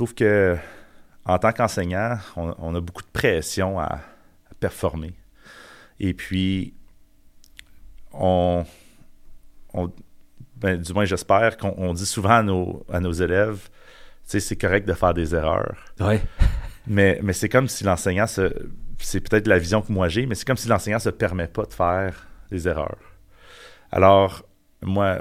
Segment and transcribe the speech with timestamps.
[0.00, 0.56] trouve que
[1.26, 4.00] en tant qu'enseignant, on, a beaucoup de pression à,
[4.58, 5.12] performer.
[5.98, 6.72] Et puis,
[8.12, 8.64] on,
[10.56, 13.68] ben, du moins j'espère qu'on dit souvent à nos, à nos élèves,
[14.24, 15.76] c'est correct de faire des erreurs.
[16.00, 16.22] Ouais.
[16.86, 18.52] Mais, mais c'est comme si l'enseignant se.
[18.98, 21.64] C'est peut-être la vision que moi j'ai, mais c'est comme si l'enseignant se permet pas
[21.64, 22.98] de faire des erreurs.
[23.92, 24.44] Alors,
[24.80, 25.20] moi,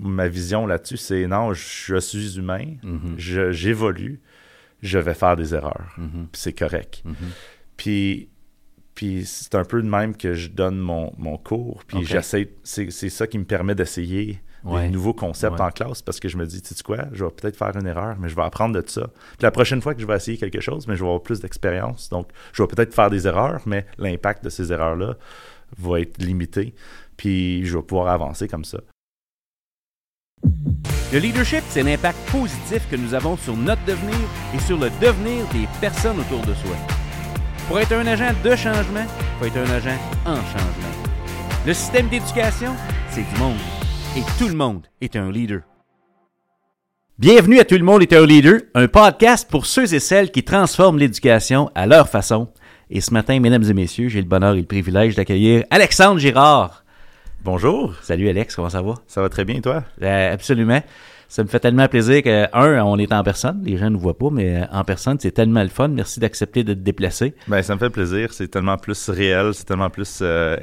[0.00, 3.50] ma vision là-dessus, c'est non, je suis humain, mm-hmm.
[3.50, 4.20] j'évolue,
[4.82, 5.94] je, vais faire des erreurs.
[5.98, 6.26] Mm-hmm.
[6.32, 7.02] c'est correct.
[7.06, 7.14] Mm-hmm.
[7.76, 8.28] Puis,
[8.94, 11.84] puis c'est un peu de même que je donne mon, mon cours.
[11.86, 16.28] Puis j'essaie, c'est ça qui me permet d'essayer des nouveaux concepts en classe parce que
[16.28, 18.42] je me dis, tu sais quoi, je vais peut-être faire une erreur, mais je vais
[18.42, 19.06] apprendre de ça.
[19.06, 21.40] Puis la prochaine fois que je vais essayer quelque chose, mais je vais avoir plus
[21.40, 22.08] d'expérience.
[22.10, 25.16] Donc, je vais peut-être faire des erreurs, mais l'impact de ces erreurs-là
[25.78, 26.74] va être limité.
[27.16, 28.80] Puis je vais pouvoir avancer comme ça.
[31.12, 34.16] Le leadership, c'est l'impact positif que nous avons sur notre devenir
[34.54, 36.76] et sur le devenir des personnes autour de soi.
[37.66, 41.10] Pour être un agent de changement, il faut être un agent en changement.
[41.66, 42.74] Le système d'éducation,
[43.10, 43.58] c'est du monde
[44.16, 45.60] et tout le monde est un leader.
[47.18, 50.42] Bienvenue à Tout le monde est un leader, un podcast pour ceux et celles qui
[50.42, 52.48] transforment l'éducation à leur façon.
[52.88, 56.79] Et ce matin, mesdames et messieurs, j'ai le bonheur et le privilège d'accueillir Alexandre Girard.
[57.42, 57.94] Bonjour.
[58.02, 58.96] Salut Alex, comment ça va?
[59.06, 59.82] Ça va très bien, toi?
[60.02, 60.82] Euh, absolument.
[61.26, 63.98] Ça me fait tellement plaisir que, un, on est en personne, les gens ne nous
[63.98, 65.88] voient pas, mais euh, en personne, c'est tellement le fun.
[65.88, 67.34] Merci d'accepter de te déplacer.
[67.48, 68.34] Ben, ça me fait plaisir.
[68.34, 70.56] C'est tellement plus réel, c'est tellement plus euh,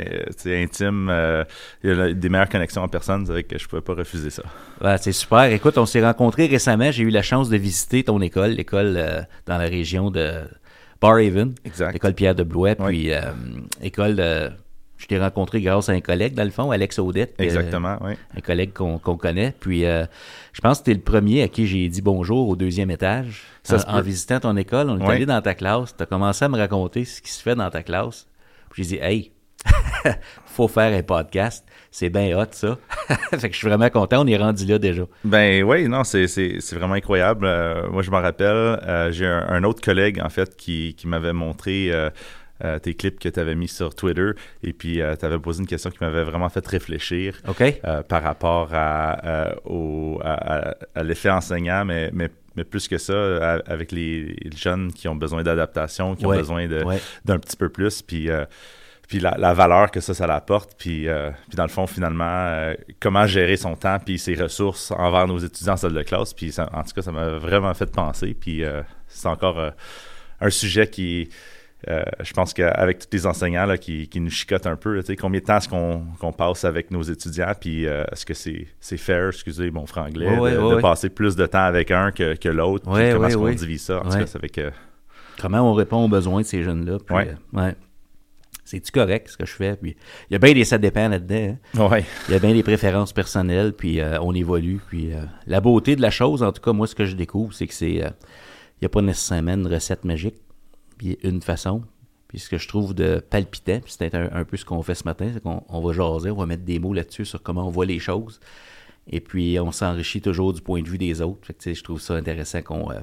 [0.45, 1.07] intime.
[1.09, 1.43] Euh,
[1.83, 3.95] il y a des meilleures connexions en personne, c'est vrai que je ne pouvais pas
[3.95, 4.43] refuser ça.
[4.83, 5.45] Ouais, c'est super.
[5.45, 6.91] Écoute, on s'est rencontrés récemment.
[6.91, 10.31] J'ai eu la chance de visiter ton école, l'école dans la région de
[11.01, 11.55] Barhaven.
[11.65, 11.93] Exact.
[11.93, 13.09] L'école Pierre de Blois, puis
[13.81, 14.51] école de
[14.97, 17.35] je t'ai rencontré grâce à un collègue, dans le fond, Alex Audette.
[17.39, 18.13] Euh, Exactement, oui.
[18.35, 19.53] Un collègue qu'on connaît.
[19.59, 20.05] Puis, euh,
[20.53, 23.43] je pense que tu es le premier à qui j'ai dit bonjour au deuxième étage.
[23.87, 25.95] en, visitant ton école, on est allé dans ta classe.
[25.95, 28.27] Tu as commencé à me raconter ce qui se fait dans ta classe.
[28.71, 29.31] Puis, j'ai dit, hey,
[30.45, 31.63] faut faire un podcast.
[31.91, 32.77] C'est bien hot, ça.
[33.37, 34.23] fait que je suis vraiment content.
[34.23, 35.03] On est rendu là déjà.
[35.23, 36.25] Ben oui, non, c'est
[36.73, 37.45] vraiment incroyable.
[37.45, 39.11] Euh, moi, je m'en rappelle.
[39.11, 42.09] j'ai un, autre collègue, en fait, qui, qui m'avait montré euh,
[42.81, 44.31] tes clips que tu avais mis sur Twitter.
[44.63, 48.23] Et puis euh, tu avais posé une question qui m'avait vraiment fait réfléchir euh, par
[48.23, 54.91] rapport à, au, à, l'effet enseignant, mais, mais, mais, plus que ça, avec les, jeunes
[54.91, 58.29] qui ont besoin d'adaptation, qui ont besoin d'un petit peu plus, puis
[59.07, 61.07] puis la, valeur que ça, ça l'apporte, puis,
[61.47, 65.73] puis dans le fond, finalement, comment gérer son temps, puis ses ressources envers nos étudiants
[65.73, 68.63] en salle de classe, puis en tout cas, ça m'a vraiment fait penser, puis
[69.07, 69.71] c'est encore
[70.41, 71.29] un sujet qui,
[71.87, 75.45] euh, je pense qu'avec tous les enseignants là, qui, nous chicotent un peu, combien de
[75.45, 79.85] temps est-ce qu'on passe avec nos étudiants, puis euh, est-ce que c'est fair, excusez mon
[79.85, 83.83] franglais, de, passer plus de temps avec un que, que l'autre, comment est-ce qu'on divise
[83.83, 84.01] ça?
[84.03, 84.71] En tout cas.
[85.39, 86.97] Comment on répond aux besoins de ces jeunes-là?
[87.11, 87.71] Euh,
[88.65, 89.75] C'est-tu correct ce que je fais?
[89.75, 89.95] Puis
[90.29, 91.57] il y a bien des ça dépend là-dedans.
[91.75, 91.99] Hein.
[92.27, 94.81] Il y a bien des préférences personnelles, puis on évolue.
[94.89, 95.11] Puis
[95.45, 97.73] la beauté de la chose, en tout cas, moi, ce que je découvre, c'est que
[97.75, 97.91] c'est.
[98.79, 100.35] Il n'y a pas nécessairement une recette magique
[100.97, 101.83] puis une façon.
[102.27, 105.05] Puis ce que je trouve de palpitant, puis c'est un, peu ce qu'on fait ce
[105.05, 107.85] matin, c'est qu'on va jaser, on va mettre des mots là-dessus sur comment on voit
[107.85, 108.39] les choses.
[109.09, 111.39] Et puis on s'enrichit toujours du point de vue des autres.
[111.43, 112.99] Fait que, je trouve ça intéressant qu'on euh,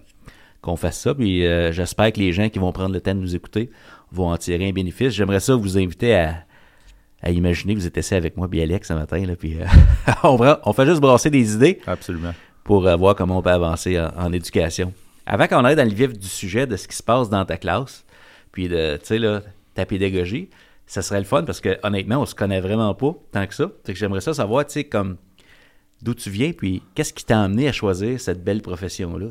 [0.61, 1.15] qu'on fasse ça.
[1.15, 3.71] Puis euh, j'espère que les gens qui vont prendre le temps de nous écouter
[4.13, 5.15] vont en tirer un bénéfice.
[5.15, 6.45] J'aimerais ça vous inviter à,
[7.23, 9.65] à imaginer que vous êtes assis avec moi, puis Alex, ce matin, là, puis euh,
[10.23, 11.81] on, on, fait juste brasser des idées.
[11.87, 12.35] Absolument.
[12.63, 14.93] Pour voir comment on peut avancer en éducation.
[15.27, 17.57] Avant qu'on aille dans le vif du sujet de ce qui se passe dans ta
[17.57, 18.05] classe,
[18.53, 19.43] puis de, tu sais, là,
[19.75, 20.51] ta pédagogie,
[20.87, 23.71] ça serait le fun parce que honnêtement, on se connaît vraiment pas tant que ça.
[23.85, 25.17] Fait que j'aimerais ça savoir, tu sais, comme
[26.03, 29.29] d'où tu viens, puis qu'est-ce qui t'a amené à choisir cette belle profession-là.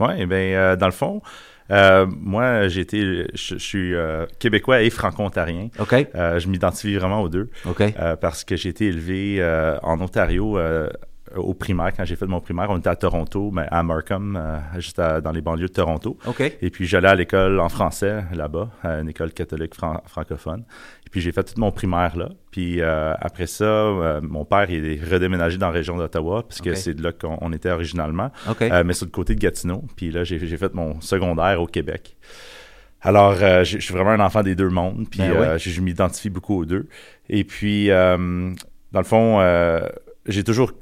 [0.00, 1.22] Oui, bien, euh, dans le fond,
[1.70, 5.68] euh, moi, j'ai été, je, suis euh, québécois et franco-ontarien.
[5.78, 5.94] OK.
[6.14, 7.50] je m'identifie vraiment aux deux.
[7.66, 7.82] OK.
[8.20, 9.42] parce que j'ai été élevé
[9.82, 10.58] en Ontario
[11.36, 14.58] au primaire, quand j'ai fait mon primaire, on était à Toronto, mais à Markham, euh,
[14.78, 16.18] juste dans les banlieues de Toronto.
[16.60, 20.64] Et puis j'allais à l'école en français là-bas, à une école catholique francophone.
[21.06, 22.28] Et puis j'ai fait toute mon primaire là.
[22.50, 27.02] Puis euh, après ça, mon père est redéménagé dans la région d'Ottawa, puisque c'est de
[27.02, 28.30] là qu'on était originalement,
[28.60, 29.84] mais sur le côté de Gatineau.
[29.96, 32.16] Puis là, j'ai fait mon secondaire au Québec.
[33.00, 36.64] Alors, je suis vraiment un enfant des deux mondes, puis ben je, m'identifie beaucoup aux
[36.64, 36.88] deux.
[37.28, 39.40] Et puis, dans le fond,
[40.26, 40.72] j'ai toujours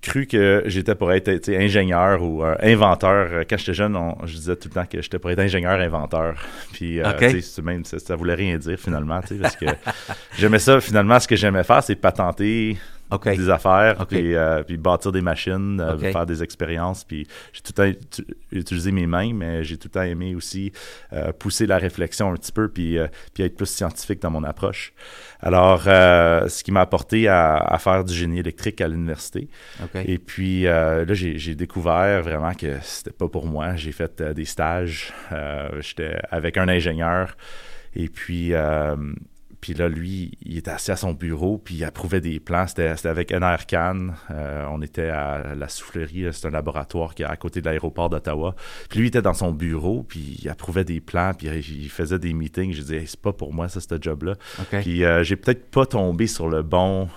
[0.00, 3.28] cru que j'étais pour être ingénieur ou euh, inventeur.
[3.32, 6.34] Euh, quand j'étais jeune, je disais tout le temps que j'étais pour être ingénieur-inventeur.
[6.72, 7.12] Puis, euh,
[7.62, 9.66] même, ça, ça, voulait rien dire finalement, parce que
[10.38, 10.80] j'aimais ça.
[10.80, 12.76] Finalement, ce que j'aimais faire, c'est patenter
[13.36, 14.08] Des affaires, OK.
[14.08, 17.04] puis, euh, puis bâtir des machines, euh, faire des expériences.
[17.04, 17.98] Puis j'ai tout le temps
[18.52, 20.72] utilisé mes mains, mais j'ai tout le temps aimé aussi
[21.12, 24.44] euh, pousser la réflexion un petit peu, puis, euh, puis être plus scientifique dans mon
[24.44, 24.92] approche.
[25.40, 29.48] Alors, euh, ce qui m'a apporté à, à faire du génie électrique à l'université.
[30.06, 33.76] Et puis euh, là, j'ai j'ai découvert vraiment que c'était pas pour moi.
[33.76, 35.12] J'ai fait des stages.
[35.32, 37.36] euh, J'étais avec un ingénieur.
[37.96, 38.96] Et puis, euh,
[39.64, 42.66] puis là, lui, il était assis à son bureau, puis il approuvait des plans.
[42.66, 44.08] C'était avec NRCan.
[44.30, 46.26] Euh, on était à la soufflerie.
[46.32, 48.54] C'est un laboratoire qui est à côté de l'aéroport d'Ottawa.
[48.90, 52.18] Puis lui, il était dans son bureau, puis il approuvait des plans, puis il faisait
[52.18, 52.74] des meetings.
[52.74, 54.34] J'ai dit, Hey, c'est pas pour moi, ça, ce job-là.
[54.82, 57.08] Puis euh, j'ai peut-être pas tombé sur le bon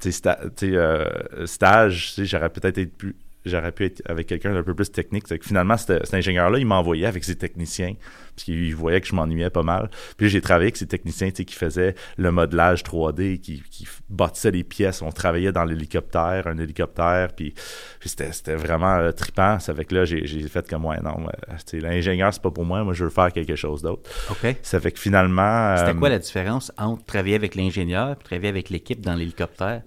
[0.00, 2.08] tu sais, sta- tu sais, euh, stage.
[2.08, 3.14] tu sais, J'aurais peut-être été plus.
[3.44, 5.24] J'aurais pu être avec quelqu'un d'un peu plus technique.
[5.28, 7.94] C'est que finalement, cet, ingénieur-là, il m'envoyait avec ses techniciens.
[8.34, 9.90] Parce qu'il voyait que je m'ennuyais pas mal.
[10.16, 14.64] Puis j'ai travaillé avec ces techniciens qui faisaient le modelage 3D, qui, qui bâtissaient les
[14.64, 15.02] pièces.
[15.02, 17.32] On travaillait dans l'hélicoptère, un hélicoptère.
[17.34, 17.54] Puis,
[18.00, 19.58] puis c'était, vraiment euh, trippant.
[19.60, 22.82] Ça fait que là, j'ai, fait comme, ouais, non, euh, l'ingénieur, c'est pas pour moi.
[22.82, 24.10] Moi, je veux faire quelque chose d'autre.
[24.30, 24.56] OK.
[24.62, 25.76] Ça fait que finalement.
[25.76, 29.82] C'était euh, quoi la différence entre travailler avec l'ingénieur et travailler avec l'équipe dans l'hélicoptère?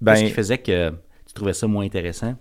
[0.00, 2.36] ben, Qu'est-ce qui faisait que tu trouvais ça moins intéressant?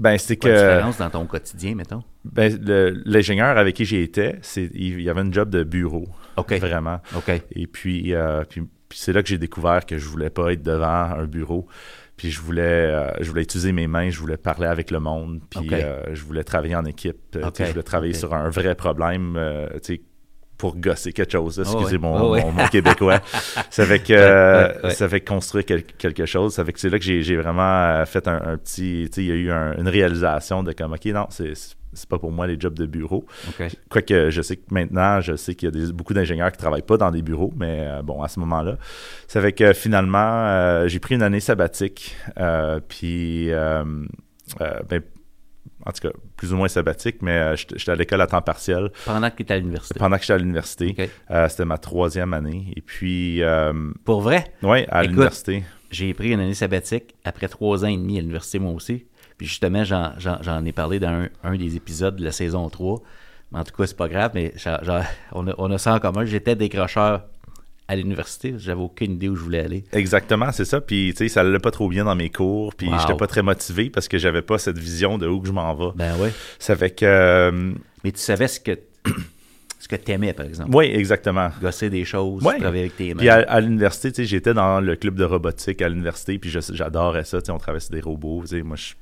[0.00, 0.48] Ben, c'est que.
[0.48, 2.02] différence dans ton quotidien, mettons?
[2.24, 6.06] Ben, le- l'ingénieur avec qui j'étais, c'est, il, y avait une job de bureau,
[6.36, 6.54] OK.
[6.54, 7.00] vraiment.
[7.16, 7.30] OK.
[7.52, 10.62] Et puis, euh, puis, puis c'est là que j'ai découvert que je voulais pas être
[10.62, 10.86] devant
[11.18, 11.68] un bureau.
[12.16, 15.40] Puis je voulais, euh, je voulais utiliser mes mains, je voulais parler avec le monde,
[15.48, 17.16] puis euh, je voulais travailler en équipe.
[17.36, 17.54] euh, OK.
[17.54, 20.00] tu sais, Je voulais travailler sur un vrai problème, euh, tu sais,
[20.60, 21.58] pour gosser quelque chose.
[21.58, 23.20] Oh, Excusez mon, Oh, mon- mon québécois.
[23.70, 24.90] ça fait que euh, Ouais, ouais, ouais.
[24.90, 26.52] ça fait construire quel- quelque chose.
[26.54, 29.22] Ça fait que c'est là que j'ai vraiment euh, fait un, un petit, tu sais,
[29.24, 31.54] il y a eu un- une réalisation de comme, ok, non, c'est
[31.92, 33.24] c'est pas pour moi les jobs de bureau.
[33.88, 36.82] Quoique je sais que maintenant, je sais qu'il y a des- beaucoup d'ingénieurs qui travaillent
[36.82, 38.76] pas dans des bureaux, mais euh, bon, à ce moment-là,
[39.26, 43.50] ça fait que finalement, euh, j'ai pris une année sabbatique, euh, puis,
[44.58, 45.00] ben,
[45.86, 48.90] en tout cas, plus ou moins sabbatique, mais euh, j'étais à l'école à temps partiel
[49.06, 49.98] Pendant que tu étais à l'université.
[49.98, 51.10] pendant que j'étais à l'université.
[51.30, 52.72] Euh, C'était ma troisième année.
[52.76, 53.72] Et puis, euh,
[54.04, 55.64] Pour vrai, ouais, à l'université.
[55.90, 59.06] j'ai pris une année sabbatique après trois ans et demi à l'université, moi aussi.
[59.38, 63.00] Puis justement, j'en, ai parlé dans un, un des épisodes de la saison 3.
[63.52, 66.24] Mais en tout cas, c'est pas grave, mais a, on a ça en commun.
[66.26, 67.22] J'étais décrocheur
[67.90, 68.54] à l'université.
[68.56, 69.84] J'avais aucune idée où je voulais aller.
[69.92, 70.80] Exactement, c'est ça.
[70.80, 72.74] Puis, tu sais, ça allait pas trop bien dans mes cours.
[72.74, 72.98] Puis, Wow.
[73.00, 75.74] j'étais pas très motivé parce que j'avais pas cette vision de où que je m'en
[75.74, 75.90] vais.
[75.96, 76.32] Ben ouais.
[76.58, 77.72] Ça fait que, euh,
[78.04, 78.78] Mais tu savais ce que,
[79.80, 80.70] ce que t'aimais, par exemple.
[80.74, 81.50] oui, exactement.
[81.60, 82.58] Gosser des choses, Ouais.
[82.58, 83.18] travailler avec tes mains.
[83.18, 86.50] Puis à, à l'université, tu sais, j'étais dans le club de robotique à l'université, puis
[86.50, 88.92] j'adorais ça, tu sais, on traversait des robots, tu sais, moi, je,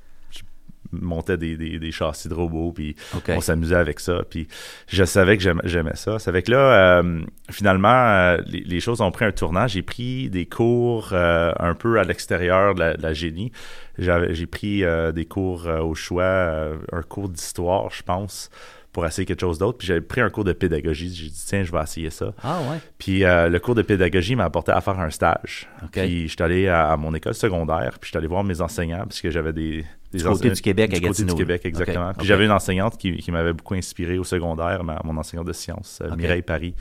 [0.93, 2.96] je montais des, des, des châssis de robots, puis
[3.37, 4.49] on s'amusait avec ça, puis
[4.87, 6.19] je savais que j'aimais- ça.
[6.19, 7.20] Fait que là, euh,
[7.50, 9.67] finalement, euh, les, les choses ont pris un tournant.
[9.67, 13.52] J'ai pris des cours euh, un peu à l'extérieur de la, de la génie.
[13.99, 18.49] J'ai pris des cours au choix, un cours d'histoire, je pense,
[18.93, 19.79] pour essayer quelque chose d'autre.
[19.79, 21.12] Puis j'avais pris un cours de pédagogie.
[21.12, 22.32] J'ai dit, tiens, je vais essayer ça.
[22.44, 22.79] Ah ouais.
[22.99, 25.69] Puis euh, le cours de pédagogie m'a apporté à faire un stage.
[26.02, 29.31] Puis j'étais allé à, à mon école secondaire, puis j'étais allé voir mes enseignants, puisque
[29.31, 31.69] j'avais des, des Du côté du Québec, à du côté du Québec, là.
[31.69, 32.12] exactement.
[32.14, 35.52] Puis j'avais une enseignante qui, qui m'avait beaucoup inspiré au secondaire, ma- mon enseignante de
[35.52, 36.14] sciences, euh.
[36.16, 36.75] Mireille Paris.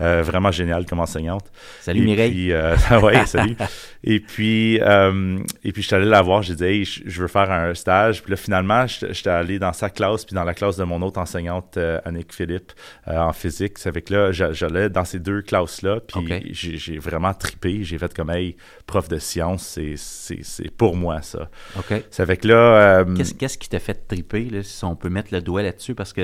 [0.00, 1.50] Euh, vraiment géniale comme enseignante.
[1.80, 2.30] Salut Et Mireille.
[2.32, 3.56] Puis, euh, ouais, salut.
[4.04, 6.42] et puis, euh, et puis, je suis allé la voir.
[6.42, 8.22] J'ai dit, hey, je, veux faire un stage.
[8.22, 11.20] Puis là, finalement, j'étais allé dans sa classe, puis dans la classe de mon autre
[11.20, 12.72] enseignante, euh, Annick Philippe,
[13.06, 13.78] en physique.
[13.78, 16.00] Fait que là, j'a- j'allais dans ces deux classes-là.
[16.00, 17.84] Puis j'ai vraiment tripé.
[17.84, 21.48] J'ai fait comme, hey, prof de sciences, c'est- c'est c'est pour moi, ça.
[21.78, 22.02] OK.
[22.10, 23.00] Ça fait que là.
[23.00, 25.94] euh, Qu'est-ce qu'est-ce qui t'a fait triper, là, si on peut mettre le doigt là-dessus?
[25.94, 26.22] Parce que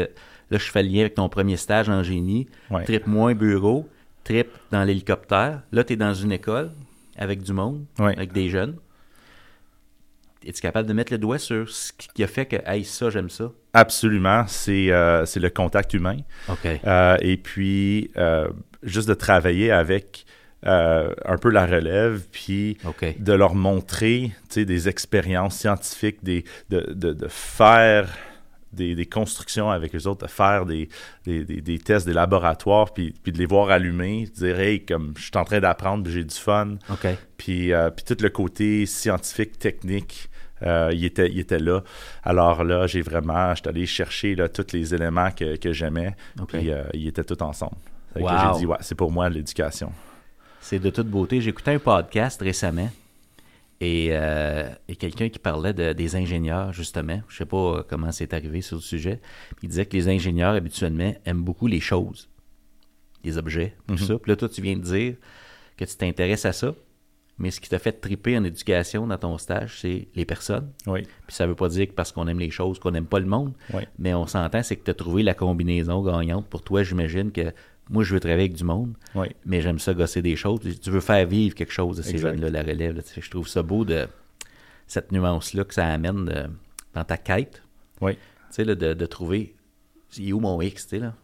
[0.50, 2.46] là, je fais le lien avec ton premier stage en génie.
[2.70, 2.84] Ouais.
[2.84, 3.88] Trip moins bureau,
[4.24, 5.62] trip dans l'hélicoptère.
[5.72, 6.70] Là, tu es dans une école
[7.16, 8.14] avec du monde, Ouais.
[8.16, 8.76] avec des jeunes.
[10.44, 13.30] Es-tu capable de mettre le doigt sur ce qui a fait que, hey, ça, j'aime
[13.30, 13.52] ça?
[13.74, 16.16] Absolument, c'est euh, c'est le contact humain.
[16.48, 16.66] OK.
[16.84, 18.10] Euh, et puis,
[18.82, 20.24] juste de travailler avec
[20.66, 22.78] euh, un peu la relève, puis
[23.18, 28.08] de leur montrer des expériences scientifiques, des, de, de, de faire
[28.72, 30.88] des, des constructions avec eux autres, de faire des,
[31.24, 35.14] des, des, tests, des laboratoires, puis, puis de les voir allumer, de dire, hey, comme
[35.16, 36.76] je suis en train d'apprendre, j'ai du fun.
[37.36, 40.30] Puis, euh, puis tout le côté scientifique, technique,
[40.62, 41.82] euh, il, était, il était là.
[42.22, 46.48] Alors là, j'ai vraiment, j'étais allé chercher là, tous les éléments que, que j'aimais, OK.
[46.48, 47.76] puis euh, ils étaient tous ensemble.
[48.14, 48.28] Wow.
[48.28, 49.92] J'ai dit, ouais, c'est pour moi l'éducation.
[50.62, 51.40] C'est de toute beauté.
[51.40, 52.88] J'écoutais un podcast récemment
[53.80, 57.20] et, euh, et quelqu'un qui parlait de- des ingénieurs, justement.
[57.28, 59.20] Je sais pas comment c'est arrivé sur le sujet.
[59.62, 62.28] Il disait que les ingénieurs, habituellement, aiment beaucoup les choses,
[63.24, 63.98] les objets, tout Mhm.
[63.98, 64.18] ça.
[64.18, 65.16] Puis là, toi, tu viens de dire
[65.76, 66.74] que tu t'intéresses à ça,
[67.38, 70.70] Mais ce qui t'a fait triper en éducation dans ton stage, c'est les personnes.
[70.86, 71.02] Oui.
[71.26, 73.26] Puis ça veut pas dire que parce qu'on aime les choses, qu'on n'aime pas le
[73.26, 73.54] monde.
[73.72, 73.82] Oui.
[73.98, 76.46] Mais on s'entend, c'est que tu as trouvé la combinaison gagnante.
[76.46, 77.52] Pour toi, j'imagine que
[77.90, 79.28] moi, je veux travailler avec du monde, Oui.
[79.44, 80.60] mais j'aime ça gosser des choses.
[80.80, 82.96] Tu veux faire vivre quelque chose de ces jeunes-là, la relève.
[82.96, 83.02] là.
[83.16, 84.06] Je trouve ça beau de
[84.86, 86.46] cette nuance-là que ça amène de-
[86.94, 87.62] dans ta quête.
[88.00, 88.14] Oui.
[88.14, 88.18] Tu
[88.50, 89.54] sais, de, de trouver
[90.18, 91.14] il est où mon X, tu sais, là?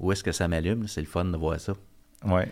[0.00, 0.86] Où est-ce que ça m'allume?
[0.88, 1.74] C'est le fun de voir ça.
[2.24, 2.42] Oui.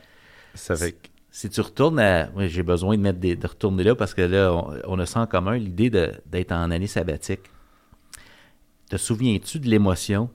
[0.54, 2.28] Ça fait que- Si tu retournes à.
[2.48, 5.20] j'ai besoin de, mettre des- de retourner là parce que là, on, on a ça
[5.20, 7.40] en commun, l'idée d'être en année sabbatique.
[8.88, 10.30] Te souviens-tu de l'émotion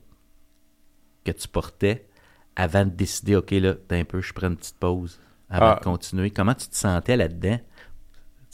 [1.23, 2.05] que tu portais
[2.55, 5.75] avant de décider, OK, là, t'as un peu, je prends une petite pause avant Ah.
[5.79, 6.29] de continuer?
[6.31, 7.59] Comment tu te sentais là-dedans?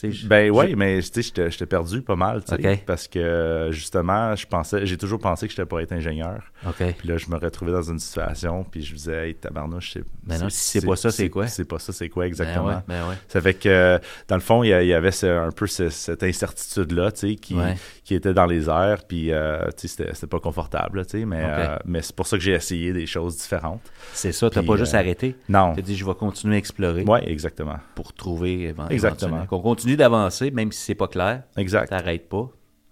[0.03, 2.83] Je- Ben je- oui, mais tu sais, j'étais j'étais perdu pas mal, tu sais, Ok.
[2.85, 6.43] parce que justement, je pensais, j'ai toujours pensé que j'étais pour être ingénieur.
[6.77, 10.03] Puis là, je me retrouvais dans une situation, puis je me disais, hey, tabarnouche, c'est.
[10.23, 11.47] Ben non, si c'est pas ça, c'est quoi?
[11.47, 12.67] C'est pas ça, c'est quoi Ben exactement?
[12.67, 13.15] ouais, ben ouais.
[13.27, 17.19] Ça fait que, dans le fond, il y, avait un peu ce- cette incertitude-là, tu
[17.29, 17.75] sais, qui, Ouais.
[18.03, 21.25] qui était dans les airs, puis, euh, tu sais, c'était- c'était pas confortable, tu sais,
[21.25, 23.81] mais, euh, mais c'est pour ça que j'ai essayé des choses différentes.
[24.13, 25.35] C'est ça, t'as pas juste euh, arrêté?
[25.49, 25.73] Non.
[25.73, 27.77] Tu as dit, je vais continuer à explorer Ouais, exactement.
[27.95, 29.37] pour trouver évent- Exactement.
[29.37, 29.45] éventuellement.
[29.47, 31.43] Qu'on continue d'avancer, même si c'est pas clair.
[31.55, 31.89] Exact.
[31.89, 32.49] T'arrêtes pas.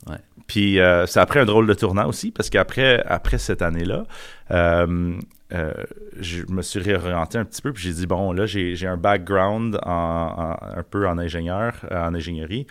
[0.08, 0.18] Ouais.
[0.48, 4.06] Puis euh, ça a pris un drôle de tournant aussi, parce qu'après après cette année-là,
[4.52, 5.18] euh,
[5.54, 5.74] euh,
[6.20, 9.80] je me suis réorienté un petit peu, puis j'ai dit, bon, là, j'ai un background
[9.84, 12.66] en, un peu en ingénieur, euh, en ingénierie.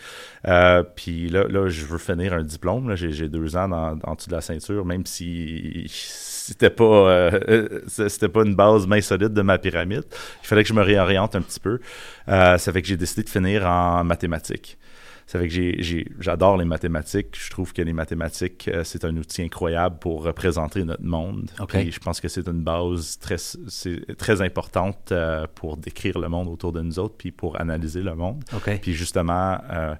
[0.49, 2.95] Euh, puis là, là, je veux finir un diplôme.
[2.97, 7.31] J'ai deux ans en dessous de la ceinture, même si c'était pas
[7.87, 10.04] c'était pas une base bien solide de ma pyramide.
[10.43, 11.78] Il fallait que je me réoriente un petit peu.
[12.26, 14.78] Ça fait que j'ai décidé de finir en mathématiques.
[15.26, 15.83] Ça fait que
[16.21, 17.37] j'adore les mathématiques.
[17.38, 21.50] Je trouve que les mathématiques, euh, c'est un outil incroyable pour représenter notre monde.
[21.61, 21.71] OK.
[21.71, 26.73] Puis je pense que c'est une base très, importante euh, pour décrire le monde autour
[26.73, 28.45] de nous autres, puis pour analyser le monde.
[28.83, 29.95] Puis justement, euh,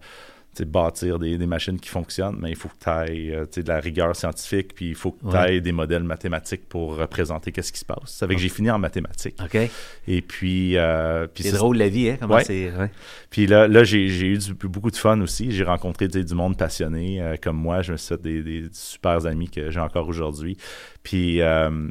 [0.62, 4.14] bâtir des, des machines qui fonctionnent, mais il faut que tu ailles de la rigueur
[4.14, 5.56] scientifique, puis il faut que tu Ouais.
[5.56, 7.99] aies des modèles mathématiques pour représenter qu'est-ce qui se passe.
[8.06, 9.37] Ça fait que j'ai fini en mathématiques.
[9.42, 9.58] OK.
[10.06, 12.16] Et puis, euh, puis C'est drôle la vie, hein?
[12.20, 12.44] Comment Ouais.
[12.44, 12.70] c'est.
[12.70, 12.90] ouais.
[13.30, 15.50] puis là, là j'ai j'ai eu du- beaucoup de fun aussi.
[15.50, 17.82] J'ai rencontré du monde passionné euh, comme moi.
[17.82, 20.56] Je me suis fait des, des super amis que j'ai encore aujourd'hui.
[21.02, 21.88] Puis, euh,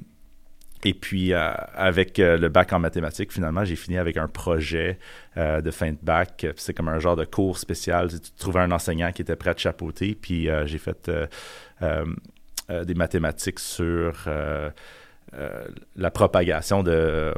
[0.86, 5.00] et puis, euh, avec euh, le bac en mathématiques, finalement, j'ai fini avec un projet
[5.38, 6.46] euh, de fin de bac.
[6.58, 8.10] C'est comme un genre de cours spécial.
[8.10, 10.16] Tu trouvais un enseignant qui était prêt à te chapeauter.
[10.20, 11.10] Puis, j'ai fait
[11.82, 14.28] des mathématiques sur
[15.96, 17.34] la propagation de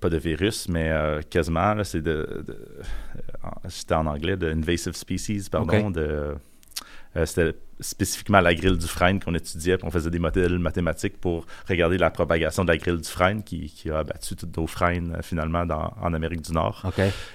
[0.00, 0.90] pas de virus, mais
[1.28, 2.68] quasiment, c'est de, de-
[3.68, 6.34] c'était en anglais, de invasive species, pardon, de,
[7.16, 11.18] euh, c'était spécifiquement la grille du frêne qu'on étudiait, puis on faisait des modèles mathématiques
[11.18, 14.66] pour regarder la propagation de la grille du frêne qui, qui a abattu toutes nos
[14.66, 16.82] frênes euh, finalement dans- en Amérique du Nord.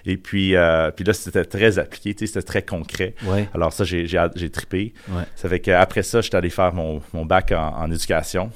[0.05, 3.15] Et puis, euh, puis là, c'était très appliqué, c'était très concret.
[3.23, 3.49] Ouais.
[3.55, 4.93] Alors ça, j'ai, j'ai, j'ai trippé.
[5.09, 5.23] Ouais.
[5.35, 8.51] Ça fait qu'après ça, j'étais allé faire mon, mon bac en, en éducation.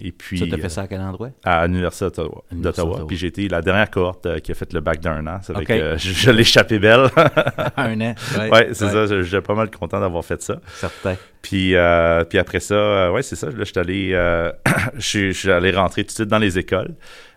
[0.00, 1.30] Et puis, Ça, t'as fait ça à quel endroit?
[1.44, 2.06] à l'Université
[2.52, 3.04] d'Ottawa.
[3.06, 5.40] Puis j'ai été la dernière cohorte euh, qui a fait le bac d'un an.
[5.42, 5.66] Ça fait Ok.
[5.66, 7.08] que euh, je, je l'ai échappé belle.
[7.76, 8.14] Un an.
[8.50, 9.06] ouais, c'est ça.
[9.22, 10.60] J'étais pas mal content d'avoir fait ça.
[10.74, 11.16] Certain.
[11.42, 13.46] Puis, euh, puis après ça, euh, ouais, c'est ça.
[13.48, 14.52] Là, je suis allé, euh,
[14.96, 16.94] je suis- je suis allé rentrer tout de suite dans les écoles.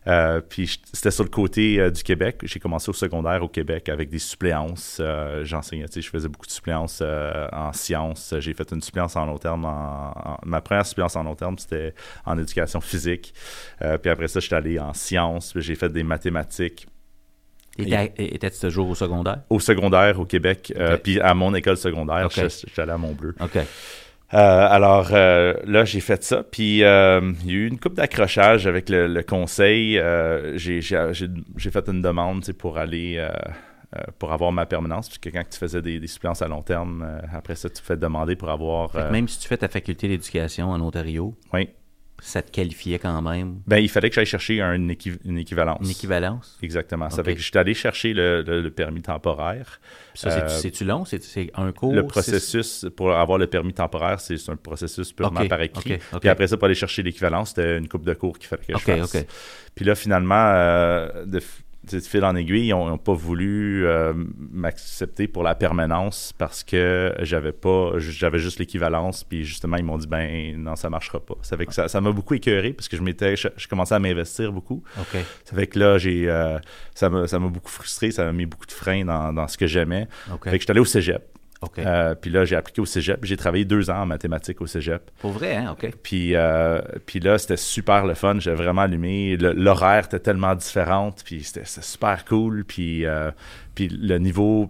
[0.07, 2.39] Euh, puis c'était sur le côté euh, du Québec.
[2.43, 4.97] J'ai commencé au secondaire au Québec avec des suppléances.
[4.99, 8.33] Euh, J'enseignais, je faisais beaucoup de suppléances euh, en sciences.
[8.39, 9.65] J'ai fait une suppléance en long terme.
[9.65, 11.93] En, en- ma première suppléance en long terme, c'était
[12.25, 13.33] en éducation physique.
[13.79, 15.53] Puis après ça, je suis allé en sciences.
[15.53, 16.87] Puis J'ai fait des mathématiques
[17.77, 19.39] Étais- Étais-tu toujours au secondaire?
[19.49, 20.73] au secondaire au Québec.
[21.03, 22.33] Puis à mon école secondaire, Ok.
[22.35, 23.33] je je suis allé à Montbleu.
[23.39, 23.59] OK.
[24.33, 24.37] Euh,
[24.69, 26.43] alors euh, là, j'ai fait ça.
[26.43, 29.97] Puis euh, il y a eu une coupe d'accrochage avec le, le conseil.
[29.99, 33.15] Euh, j'ai, j'ai, j'ai- j'ai fait une demande pour aller.
[33.17, 33.29] euh,
[33.93, 37.03] euh, pour avoir ma permanence, puisque quand tu faisais des, des suppléances à long terme,
[37.05, 38.95] euh, après ça, tu fais demander pour avoir.
[38.95, 41.67] Euh, même si tu fais ta faculté d'éducation en Ontario, oui.
[42.23, 43.61] Ça te qualifiait quand même?
[43.65, 45.79] Ben, il fallait que j'aille chercher un une équivalence.
[45.81, 46.57] une équivalence?
[46.61, 47.09] Exactement.
[47.09, 49.81] Ça fait que j'étais allé chercher le, le- le permis temporaire.
[50.13, 51.03] Puis ça, c'est- Euh, c'est-tu long?
[51.03, 51.19] C'est
[51.55, 51.93] un cours?
[51.93, 55.93] Le processus pour avoir le permis temporaire, c'est un processus purement par écrit.
[55.95, 56.19] ok, ok.
[56.19, 58.73] Puis après ça, pour aller chercher l'équivalence, c'était une coupe de cours qu'il fallait que
[58.77, 59.25] je fasse.
[59.73, 61.41] Puis là, finalement, euh, de,
[61.89, 64.13] de fil en aiguille, ils n'ont pas voulu euh,
[64.51, 69.23] m'accepter pour la permanence parce que j'avais pas, j'avais juste l'équivalence.
[69.23, 71.35] Puis justement, ils m'ont dit, ben non, ça marchera pas.
[71.41, 73.99] Ça fait que ça, m'a beaucoup écœuré parce que je m'étais, je, je commençais à
[73.99, 74.83] m'investir beaucoup.
[75.45, 76.59] Ça fait que là, j'ai, euh,
[76.93, 79.57] ça m'a ça m'a beaucoup frustré, ça m'a mis beaucoup de freins dans, dans ce
[79.57, 80.07] que j'aimais.
[80.31, 80.43] OK.
[80.43, 81.30] Fait que je suis allé au cégep.
[81.79, 83.23] Euh, puis là, j'ai appliqué au cégep.
[83.23, 85.11] J'ai travaillé deux ans en mathématiques au cégep.
[85.19, 85.71] Pour vrai, hein?
[85.71, 85.91] OK.
[86.01, 88.39] Puis, euh, puis là, c'était super le fun.
[88.39, 89.37] J'ai vraiment allumé.
[89.37, 91.11] L'horaire était tellement différent.
[91.23, 92.65] Puis c'était super cool.
[92.65, 93.31] Puis, euh,
[93.75, 94.69] puis le niveau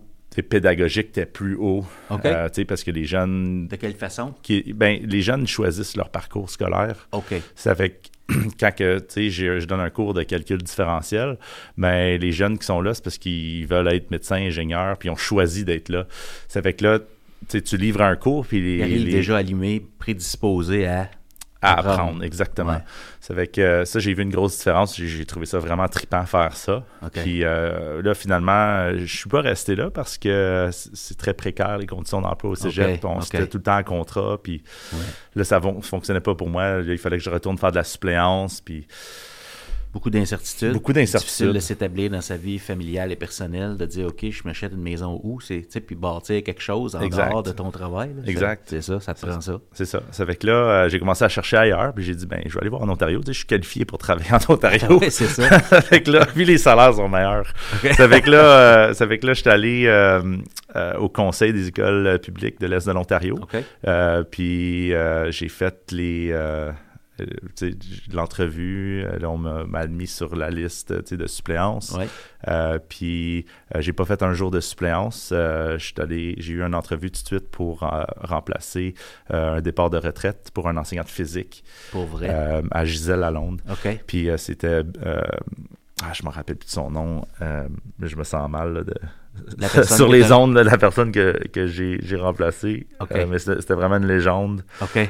[0.50, 1.86] pédagogique était plus haut.
[2.10, 2.22] OK.
[2.24, 4.34] Tu sais, parce que les jeunes, De quelle façon?
[4.42, 7.08] qui, ben, les jeunes choisissent leur parcours scolaire.
[7.12, 7.34] OK.
[7.56, 8.08] Ça fait que
[8.60, 11.38] quand que, tu sais, j'ai- je donne un cours de calcul différentiel,
[11.78, 15.12] mais les jeunes qui sont là, c'est parce qu'ils veulent être médecins, ingénieurs, puis ils
[15.12, 16.06] ont choisi d'être là.
[16.48, 17.00] Ça fait que là,
[17.50, 21.10] tu livres un cours, puis les, Il arrive les- déjà allumé, prédisposé à...
[21.62, 21.94] à apprendre.
[22.00, 22.72] apprendre, exactement.
[22.74, 22.84] Ouais.
[23.20, 24.96] Ça fait que euh, ça, j'ai vu une grosse différence.
[24.98, 26.84] J'ai- trouvé ça vraiment trippant faire ça.
[27.14, 31.78] Puis euh, là, finalement, euh, je suis pas resté là parce que c'est très précaire
[31.78, 33.04] les conditions d'emploi au cégep.
[33.06, 33.24] On OK.
[33.24, 34.38] c'était tout le temps en contrat.
[34.42, 34.64] Puis
[34.94, 35.00] Ouais.
[35.36, 36.80] là, ça ne fonctionnait pas pour moi.
[36.82, 38.62] Là, il fallait que je retourne faire de la suppléance.
[38.62, 38.88] Puis
[39.94, 40.72] Beaucoup d'incertitudes.
[40.72, 41.28] Beaucoup d'incertitudes.
[41.28, 44.82] Difficile de s'établir dans sa vie familiale et personnelle, de dire, OK, je m'achète une
[44.82, 45.42] maison où?
[45.42, 47.30] C'est, tu sais, puis bâtir quelque chose en Exact.
[47.30, 48.12] dehors de ton travail.
[48.16, 48.24] là.
[48.26, 48.64] Exact.
[48.68, 49.60] C'est ça, ça te prend ça.
[49.74, 50.02] c'est ça.
[50.12, 51.94] Ça fait que là, euh, j'ai commencé à chercher ailleurs.
[51.94, 53.20] Puis j'ai dit, ben, je vais aller voir en Ontario.
[53.20, 54.88] Tu sais, je suis qualifié pour travailler en Ontario.
[54.90, 55.60] Ah ouais, c'est ça.
[55.60, 57.54] ça fait que là, puis les salaires sont meilleurs.
[57.98, 60.22] Ça fait que là, euh, ça fait que là, je suis allé euh,
[61.00, 63.40] au conseil des écoles publiques de l'Est de l'Ontario.
[64.32, 64.94] Puis
[65.32, 66.34] j'ai fait les
[67.22, 67.72] euh,
[68.12, 69.04] l'entrevue.
[69.04, 71.92] Euh, on m'a admis sur la liste de suppléance.
[71.92, 72.08] Ouais.
[72.48, 75.30] Euh, puis euh, j'ai pas fait un jour de suppléance.
[75.34, 77.80] Euh, j'ai eu une entrevue tout de suite pour
[78.22, 78.94] remplacer
[79.30, 82.30] un départ de retraite pour un enseignant de physique Pour vrai?
[82.72, 83.62] à Gisèle Lalonde.
[83.70, 84.04] OK.
[84.08, 84.84] Puis c'était.
[86.04, 87.26] ah, je me rappelle plus de son nom.
[88.00, 88.94] mais je me sens mal là, de,
[89.84, 92.88] sur les ondes, là, la personne que, que j'ai remplacée.
[93.00, 93.12] OK.
[93.14, 94.64] Euh, mais c'était vraiment une légende.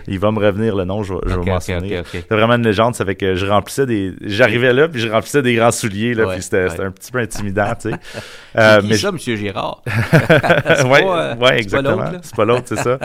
[0.07, 1.99] Il va me revenir le nom, je, vais- je OK, vais m'en OK, souvenir.
[2.01, 2.11] OK, OK.
[2.21, 4.13] C'était vraiment une légende, ça fait que je remplissais des.
[4.21, 6.81] J'arrivais là, puis je remplissais des grands souliers, là, Ouais, puis c'était ouais.
[6.85, 7.95] un petit peu intimidant, tu sais.
[8.13, 8.21] C'est
[8.57, 9.17] Euh, mais ça, M.
[9.17, 9.81] Girard?
[9.85, 12.11] pas, euh, ouais, exactement.
[12.21, 12.99] C'est pas l'autre, c'est ça.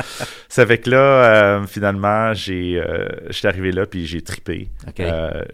[0.49, 2.83] Ça fait que là, euh, finalement, j'ai,
[3.31, 4.69] j'étais arrivé là puis j'ai tripé.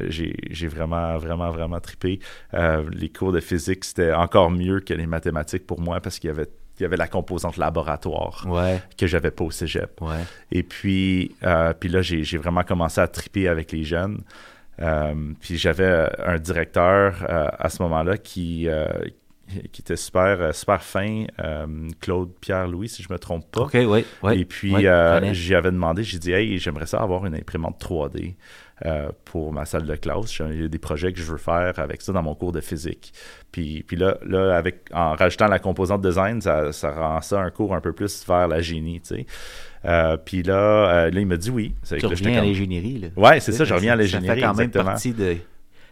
[0.09, 2.21] J'ai, j'ai vraiment, vraiment, vraiment tripé.
[2.54, 6.30] Les cours de physique, c'était encore mieux que les mathématiques pour moi parce qu'il y
[6.30, 6.47] avait,
[6.78, 10.00] il y avait la composante laboratoire Ouais, que j'avais pas au cégep.
[10.00, 10.25] ouais.
[10.50, 14.21] Et puis, euh, puis là, j'ai, j'ai vraiment commencé à triper avec les jeunes.
[14.80, 18.66] Euh, puis j'avais un directeur euh, à ce moment-là qui,
[19.70, 21.27] qui était super, super fin,
[22.00, 23.62] Claude Pierre-Louis, si je me trompe pas.
[23.62, 24.40] OK, oui, oui.
[24.40, 24.74] Et puis,
[25.33, 28.35] j'y avais demandé, j'ai dit, hey, j'aimerais ça avoir une imprimante 3D
[28.85, 30.33] euh, pour ma salle de classe.
[30.33, 32.53] J'ai- Il y a des projets que je veux faire avec ça dans mon cours
[32.53, 33.12] de physique.
[33.53, 37.51] Puis, puis là, là avec, en rajoutant la composante design, ça, ça rend ça un
[37.51, 39.27] cours un peu plus vers la génie, tu sais.
[39.85, 40.55] Euh, puis là,
[41.07, 41.75] euh, là, il m'a dit oui.
[41.88, 43.09] Tu que reviens à l'ingénierie, là.
[43.16, 44.85] Ouais, c'est ça, je reviens à Ça l'ingénierie, fait quand même exactement.
[44.92, 45.37] partie de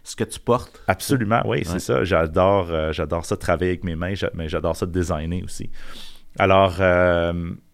[0.03, 0.81] ce que tu portes.
[0.87, 2.03] Absolument, oui, c'est ça.
[2.03, 5.69] J'adore, j'adore ça travailler avec mes mains, mais j'adore ça designer aussi.
[6.39, 6.75] Alors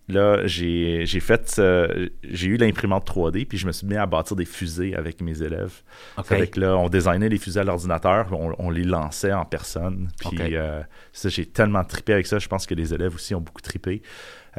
[0.07, 4.05] là, j'ai j'ai fait, euh, j'ai eu l'imprimante 3D, puis je me suis mis à
[4.05, 5.81] bâtir des fusées avec mes élèves.
[6.17, 6.31] OK.
[6.31, 10.09] Avec là, on designait les fusées à l'ordinateur, on, on les lançait en personne.
[10.19, 12.39] Puis euh, ça, j'ai tellement trippé avec ça.
[12.39, 14.01] Je pense que les élèves aussi ont beaucoup trippé.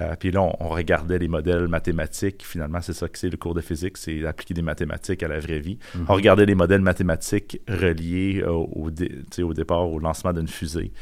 [0.00, 2.44] Euh, puis là, on, on regardait les modèles mathématiques.
[2.46, 5.40] Finalement, c'est ça que c'est le cours de physique, c'est appliquer des mathématiques à la
[5.40, 5.78] vraie vie.
[5.94, 6.06] Mhm.
[6.08, 9.22] On regardait les modèles mathématiques reliés au, au, dé-
[9.54, 10.92] départ au lancement d'une fusée.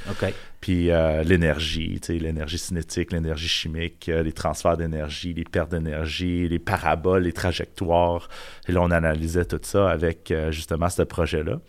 [0.61, 6.59] Puis euh, l'énergie, l'énergie cinétique, l'énergie chimique, euh, les transferts d'énergie, les pertes d'énergie, les
[6.59, 8.29] paraboles, les trajectoires.
[8.69, 11.61] Et là, on analysait tout ça avec justement ce projet-là.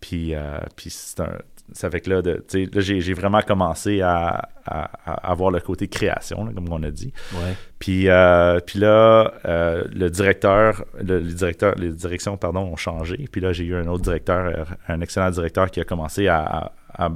[0.00, 1.38] Puis, euh, puis c'est un.
[1.72, 5.30] Ça fait que là, de- tu sais, là j'ai j'ai vraiment commencé à, à- à
[5.30, 7.12] avoir le côté création, là, comme on a dit.
[7.34, 7.54] Ouais.
[7.78, 13.28] Puis, euh, puis là, euh, le directeur, le- les, directeurs, les directions pardon, ont changé.
[13.30, 16.72] Puis là, j'ai eu un autre directeur, euh, un excellent directeur qui a commencé à,
[16.94, 17.10] à-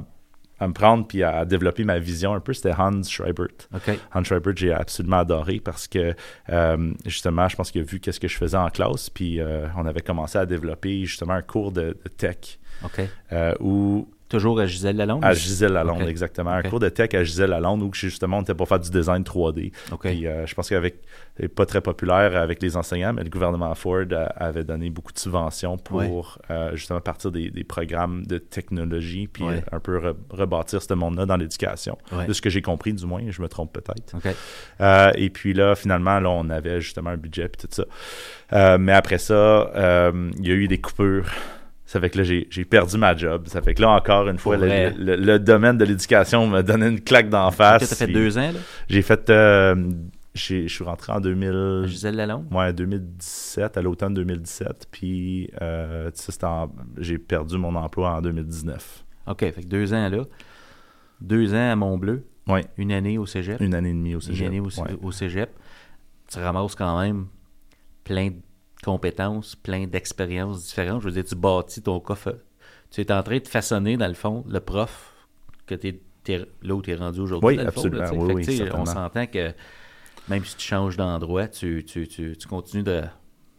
[0.65, 2.53] me prendre puis à développer ma vision un peu.
[2.53, 3.47] C'était Hans Schreibert.
[4.13, 6.15] Hans Schreibert, j'ai absolument adoré parce que
[6.49, 9.09] euh, justement, je pense qu'il a vu qu'est-ce que je faisais en classe.
[9.09, 12.59] Puis euh, on avait commencé à développer justement un cours de, de tech
[13.33, 15.23] euh, où Toujours à Gisèle Lalonde?
[15.23, 16.49] à Gisèle Lalonde, exactement.
[16.51, 19.23] Un cours de tech à Gisèle Lalonde où justement on était pour faire du design
[19.23, 19.71] 3D.
[19.91, 20.01] OK.
[20.01, 20.95] Puis euh, je pense qu'avec
[21.55, 25.77] pas très populaire avec les enseignants, mais le gouvernement Ford avait donné beaucoup de subventions
[25.77, 26.09] pour Ouais.
[26.51, 29.57] euh, justement partir des, des programmes de technologie puis Ouais.
[29.71, 31.97] euh, un peu re- rebâtir ce monde-là dans l'éducation.
[32.11, 32.25] Ouais.
[32.27, 34.15] De ce que j'ai compris, du moins, je me trompe peut-être.
[34.81, 37.73] Euh, et puis là, finalement, là, on avait justement un budget puis tout
[38.51, 38.77] ça.
[38.77, 39.71] Mais après ça,
[40.39, 41.29] il y a eu des coupures.
[41.93, 43.43] Ça fait que là, j'ai perdu ma job.
[43.45, 44.95] Ça fait que là, encore une fois, le, vrai.
[44.97, 47.91] le- le domaine de l'éducation m'a donné une claque d'en Tu face.
[47.91, 48.59] as fait deux ans, là?
[48.89, 49.29] J'ai fait...
[49.29, 49.75] euh,
[50.33, 51.83] je suis rentré en 2000...
[51.85, 52.47] Gisèle Lalonde?
[52.51, 54.87] Ouais, 2017, à l'automne 2017.
[54.89, 56.09] Puis, euh,
[56.41, 59.03] en- j'ai perdu mon emploi en 2019.
[59.27, 59.39] OK.
[59.41, 60.23] Fait que deux ans, là.
[61.21, 62.23] Deux ans à Mont-Bleu.
[62.47, 63.61] Oui, Une année au cégep.
[63.61, 64.47] une année et demie au Une cégep.
[64.47, 64.97] année au, ouais.
[65.03, 65.51] au cégep.
[66.31, 67.27] Tu ramasses quand même
[68.03, 68.35] plein de
[68.83, 71.01] compétences, plein d'expériences différentes.
[71.01, 72.37] Je veux dire, tu bâtis ton coffre.
[72.91, 75.11] Tu es en train de façonner, dans le fond, le prof
[75.65, 77.47] que tu es, là où tu es rendu aujourd'hui.
[77.47, 78.25] Oui, dans le fond, là, absolument.
[78.27, 78.33] sais.
[78.33, 79.51] Oui, Fait que, on s'entend que
[80.29, 83.01] même si tu changes d'endroit, tu, tu, tu, tu continues de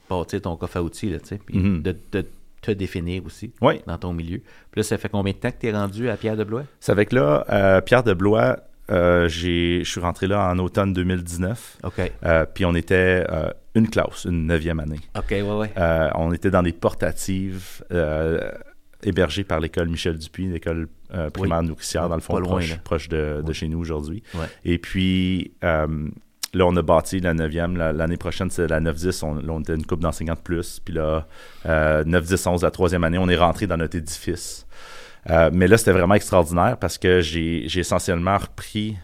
[0.08, 1.18] bâtir ton coffre à outils, là,
[1.52, 1.82] Mhm.
[1.82, 2.26] de, de
[2.62, 4.38] te définir aussi Oui, dans ton milieu.
[4.70, 6.64] Puis là, ça fait combien de temps que tu es rendu à Pierre de Blois?
[6.80, 8.58] c'est avec là, euh, Pierre de Blois,
[8.90, 11.78] euh, je suis rentré là en automne 2019.
[11.84, 12.12] OK.
[12.24, 15.00] euh, puis on était euh, une classe, une neuvième année.
[15.16, 15.72] OK, ouais, ouais.
[16.14, 17.82] On était dans des portatives
[19.02, 20.88] hébergées par l'école Michel Dupuis, l'école
[21.32, 23.54] primaire nourricière, dans le fond, loin, proche, de, de Ouais.
[23.54, 24.22] chez nous aujourd'hui.
[24.34, 24.46] Ouais.
[24.64, 25.86] Et puis, là,
[26.66, 27.76] on a bâti la 9e.
[27.76, 29.24] La- L'année prochaine, c'est la 9-10.
[29.24, 30.80] On, là, on était une couple d'enseignants de plus.
[30.84, 31.26] Puis là,
[31.66, 34.66] euh, 9-10-11, la troisième année, on est rentré dans notre édifice.
[35.30, 38.96] Euh, mais là, c'était vraiment extraordinaire parce que j'ai essentiellement repris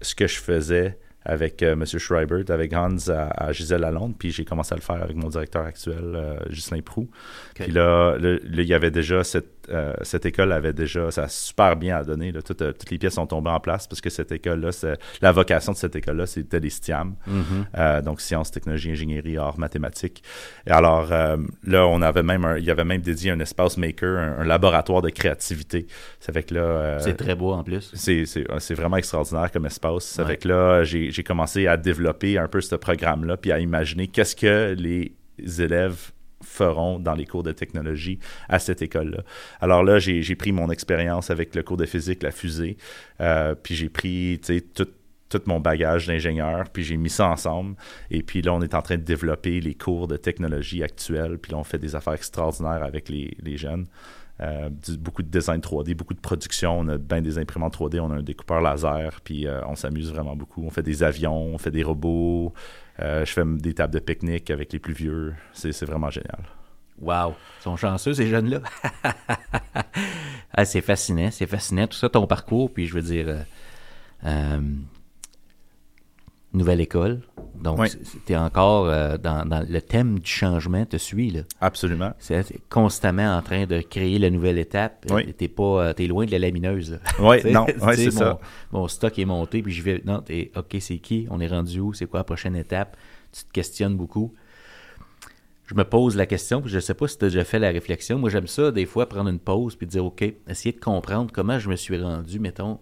[0.00, 1.84] ce que je faisais avec euh, M.
[1.84, 5.28] Schreibert, avec Hans à, à Gisèle Lalonde, puis j'ai commencé à le faire avec mon
[5.28, 7.08] directeur actuel, euh, Ghislain Prou.
[7.54, 11.24] Puis là, là, là, il y avait déjà cette, euh, cette école avait déjà, ça
[11.24, 12.32] a super bien à donner.
[12.32, 14.70] Là, Toutes, euh, toutes les pièces sont tombées en place parce que cette école-là,
[15.20, 17.42] la vocation de cette école-là, c'était les STIAM, Mhm.
[17.76, 20.22] euh, donc sciences, technologies, ingénierie, arts, mathématiques.
[20.66, 23.76] Et alors euh, là, on avait même, un- il y avait même dédié un espace
[23.76, 25.86] maker, un, un laboratoire de créativité.
[26.20, 27.90] Ça fait que là, C'est très beau en plus.
[27.94, 30.04] c'est, vraiment extraordinaire comme espace.
[30.04, 30.30] Ça Ouais.
[30.32, 34.36] fait que là, j'ai commencé à développer un peu ce programme-là, puis à imaginer qu'est-ce
[34.36, 35.12] que les
[35.60, 36.10] élèves
[36.56, 39.22] feront dans les cours de technologie à cette école-là.
[39.60, 42.76] Alors là, j'ai, pris mon expérience avec le cours de physique, la fusée,
[43.20, 44.40] euh, puis j'ai pris,
[45.28, 47.74] tout mon bagage d'ingénieur, puis j'ai mis ça ensemble.
[48.10, 51.52] Et puis là, on est en train de développer les cours de technologie actuels, puis
[51.52, 53.86] là, on fait des affaires extraordinaires avec les, jeunes.
[54.40, 54.68] Euh,
[55.00, 56.78] beaucoup de design 3D, beaucoup de production.
[56.78, 60.12] On a bien des imprimantes 3D, on a un découpeur laser, puis euh, on s'amuse
[60.12, 60.62] vraiment beaucoup.
[60.64, 62.52] On fait des avions, on fait des robots.
[63.00, 65.34] Euh, je fais des tables de pique-nique avec les plus vieux.
[65.52, 66.40] C'est c'est vraiment génial.
[67.00, 67.34] Wow!
[67.60, 68.60] Ils sont chanceux, ces jeunes-là.
[70.58, 71.86] Ah, c'est fascinant, c'est fascinant.
[71.86, 73.42] Tout ça, ton parcours, puis je veux dire, euh,
[74.24, 74.60] euh,
[76.56, 77.20] nouvelle école.
[77.60, 77.88] Donc, Oui.
[78.26, 81.40] tu es encore euh, dans, dans le thème du changement, te suit, là.
[81.60, 82.12] Absolument.
[82.18, 85.06] C'est constamment en train de créer la nouvelle étape.
[85.10, 85.32] Oui.
[85.32, 86.98] T'es pas, euh, t'es loin de la lamineuse.
[87.18, 88.38] Oui, Tu non, tu c'est ça.
[88.72, 90.02] Mon stock est monté, puis je vais.
[90.04, 91.26] Non, t'es OK, c'est qui?
[91.30, 91.94] On est rendu où?
[91.94, 92.96] C'est quoi la prochaine étape?
[93.32, 94.34] Tu te questionnes beaucoup.
[95.66, 97.70] Je me pose la question, puis je sais pas si tu as déjà fait la
[97.70, 98.18] réflexion.
[98.18, 101.58] Moi, j'aime ça, des fois, prendre une pause, puis dire OK, essayer de comprendre comment
[101.58, 102.78] je me suis rendu, mettons,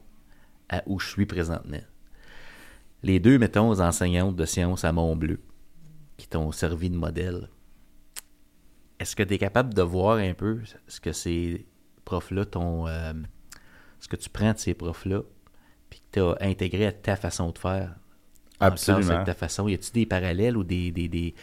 [0.69, 1.79] à où je suis présentement.
[3.05, 5.39] Les deux, mettons, aux enseignantes de sciences à Montbleu,
[6.17, 7.49] qui t'ont servi de modèle,
[8.99, 11.67] est-ce que tu es capable de voir un peu ce que ces
[12.07, 12.87] profs-là t'ont.
[12.87, 13.13] euh,
[14.01, 15.23] ce que tu prends de ces profs-là,
[15.91, 17.95] puis que tu as intégré à ta façon de faire?
[18.59, 19.25] Classe Absolument.
[19.25, 19.69] ta façon.
[19.69, 21.35] Y a-tu des parallèles ou des, des, des-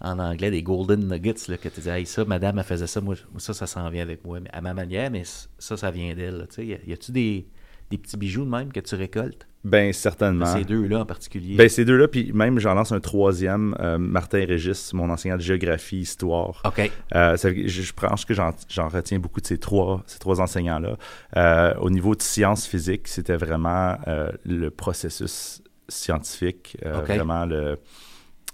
[0.00, 3.00] en anglais, des golden nuggets, là, que tu dis, hey, ça, madame, elle faisait ça,
[3.00, 5.22] moi, ça, ça s'en vient avec moi, mais à ma manière, mais
[5.58, 6.46] ça, ça vient d'elle.
[6.58, 7.46] y a-tu des,
[7.90, 9.46] des petits bijoux de même que tu récoltes?
[9.64, 10.46] Ben, certainement.
[10.46, 11.56] ces deux-là en particulier.
[11.56, 15.42] Ben, ces deux-là, puis même j'en lance un troisième, euh, Martin Régis, mon enseignant de
[15.42, 16.62] géographie, histoire.
[16.64, 16.90] OK.
[17.14, 18.52] Euh, ça je, je pense que j'en,
[18.88, 20.96] retiens beaucoup de ces trois, ces trois enseignants-là.
[21.36, 23.96] Euh, au niveau de sciences physiques, c'était vraiment
[24.44, 27.78] le processus scientifique, vraiment le,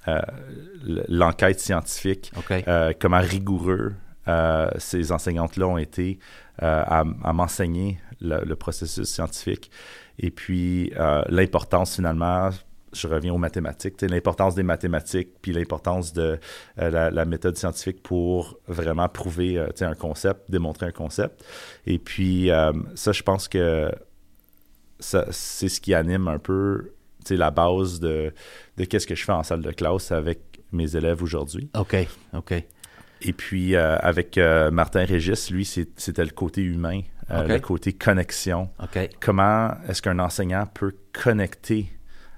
[0.07, 2.65] le- l'enquête scientifique, OK.
[2.67, 3.93] euh, comment rigoureux
[4.27, 6.19] euh, ces enseignantes-là ont été
[6.59, 9.71] à, à m'enseigner le, processus scientifique.
[10.19, 12.51] Et puis, euh, l'importance finalement,
[12.95, 16.39] je reviens aux mathématiques, l'importance des mathématiques, puis l'importance de
[16.79, 21.45] euh, la, méthode scientifique pour vraiment prouver euh, un concept, démontrer un concept.
[21.87, 23.91] Et puis, euh, ça, je pense que
[25.01, 26.93] c'est ce qui anime un peu
[27.31, 28.33] la base de,
[28.77, 30.41] de qu'est-ce que je fais en salle de classe avec
[30.73, 31.71] mes élèves aujourd'hui.
[31.75, 31.97] OK.
[32.35, 32.65] OK.
[33.23, 37.01] Et puis, euh, avec euh, Martin Régis, lui, c'était le côté humain,
[37.31, 38.71] euh, le côté connexion.
[38.83, 39.11] OK.
[39.21, 41.91] Comment est-ce qu'un enseignant peut connecter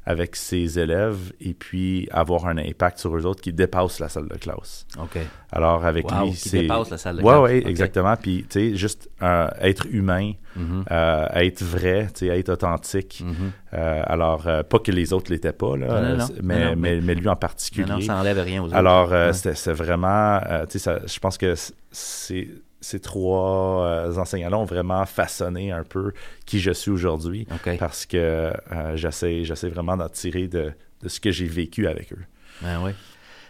[0.06, 4.28] avec ses élèves et puis avoir un impact sur eux autres qui dépasse la salle
[4.28, 4.86] de classe?
[4.98, 5.18] OK.
[5.52, 6.60] Alors, avec Wow, lui, c'est...
[6.62, 7.40] dépasse la salle de ouais, classe.
[7.42, 7.66] ouais, Ok.
[7.70, 8.16] exactement.
[8.16, 10.84] Puis, tu sais, juste euh, être humain, Mhm.
[10.90, 13.22] euh, être vrai, tu sais, être authentique.
[13.24, 13.34] Mhm.
[13.74, 16.26] Euh, alors, pas que les autres l'étaient pas, là, Non, non, non.
[16.42, 17.86] Mais, mais, mais- lui en particulier.
[17.88, 18.76] non, ça enlève rien aux autres.
[18.76, 20.40] Alors, c'est vraiment,
[20.70, 21.54] tu sais, je pense que
[21.90, 22.48] c'est-
[22.80, 26.12] ces trois euh, enseignants-là ont vraiment façonné un peu
[26.44, 27.46] qui je suis aujourd'hui
[27.78, 32.12] parce que euh, j'essaie j'essaie vraiment d'en tirer de, de ce que j'ai vécu avec
[32.12, 32.24] eux.
[32.62, 32.92] Ben oui.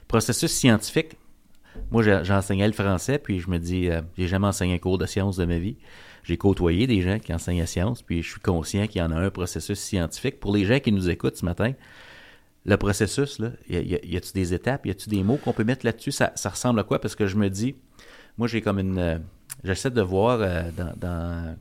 [0.09, 1.17] Processus scientifique.
[1.91, 5.05] Moi, j'enseignais le français, puis je me dis, euh, j'ai jamais enseigné un cours de
[5.05, 5.77] sciences de ma vie.
[6.25, 9.12] j'ai côtoyé des gens qui enseignent la science, puis je suis conscient qu'il y en
[9.12, 10.41] a un processus scientifique.
[10.41, 11.75] Pour les gens qui nous écoutent ce matin,
[12.65, 15.65] le processus, là, y, a, y a-tu des étapes, y a-tu des mots qu'on peut
[15.65, 16.12] mettre là-dessus?
[16.12, 17.01] Ça, ça, ressemble à quoi?
[17.01, 17.77] Parce que je me dis,
[18.38, 18.99] moi, j'ai comme une.
[18.99, 19.18] Euh,
[19.64, 21.57] j'essaie de voir euh, dans, dans,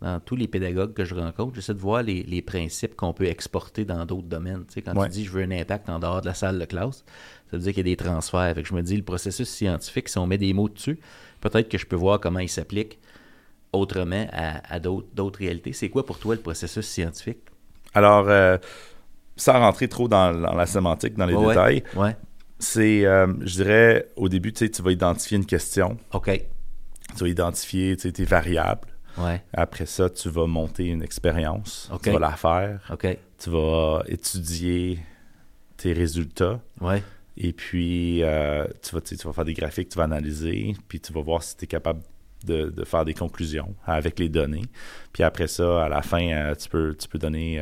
[0.00, 3.26] dans, tous les pédagogues que je rencontre, j'essaie de voir les, les principes qu'on peut
[3.26, 4.64] exporter dans d'autres domaines.
[4.66, 5.06] Tu sais, quand Ouais.
[5.08, 7.04] tu dis je veux un impact en dehors de la salle de classe,
[7.50, 8.54] ça veut dire qu'il y a des transferts.
[8.54, 10.98] Fait que je me dis, le processus scientifique, si on met des mots dessus,
[11.40, 12.98] peut-être que je peux voir comment il s'applique
[13.72, 15.72] autrement à, à d'autres, d'autres réalités.
[15.72, 17.38] C'est quoi pour toi le processus scientifique?
[17.92, 18.56] Alors, euh,
[19.36, 22.16] sans rentrer trop dans, dans la sémantique, dans les Ouais, détails, Ouais.
[22.64, 26.30] C'est, euh, je dirais, au début, tu vas identifier une question, OK.
[26.30, 28.88] tu vas identifier tes variables.
[29.16, 29.42] Ouais.
[29.52, 33.16] Après ça, tu vas monter une expérience, tu vas la faire, OK.
[33.38, 34.98] tu vas étudier
[35.76, 36.60] tes résultats.
[36.80, 37.02] Ouais.
[37.36, 41.12] Et puis, euh, tu, vas, tu vas faire des graphiques, tu vas analyser, puis tu
[41.12, 42.00] vas voir si tu es capable
[42.44, 44.66] de, de faire des conclusions avec les données.
[45.12, 47.60] Puis après ça, à la fin, euh, tu, peux, tu peux donner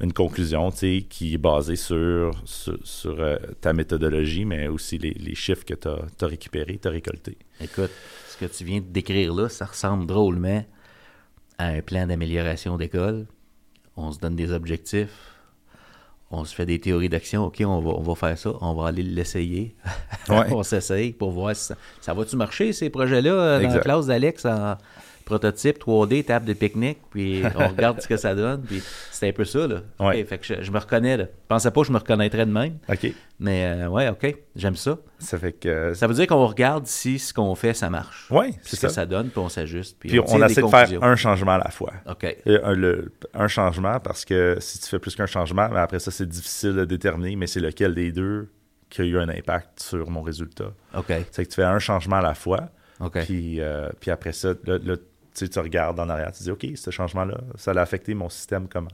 [0.00, 5.34] une conclusion qui est basée sur, sur, sur, euh, ta méthodologie, mais aussi les, les
[5.34, 7.36] chiffres que tu as, récupérés, tu as récoltés.
[7.60, 7.90] Écoute,
[8.28, 10.64] ce que tu viens de décrire là, ça ressemble drôlement
[11.58, 13.26] à un plan d'amélioration d'école.
[13.96, 15.34] On se donne des objectifs,
[16.30, 17.46] on se fait des théories d'action.
[17.46, 19.74] OK, on va, on va faire ça, on va aller l'essayer.
[20.28, 20.44] Ouais.
[20.52, 24.04] on s'essaye pour voir si ça, ça va-tu marcher, ces projets-là, euh, dans la classe
[24.04, 24.76] d'Alex en
[25.28, 28.62] prototype 3D, table de pique-nique, puis on regarde ce que ça donne.
[28.62, 29.82] Puis c'est un peu ça, là.
[30.00, 30.24] Ouais.
[30.24, 31.24] fait que je, je me reconnais, là.
[31.24, 33.12] Je pensais pas que je me reconnaîtrais de même, OK.
[33.38, 34.98] mais euh, ouais, OK, j'aime ça.
[35.18, 35.92] Ça fait que.
[35.94, 38.26] Ça veut dire qu'on regarde si ce qu'on fait, ça marche.
[38.30, 38.94] Oui, Puis c'est ce que ça.
[38.94, 39.96] ça donne, puis on s'ajuste.
[39.98, 41.92] Puis, Puis on, essaie de faire un changement à la fois.
[42.08, 42.36] OK.
[42.46, 45.98] Euh, Un, le- un changement parce que si tu fais plus qu'un changement, mais après
[45.98, 48.48] ça, c'est difficile de déterminer, mais c'est lequel des deux
[48.90, 50.72] qui a eu un impact sur mon résultat.
[50.96, 51.12] OK.
[51.30, 53.18] C'est que tu fais un changement à la fois, OK.
[53.24, 54.94] puis, euh, puis après ça, là, là,
[55.34, 58.28] tu, sais, tu regardes en arrière, tu dis, OK, ce changement-là, ça a affecté mon
[58.28, 58.90] système comment?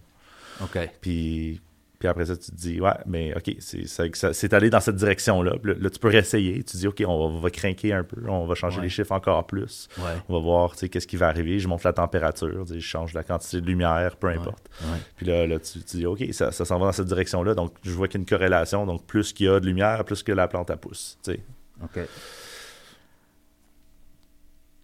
[0.62, 0.78] OK.
[1.00, 1.60] Puis,
[1.98, 5.52] puis après ça, tu te dis, ouais, mais OK, c'est allé dans cette direction-là.
[5.62, 6.62] Là, là, tu peux réessayer.
[6.62, 8.82] Tu dis, OK, on va, va crinquer un peu, on va changer Ouais.
[8.84, 9.88] les chiffres encore plus.
[9.98, 10.04] Ouais.
[10.28, 11.58] On va voir, tu sais, qu'est-ce qui va arriver.
[11.60, 14.68] Je monte la température, je change la quantité de lumière, peu importe.
[14.82, 14.98] Ouais.
[15.16, 17.54] Puis là, là, tu, tu dis, OK, ça, ça s'en va dans cette direction-là.
[17.54, 18.84] Donc, je vois qu'il y a une corrélation.
[18.86, 21.18] Donc, plus qu'il y a de lumière, plus que la plante elle pousse.
[21.24, 21.40] tu sais.
[21.82, 22.00] OK.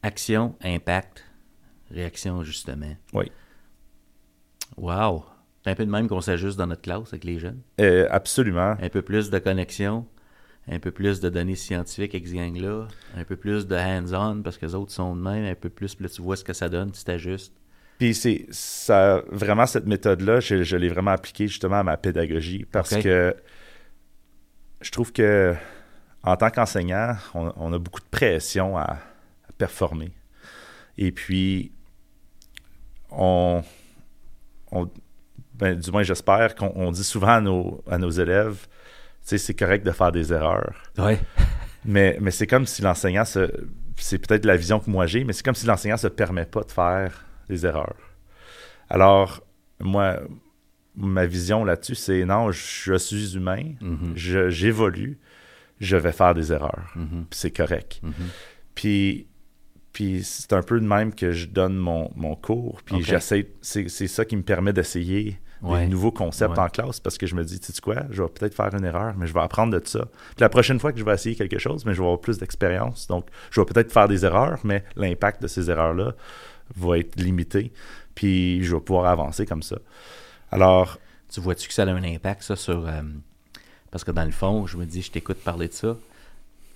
[0.03, 1.25] Action, impact,
[1.91, 2.97] réaction, ajustement.
[3.13, 3.31] Oui.
[4.77, 5.25] Wow.
[5.63, 7.61] C'est un peu de même qu'on s'ajuste dans notre classe avec les jeunes.
[7.81, 8.77] Euh, absolument.
[8.81, 10.07] Un peu plus de connexion,
[10.69, 14.57] un peu plus de données scientifiques avec ce gang-là, un peu plus de hands-on parce
[14.57, 16.53] que les autres sont de même, un peu plus, puis là, tu vois ce que
[16.53, 17.53] ça donne, tu t'ajustes.
[17.99, 22.65] Puis c'est ça vraiment cette méthode-là, je, je l'ai vraiment appliquée justement à ma pédagogie
[22.65, 23.37] parce que
[24.81, 25.55] je trouve que
[26.23, 30.13] en tant qu'enseignant, on, on a beaucoup de pression à, à performer.
[30.97, 31.73] Et puis
[33.13, 33.63] on,
[34.73, 34.89] on
[35.55, 38.67] ben, du moins j'espère qu'on on dit souvent à nos, à nos élèves,
[39.23, 40.75] tu sais, c'est correct de faire des erreurs.
[40.99, 41.19] Ouais.
[41.87, 43.51] Mais, mais c'est comme si l'enseignant se.
[43.97, 46.61] C'est peut-être la vision que moi j'ai, mais c'est comme si l'enseignant se permet pas
[46.63, 47.97] de faire des erreurs.
[48.91, 49.43] Alors,
[49.79, 50.19] moi,
[50.95, 53.63] ma vision là-dessus, c'est non, je suis humain,
[54.15, 55.19] je- j'évolue,
[55.81, 56.93] je vais faire des erreurs.
[56.97, 57.25] Mhm.
[57.31, 58.01] Puis c'est correct.
[58.03, 58.13] Mhm.
[58.75, 59.27] Puis,
[59.93, 62.81] puis c'est un peu de même que je donne mon, mon cours.
[62.85, 65.81] Puis j'essaie, c'est, c'est ça qui me permet d'essayer Ouais.
[65.83, 66.59] des nouveaux concepts Ouais.
[66.65, 68.83] en classe parce que je me dis, tu sais quoi, je vais peut-être faire une
[68.87, 70.07] erreur, mais je vais apprendre de ça.
[70.07, 72.39] Puis la prochaine fois que je vais essayer quelque chose, mais je vais avoir plus
[72.39, 73.07] d'expérience.
[73.09, 76.15] Donc, je vais peut-être faire des erreurs, mais l'impact de ces erreurs-là
[76.77, 77.73] va être limité.
[78.15, 79.77] Puis je vais pouvoir avancer comme ça.
[80.51, 80.99] Alors,
[81.31, 82.87] Tu vois-tu que ça a un impact, ça, sur.
[82.89, 83.03] euh,
[83.91, 85.95] parce que dans le fond, je me dis, je t'écoute parler de ça.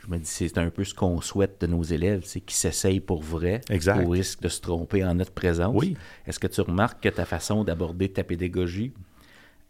[0.07, 3.01] Je me dis, c'est un peu ce qu'on souhaite de nos élèves, c'est qu'ils s'essayent
[3.01, 4.05] pour vrai, Exact.
[4.05, 5.75] au risque de se tromper en notre présence.
[5.75, 5.97] Oui.
[6.27, 8.93] Est-ce que tu remarques que ta façon d'aborder ta pédagogie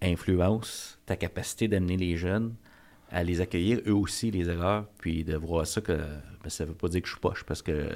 [0.02, 2.54] influence ta capacité d'amener les jeunes
[3.10, 5.92] à les accueillir, eux aussi, les erreurs, puis de voir ça que.
[5.92, 7.88] ben, ça veut pas dire que je suis poche parce que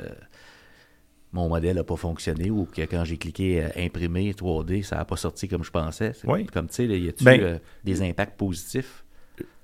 [1.33, 5.05] mon modèle n'a pas fonctionné ou que quand j'ai cliqué euh, imprimer 3D, ça n'a
[5.05, 6.12] pas sorti comme je pensais.
[6.24, 6.46] Oui.
[6.46, 9.05] Comme tu sais, y a-tu Ben- euh, des impacts positifs?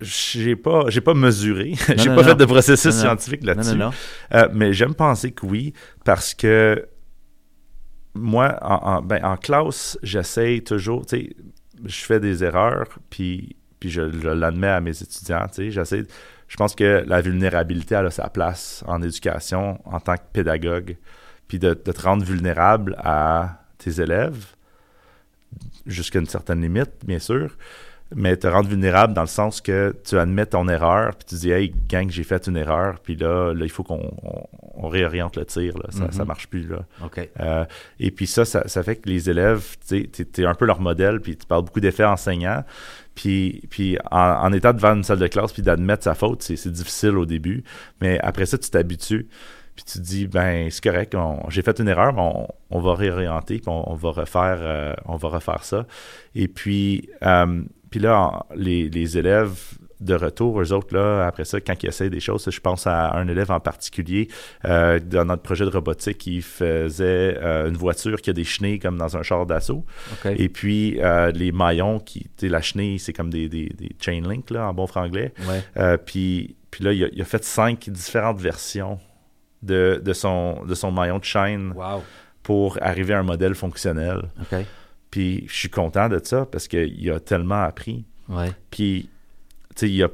[0.01, 2.23] J'ai pas, j'ai pas mesuré, j'ai pas non.
[2.25, 3.79] fait de processus Non, scientifique là-dessus.
[4.33, 5.73] Euh, mais j'aime penser que oui,
[6.05, 6.87] parce que
[8.15, 11.37] moi, en, en- ben, en classe, j'essaye toujours, tu sais,
[11.85, 16.05] je fais des erreurs, puis, puis je, je l'admets à mes étudiants, tu sais, j'essaie,
[16.47, 20.97] je pense que la vulnérabilité, elle a sa place en éducation en tant que pédagogue,
[21.49, 24.47] puis de, de te rendre vulnérable à tes élèves,
[25.87, 27.57] jusqu'à une certaine limite, bien sûr,
[28.15, 31.51] mais te rendre vulnérable dans le sens que tu admets ton erreur, puis tu dis,
[31.51, 35.47] hey, gang, j'ai fait une erreur, puis là, là il faut qu'on on, réoriente le
[35.47, 35.87] tir, là.
[35.91, 36.69] Ça, ça marche plus.
[36.69, 36.85] Là.
[37.41, 37.65] Euh,
[37.99, 41.21] et puis ça, ça, ça, fait que les élèves, tu es, un peu leur modèle,
[41.21, 42.65] puis tu parles beaucoup d'effets enseignants.
[43.15, 46.71] Puis, puis en, en, étant devant une salle de classe, puis d'admettre sa faute, c'est
[46.71, 47.65] difficile au début,
[48.01, 49.27] mais après ça, tu t'habitues.
[49.75, 51.17] Puis tu te dis, ben c'est correct,
[51.49, 55.29] j'ai fait une erreur, on, on va réorienter, puis on, va refaire, euh, on va
[55.31, 55.87] refaire ça.
[56.35, 57.63] Et puis, euh,
[57.95, 59.57] puis là, les, les, élèves
[60.01, 63.15] de retour, eux autres, là, après ça, quand ils essayent des choses, je pense à
[63.15, 64.27] un élève en particulier
[64.65, 68.81] euh, dans notre projet de robotique qui faisait euh, une voiture qui a des chenilles
[68.81, 69.85] comme dans un char d'assaut.
[70.25, 74.51] Et puis, euh, les maillons, qui, la chenille, c'est comme des, des, des, chain link,
[74.51, 75.33] là, en bon franglais.
[76.05, 78.99] puis, puis là, il a, il a, fait cinq différentes versions
[79.63, 81.73] de, de, son, de son maillon de chaîne
[82.43, 84.23] pour arriver à un modèle fonctionnel.
[85.15, 88.05] Puis je suis content de ça parce qu'il a tellement appris.
[88.69, 89.09] Puis,
[89.77, 90.09] tu sais, il a,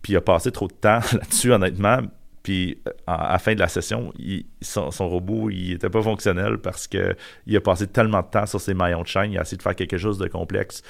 [0.00, 1.98] puis il a passé trop de temps là-dessus, honnêtement.
[2.42, 4.10] Puis à la fin de la session,
[4.62, 7.14] son, son, robot, il était pas fonctionnel parce que
[7.46, 9.62] il a passé tellement de temps sur ses maillons de chaîne, il a essayé de
[9.62, 10.82] faire quelque chose de complexe.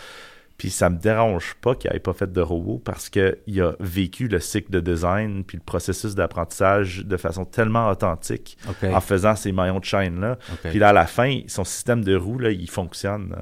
[0.63, 4.29] Puis ça me dérange pas qu'il n'ait pas fait de robot parce qu'il a vécu
[4.29, 9.51] le cycle de design puis le processus d'apprentissage de façon tellement authentique en faisant ces
[9.51, 10.39] maillons de chaîne-là.
[10.63, 13.35] Puis là, à la fin, son système de roue, là, il fonctionne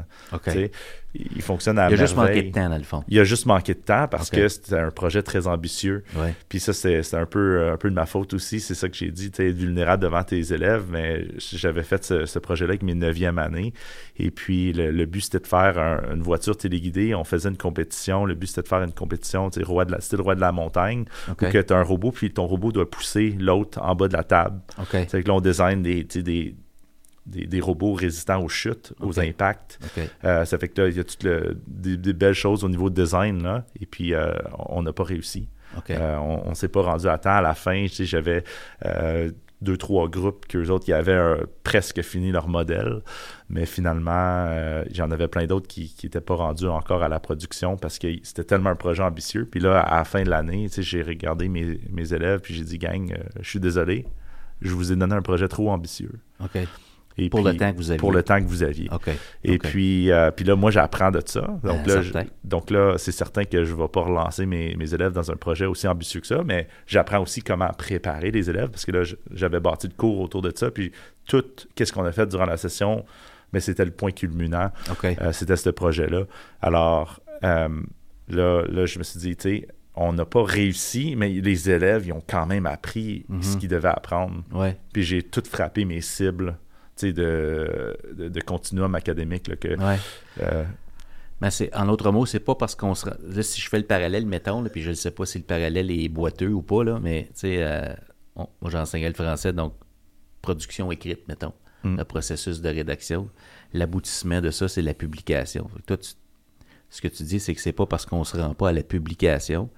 [1.14, 3.02] il fonctionne à Il a juste manqué de temps, dans le fond.
[3.08, 6.04] Il a juste manqué de temps parce que c'était un projet très ambitieux.
[6.48, 8.60] Puis ça, c'est un peu, un peu de ma faute aussi.
[8.60, 12.38] C'est ça que j'ai dit, tu es vulnérable devant tes élèves, mais j'avais fait ce,
[12.38, 13.72] projet-là avec mes neuvième années.
[14.18, 15.78] Et puis, le, but, c'était de faire
[16.12, 17.14] une voiture téléguidée.
[17.14, 18.24] On faisait une compétition.
[18.24, 20.52] Le but, c'était de faire une compétition, tu roi de la, le roi de la
[20.52, 24.14] montagne, où tu as un robot, puis ton robot doit pousser l'autre en bas de
[24.14, 24.60] la table.
[25.08, 26.54] C'est que là, on design des, des
[27.26, 29.78] des, robots résistants aux chutes, aux impacts.
[30.24, 31.26] Euh, ça fait que là, il y a toutes
[31.66, 35.48] des, belles choses au niveau de design, là, et puis euh, on n'a pas réussi.
[35.90, 37.36] Euh, on ne s'est pas rendu à temps.
[37.36, 38.42] À la fin, j'avais
[39.62, 43.02] deux, trois groupes qu'eux autres qui avaient presque fini leur modèle,
[43.48, 44.48] mais finalement,
[44.90, 48.44] j'en avais plein d'autres qui n'étaient pas rendus encore à la production parce que c'était
[48.44, 49.46] tellement un projet ambitieux.
[49.48, 52.78] Puis là, à la fin de l'année, j'ai regardé mes, mes, élèves, puis j'ai dit,
[52.78, 54.06] gang, je suis désolé,
[54.60, 56.18] je vous ai donné un projet trop ambitieux.
[57.28, 57.98] Pour le temps que vous aviez.
[57.98, 58.88] Pour le temps que vous aviez.
[58.92, 59.10] OK.
[59.44, 61.46] Et Puis, euh, puis là, moi, j'apprends de ça.
[61.62, 65.12] Donc, là, donc là, c'est certain que je ne vais pas relancer mes, mes, élèves
[65.12, 68.84] dans un projet aussi ambitieux que ça, mais j'apprends aussi comment préparer les élèves parce
[68.84, 69.02] que là,
[69.32, 70.70] j'avais bâti le cours autour de ça.
[70.70, 70.92] Puis
[71.26, 73.04] tout, qu'est-ce qu'on a fait durant la session,
[73.52, 74.70] mais c'était le point culminant.
[75.04, 76.24] Euh, c'était ce projet-là.
[76.60, 77.68] Alors, euh,
[78.28, 82.06] là, là, je me suis dit, tu sais, on n'a pas réussi, mais les élèves,
[82.06, 83.58] ils ont quand même appris ce mhm.
[83.58, 84.42] qu'ils devaient apprendre.
[84.52, 84.76] Ouais.
[84.92, 86.56] Puis j'ai tout frappé mes cibles
[87.06, 89.48] de, de, continuum académique.
[89.48, 89.76] Là, que,
[90.42, 90.64] euh,
[91.40, 93.08] mais c'est, en autre mot, c'est pas parce qu'on se.
[93.42, 96.08] si je fais le parallèle, mettons, puis je ne sais pas si le parallèle est
[96.08, 97.94] boiteux ou pas, là, mais tu sais, euh,
[98.36, 99.74] moi j'enseignais le français, donc
[100.42, 101.96] production écrite, mettons, mm.
[101.96, 103.28] le processus de rédaction.
[103.72, 105.70] L'aboutissement de ça, c'est la publication.
[105.86, 105.96] Toi,
[106.90, 108.82] ce que tu dis, c'est que c'est pas parce qu'on se rend pas à la
[108.82, 109.70] publication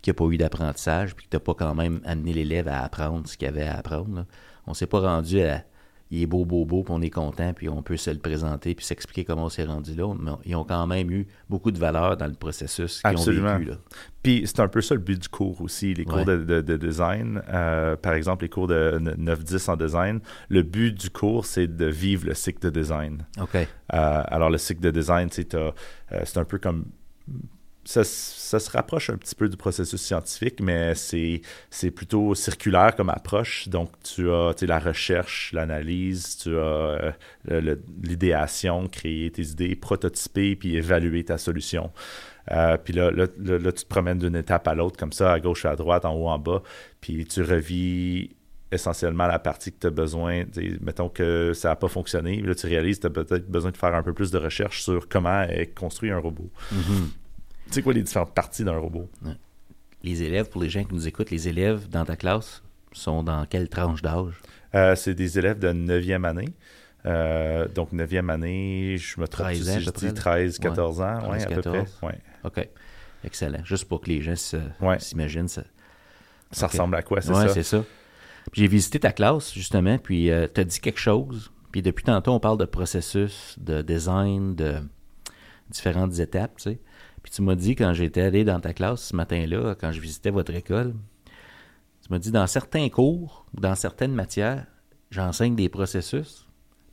[0.00, 2.68] qu'il n'y a pas eu d'apprentissage, puis que tu n'as pas quand même amené l'élève
[2.68, 4.16] à apprendre ce qu'il avait à apprendre.
[4.16, 4.26] Là.
[4.66, 5.64] On s'est pas rendu à
[6.12, 8.74] il est beau, beau, beau, puis on est content, puis on peut se le présenter,
[8.74, 10.14] puis s'expliquer comment on s'est rendu là.
[10.20, 13.70] Mais ils ont quand même eu beaucoup de valeur dans le processus qu'ils ont vécu.
[13.70, 13.76] Là.
[14.22, 17.40] Puis c'est un peu ça le but du cours aussi, les cours de, design.
[17.48, 20.20] Euh, par exemple, les cours de 9-10 en design.
[20.50, 23.24] Le but du cours, c'est de vivre le cycle de design.
[23.40, 23.54] OK.
[23.56, 25.72] Euh, alors, le cycle de design, euh,
[26.24, 26.84] c'est un peu comme
[27.84, 33.68] ça, se rapproche un petit peu du processus scientifique, mais c'est plutôt circulaire comme approche.
[33.68, 37.14] Donc, tu as la recherche, l'analyse, tu as
[37.50, 41.90] euh, l'idéation, créer tes idées, prototyper, puis évaluer ta solution.
[42.50, 45.64] Euh, puis là, là, tu te promènes d'une étape à l'autre, comme ça, à gauche,
[45.64, 46.62] à droite, en haut, en bas,
[47.00, 48.30] puis tu revis
[48.70, 50.44] essentiellement la partie que tu as besoin.
[50.80, 53.76] Mettons que ça n'a pas fonctionné, là, tu réalises que tu as peut-être besoin de
[53.76, 56.50] faire un peu plus de recherche sur comment est construit un robot.
[56.72, 57.21] Mm-hmm.
[57.72, 59.08] Tu sais quoi les différentes parties d'un robot?
[60.02, 63.46] Les élèves, pour les gens qui nous écoutent, les élèves dans ta classe sont dans
[63.46, 64.34] quelle tranche d'âge?
[64.74, 66.52] Euh, c'est des élèves de 9e année.
[67.06, 71.42] Euh, donc, 9e année, je me trompe 13 si je dis 13, 14 ans, ouais,
[71.42, 71.86] à peu près.
[72.02, 72.18] Ouais.
[72.44, 72.68] OK.
[73.24, 73.64] Excellent.
[73.64, 74.36] Juste pour que les gens
[74.98, 75.48] s'imaginent.
[75.48, 75.62] Ça,
[76.50, 77.48] ça ressemble à quoi, c'est ça?
[77.48, 77.82] c'est ça.
[78.52, 81.50] J'ai visité ta classe, justement, puis euh, tu as dit quelque chose.
[81.70, 84.74] Puis depuis tantôt, on parle de processus, de design, de
[85.70, 86.78] différentes étapes, tu sais.
[87.22, 90.30] Puis tu m'as dit, quand j'étais allé dans ta classe ce matin-là, quand je visitais
[90.30, 90.94] votre école,
[92.04, 94.66] tu m'as dit, dans certains cours, dans certaines matières,
[95.10, 96.46] j'enseigne des processus.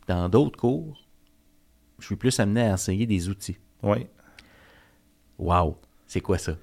[0.08, 1.06] Dans d'autres cours,
[2.00, 3.58] je suis plus amené à enseigner des outils.
[3.84, 4.06] Oui.
[5.38, 5.78] Wow!
[6.08, 6.54] C'est quoi ça?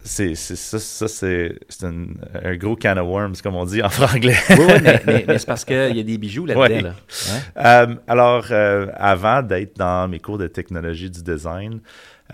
[0.00, 4.36] C'est ça, ça, c'est un, gros can of worms, comme on dit en franglais.
[4.50, 6.88] Oui, oui, mais, mais- mais c'est parce qu'il y a des bijoux là-dedans.
[6.90, 6.94] Là.
[7.30, 7.40] Hein?
[7.88, 11.80] Euh, alors, euh, avant d'être dans mes cours de technologie du design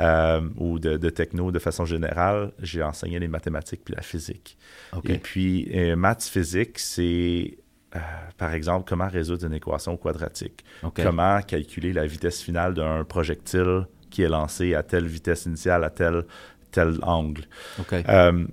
[0.00, 4.56] euh, ou de, de techno de façon générale, j'ai enseigné les mathématiques puis la physique.
[5.04, 7.58] Et puis, euh, maths physique, c'est,
[7.94, 7.98] euh,
[8.36, 10.64] par exemple, comment résoudre une équation quadratique.
[10.94, 15.90] Comment calculer la vitesse finale d'un projectile qui est lancé à telle vitesse initiale, à
[15.90, 16.24] tel,
[16.70, 17.44] tel angle.
[17.80, 17.92] OK.
[17.92, 18.46] Euh,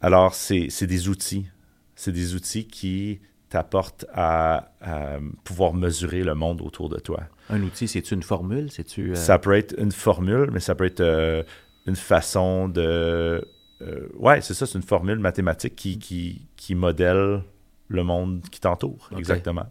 [0.00, 1.48] alors, c'est des outils.
[1.94, 7.20] C'est des outils qui t'apportent à, à pouvoir mesurer le monde autour de toi.
[7.50, 8.70] Un outil, c'est-tu une formule?
[8.70, 9.12] C'est-tu.
[9.12, 11.42] euh, Ça peut être une formule, mais ça peut être euh,
[11.86, 13.46] une façon de...
[13.82, 17.42] euh, ouais, c'est ça, c'est une formule mathématique qui, qui, qui modèle
[17.88, 19.08] le monde qui t'entoure.
[19.16, 19.66] Exactement.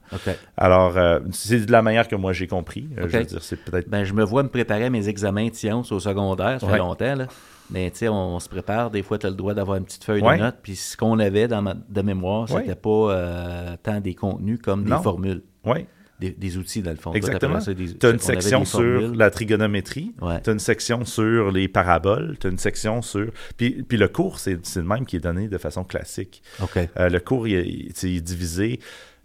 [0.55, 2.87] Alors, euh, c'est de la manière que moi j'ai compris.
[2.95, 3.89] Je veux dire, c'est peut-être...
[3.89, 6.73] Ben, je me vois me préparer à mes examens de sciences au secondaire, ça fait
[6.73, 6.77] Ouais.
[6.79, 7.27] longtemps, là.
[7.71, 10.03] Mais tu sais, on, se prépare, des fois, tu as le droit d'avoir une petite
[10.03, 10.37] feuille Ouais.
[10.37, 12.61] de notes, puis ce qu'on avait dans ma, de mémoire, Ouais.
[12.61, 15.01] c'était pas euh, tant des contenus comme des Non.
[15.01, 15.87] formules, Ouais,
[16.19, 17.11] des, des outils, dans le fond.
[17.13, 17.57] Exactement.
[17.59, 20.13] Tu as une section sur la trigonométrie.
[20.21, 20.39] Ouais.
[20.43, 23.31] Tu as une section sur les paraboles, tu as une section sur...
[23.57, 26.43] Puis, puis le cours, c'est le même qui est donné de façon classique.
[26.61, 26.77] OK.
[26.99, 27.55] Euh, le cours, il,
[28.03, 28.79] il est divisé.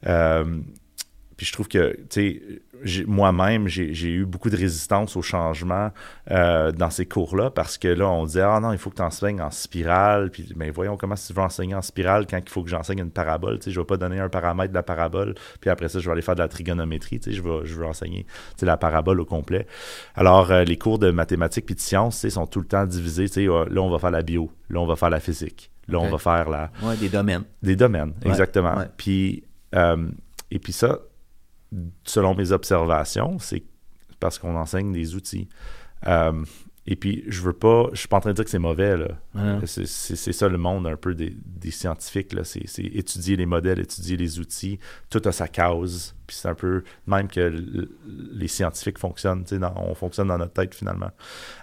[0.06, 0.44] euh,
[1.40, 2.42] puis je trouve que, tu
[2.84, 5.90] sais, moi-même, j'ai eu beaucoup de résistance au changement
[6.30, 9.00] euh, dans ces cours-là parce que là, on disait, ah non, il faut que tu
[9.02, 10.30] enseignes en spirale.
[10.30, 13.10] Puis, mais voyons comment tu veux enseigner en spirale quand il faut que j'enseigne une
[13.10, 13.58] parabole.
[13.58, 15.34] Tu sais, je ne vais pas donner un paramètre de la parabole.
[15.62, 17.20] Puis après ça, je vais aller faire de la trigonométrie.
[17.20, 19.66] Tu sais, je vais, je veux enseigner tu sais, la parabole au complet.
[20.14, 22.84] Alors, euh, les cours de mathématiques puis de sciences, tu sais, sont tout le temps
[22.84, 23.28] divisés.
[23.28, 24.50] Tu sais, euh, là, on va faire la bio.
[24.68, 25.70] Là, on va faire la physique.
[25.88, 27.44] Là, on va faire la, Ouais, des domaines.
[27.62, 28.76] des domaines, Ouais, exactement.
[28.76, 28.90] ouais.
[28.98, 29.42] Puis,
[29.74, 30.06] euh,
[30.50, 30.98] et puis ça,
[32.04, 33.62] selon mes observations, c'est
[34.18, 35.48] parce qu'on enseigne des outils.
[36.06, 36.44] Euh,
[36.86, 38.96] et puis, je veux pas, je suis pas en train de dire que c'est mauvais,
[38.96, 39.08] là.
[39.66, 39.86] C'est
[40.32, 42.42] ça le monde un peu des, des scientifiques, là.
[42.42, 44.78] C'est étudier les modèles, étudier les outils.
[45.10, 46.14] Tout a sa cause.
[46.26, 47.52] Puis c'est un peu même que
[48.32, 51.10] les scientifiques fonctionnent, tu sais, dans- on fonctionne dans notre tête, finalement.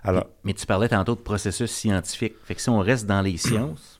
[0.03, 2.35] Alors, Mais tu parlais tantôt de processus scientifique.
[2.45, 3.99] Fait que si on reste dans les sciences,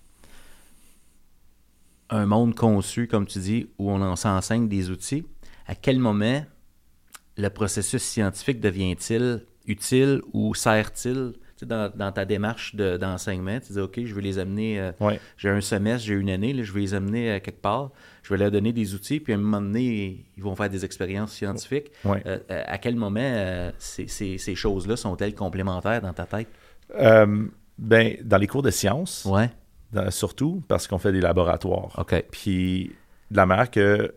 [2.10, 5.26] un monde conçu, comme tu dis, où on en s'enseigne des outils,
[5.68, 6.44] à quel moment
[7.38, 13.60] le processus scientifique devient-il utile ou sert-il dans, dans ta démarche de- d'enseignement?
[13.60, 15.20] tu dis, OK, je veux les amener, euh, ouais.
[15.38, 17.92] j'ai un semestre, j'ai une année, là, je vais les amener euh, quelque part,
[18.24, 20.86] je vais leur donner des outils, puis à un moment donné, ils vont faire des
[20.86, 21.92] expériences scientifiques.
[22.06, 22.22] Ouais.
[22.26, 26.48] Euh, à quel moment ces, ces- ces choses-là sont-elles complémentaires dans ta tête?
[27.80, 29.50] Ben, dans les cours de sciences, Ouais.
[29.94, 31.94] dans- surtout parce qu'on fait des laboratoires.
[32.00, 32.24] OK.
[32.32, 32.92] Puis,
[33.30, 34.14] de la manière que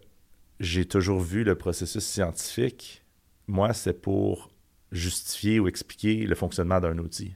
[0.60, 3.02] j'ai toujours vu le processus scientifique,
[3.48, 4.50] moi, c'est pour
[4.92, 7.34] justifier ou expliquer le fonctionnement d'un outil.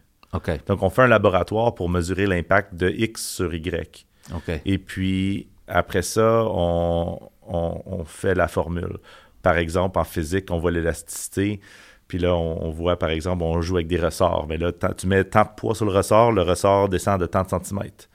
[0.66, 4.06] Donc, on fait un laboratoire pour mesurer l'impact de X sur Y.
[4.64, 8.98] Et puis, après ça, on, on- on fait la formule.
[9.42, 11.60] Par exemple, en physique, on voit l'élasticité.
[12.08, 14.46] Puis là, on, on voit, par exemple, on joue avec des ressorts.
[14.48, 17.42] Mais là, tu mets tant de poids sur le ressort, le ressort descend de tant
[17.44, 18.08] de centimètres.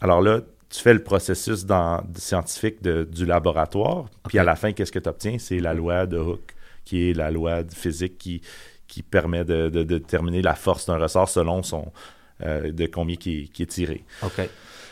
[0.00, 0.40] Alors là,
[0.72, 4.06] tu fais le processus dans, scientifique de- du laboratoire.
[4.28, 5.36] Puis à la fin, qu'est-ce que tu obtiens?
[5.38, 6.54] C'est la loi de Hooke,
[6.84, 8.40] qui est la loi de physique qui,
[8.88, 11.92] qui permet de, de- de déterminer la force d'un ressort selon son,
[12.42, 14.04] euh, de combien qui est- qui est tiré.
[14.22, 14.40] OK.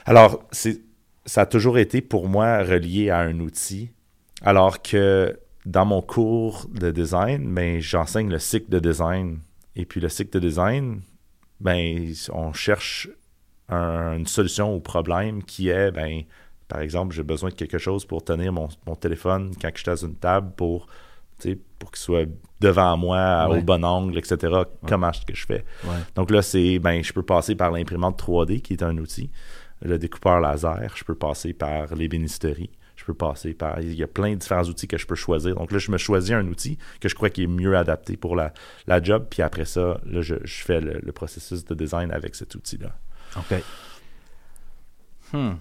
[0.05, 0.83] Alors, c'est,
[1.24, 3.91] ça a toujours été pour moi relié à un outil,
[4.43, 9.39] alors que dans mon cours de design, ben, j'enseigne le cycle de design.
[9.76, 11.01] Et puis le cycle de design,
[11.61, 13.09] ben, on cherche
[13.71, 16.23] un- une solution au problème qui est, ben,
[16.68, 19.87] par exemple, j'ai besoin de quelque chose pour tenir mon, mon téléphone quand je suis
[19.87, 20.87] dans une table pour,
[21.79, 22.29] pour qu'il soit
[22.61, 23.59] devant moi Ouais.
[23.59, 24.37] au bon angle, etc.
[24.87, 25.64] Comment est-ce que je fais?
[25.85, 25.97] Ouais.
[26.14, 29.31] Donc là, c'est ben, je peux passer par l'imprimante 3D qui est un outil,
[29.83, 33.81] le découpeur laser, je peux passer par l'ébénisterie, je peux passer par.
[33.81, 35.55] Il y a plein de différents outils que je peux choisir.
[35.55, 38.37] Donc là, je me choisis un outil que je crois qui est mieux adapté pour
[38.37, 38.53] la,
[38.87, 42.35] la job, puis après ça, là, je, je fais le, le processus de design avec
[42.35, 42.91] cet outil-là.
[43.37, 43.62] OK.
[45.33, 45.55] Hmm.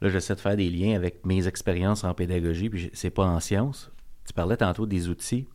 [0.00, 3.38] Là, j'essaie de faire des liens avec mes expériences en pédagogie, puis c'est pas en
[3.40, 3.90] sciences.
[4.26, 5.46] Tu parlais tantôt des outils,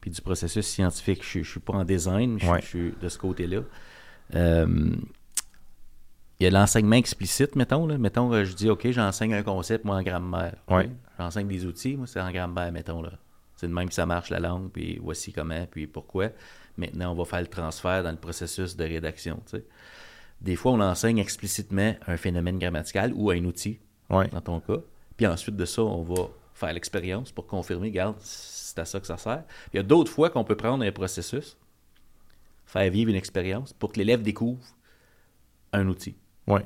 [0.00, 1.22] puis du processus scientifique.
[1.24, 2.60] Je, je suis pas en design, je, Ouais.
[2.60, 3.60] je suis de ce côté-là.
[4.34, 4.66] Euh,
[6.38, 7.86] il y a l'enseignement explicite, mettons.
[7.86, 7.96] Là.
[7.96, 10.56] Mettons, euh, je dis, OK, j'enseigne un concept, moi, en grammaire.
[10.68, 10.90] Ouais.
[11.18, 13.00] J'enseigne des outils, moi, c'est en grammaire, mettons.
[13.00, 13.12] là.
[13.56, 16.28] C'est de même que ça marche, la langue, puis voici comment, puis pourquoi.
[16.76, 19.40] Maintenant, on va faire le transfert dans le processus de rédaction.
[20.40, 23.78] Des fois, on enseigne explicitement un phénomène grammatical ou un outil,
[24.10, 24.28] Ouais.
[24.28, 24.78] dans ton cas.
[25.16, 29.06] Puis ensuite de ça, on va faire l'expérience pour confirmer, regarde, c'est à ça que
[29.06, 29.44] ça sert.
[29.72, 31.56] Il y a d'autres fois qu'on peut prendre un processus,
[32.66, 34.62] faire vivre une expérience pour que l'élève découvre
[35.72, 36.16] un outil.
[36.46, 36.60] Oui.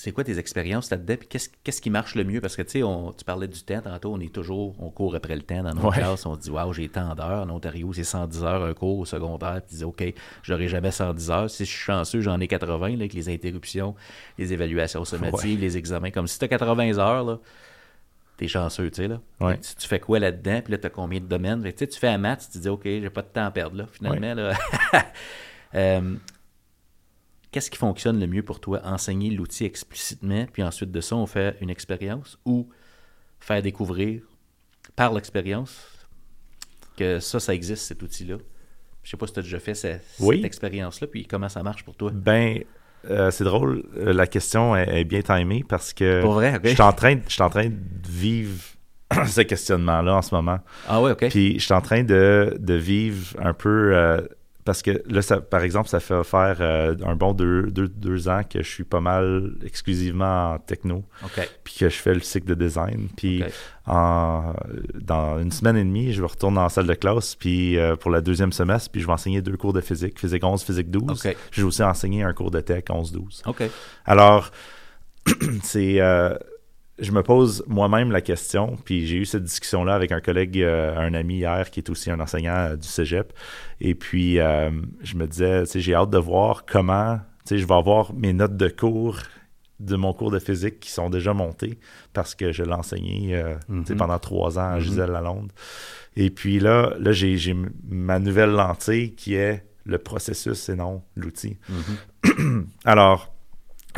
[0.00, 1.16] C'est quoi tes expériences là-dedans?
[1.18, 2.40] Puis qu'est-ce, qu'est-ce qui marche le mieux?
[2.40, 2.82] Parce que tu sais,
[3.18, 5.88] tu parlais du temps tantôt, on est toujours, on court après le temps dans nos
[5.88, 5.96] Ouais.
[5.96, 6.24] classes.
[6.24, 7.42] On se dit, waouh, j'ai tant d'heures.
[7.42, 9.60] En Ontario, c'est 110 heures un cours au secondaire.
[9.60, 10.04] Puis tu dis, OK,
[10.44, 11.50] j'aurai jamais 110 heures.
[11.50, 13.96] Si je suis chanceux, j'en ai 80 là, avec les interruptions,
[14.38, 16.12] les évaluations sommatives, les examens.
[16.12, 17.40] Comme si tu as 80 heures, là,
[18.36, 19.08] t'es chanceux, tu sais.
[19.08, 19.20] Là.
[19.40, 19.58] Ouais.
[19.58, 20.60] Tu, tu fais quoi là-dedans?
[20.62, 21.60] Puis là, tu as combien de domaines?
[21.64, 23.50] Tu sais, tu fais un maths, tu te dis, OK, j'ai pas de temps à
[23.50, 23.86] perdre là.
[23.90, 24.52] Finalement, là.
[25.74, 26.14] Euh,
[27.50, 28.80] Qu'est-ce qui fonctionne le mieux pour toi?
[28.84, 32.68] Enseigner l'outil explicitement, puis ensuite de ça, on fait une expérience ou
[33.40, 34.22] faire découvrir
[34.96, 35.86] par l'expérience
[36.96, 38.36] que ça, ça existe, cet outil-là.
[39.02, 40.36] Je sais pas si tu as déjà fait ce- Oui.
[40.36, 42.10] cette expérience-là, puis comment ça marche pour toi?
[42.12, 42.62] Ben,
[43.08, 46.68] euh, c'est drôle, euh, la question est, est bien timée parce que Pour vrai, je
[46.70, 47.76] suis en train, je suis en train de
[48.08, 48.60] vivre
[49.26, 50.58] ce questionnement-là en ce moment.
[50.86, 51.28] Ah ouais, OK.
[51.30, 54.20] Puis je suis en train de, de vivre un peu euh,
[54.68, 58.28] parce que là, ça, par exemple, ça fait faire euh, un bon deux, deux, deux
[58.28, 61.48] ans que je suis pas mal exclusivement en techno, OK.
[61.64, 63.08] puis que je fais le cycle de design.
[63.16, 63.42] Puis
[63.86, 64.52] en,
[64.94, 68.10] dans une semaine et demie, je vais retourner en salle de classe puis euh, pour
[68.10, 71.24] le deuxième semestre, puis je vais enseigner deux cours de physique, physique 11, physique 12.
[71.26, 71.36] OK.
[71.50, 73.44] Je vais aussi enseigner un cours de tech 11-12.
[73.46, 73.62] OK.
[74.04, 74.50] Alors,
[75.62, 75.98] c'est.
[76.02, 76.34] euh,
[76.98, 80.96] je me pose moi-même la question, puis j'ai eu cette discussion-là avec un collègue, euh,
[80.98, 83.32] un ami hier qui est aussi un enseignant euh, du cégep.
[83.80, 84.70] Et puis, euh,
[85.02, 88.12] je me disais, tu sais, j'ai hâte de voir comment, tu sais, je vais avoir
[88.14, 89.18] mes notes de cours
[89.80, 91.78] de mon cours de physique qui sont déjà montées
[92.12, 93.84] parce que je l'ai enseigné Mhm.
[93.96, 94.80] pendant trois ans à Mhm.
[94.80, 95.52] Gisèle Lalonde.
[96.16, 97.54] Et puis là, là j'ai j'ai
[97.88, 101.58] ma nouvelle lentille qui est le processus et non l'outil.
[102.24, 102.66] Mhm.
[102.84, 103.32] Alors,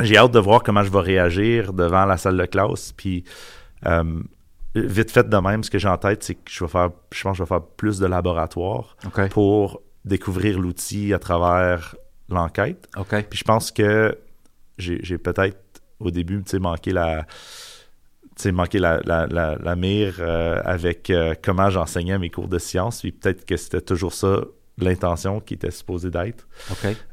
[0.03, 2.91] j'ai hâte de voir comment je vais réagir devant la salle de classe.
[2.93, 3.23] Puis,
[3.85, 4.21] euh,
[4.75, 7.23] vite fait de même, ce que j'ai en tête, c'est que je vais faire, je
[7.23, 9.29] pense que je vais faire plus de laboratoire OK.
[9.29, 11.95] pour découvrir l'outil à travers
[12.29, 12.87] l'enquête.
[13.29, 14.17] Puis je pense que
[14.77, 15.57] j'ai peut-être
[15.99, 17.25] au début, manqué la
[18.51, 23.01] manqué la, la, la, la mire euh, avec euh, comment j'enseignais mes cours de sciences.
[23.01, 24.41] Puis peut-être que c'était toujours ça
[24.81, 26.47] l'intention qui était supposée d'être.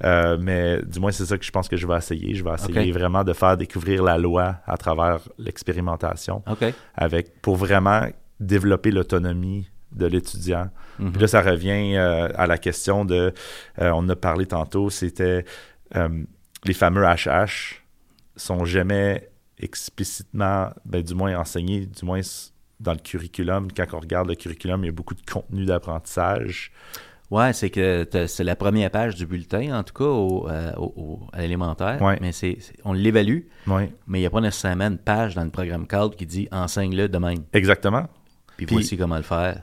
[0.05, 2.35] Euh, mais du moins, c'est ça que je pense que je vais essayer.
[2.35, 6.43] Je vais essayer vraiment de faire découvrir la loi à travers l'expérimentation
[6.97, 8.07] avec pour vraiment
[8.41, 10.71] développer l'autonomie de l'étudiant.
[10.99, 11.13] Mhm.
[11.13, 13.33] Puis là, ça revient euh, à la question de,
[13.81, 15.45] euh, on a parlé tantôt, c'était
[15.97, 16.25] euh,
[16.65, 17.83] les fameux HH
[18.37, 22.21] sont jamais explicitement, ben, du moins enseignés, du moins
[22.81, 23.69] dans le curriculum.
[23.73, 26.71] Quand on regarde le curriculum, il y a beaucoup de contenu d'apprentissage.
[27.31, 30.95] Ouais, c'est que c'est la première page du bulletin, en tout cas, au, euh, au-
[30.97, 32.01] au- à l'élémentaire.
[32.01, 32.17] Ouais.
[32.23, 35.51] Mais c'est, on l'évalue, Oui, mais il n'y a pas nécessairement une page dans le
[35.51, 37.45] programme cadre qui dit enseigne-le de même.
[37.53, 38.07] exactement.
[38.57, 39.63] Puis, Puis- voici comment le faire.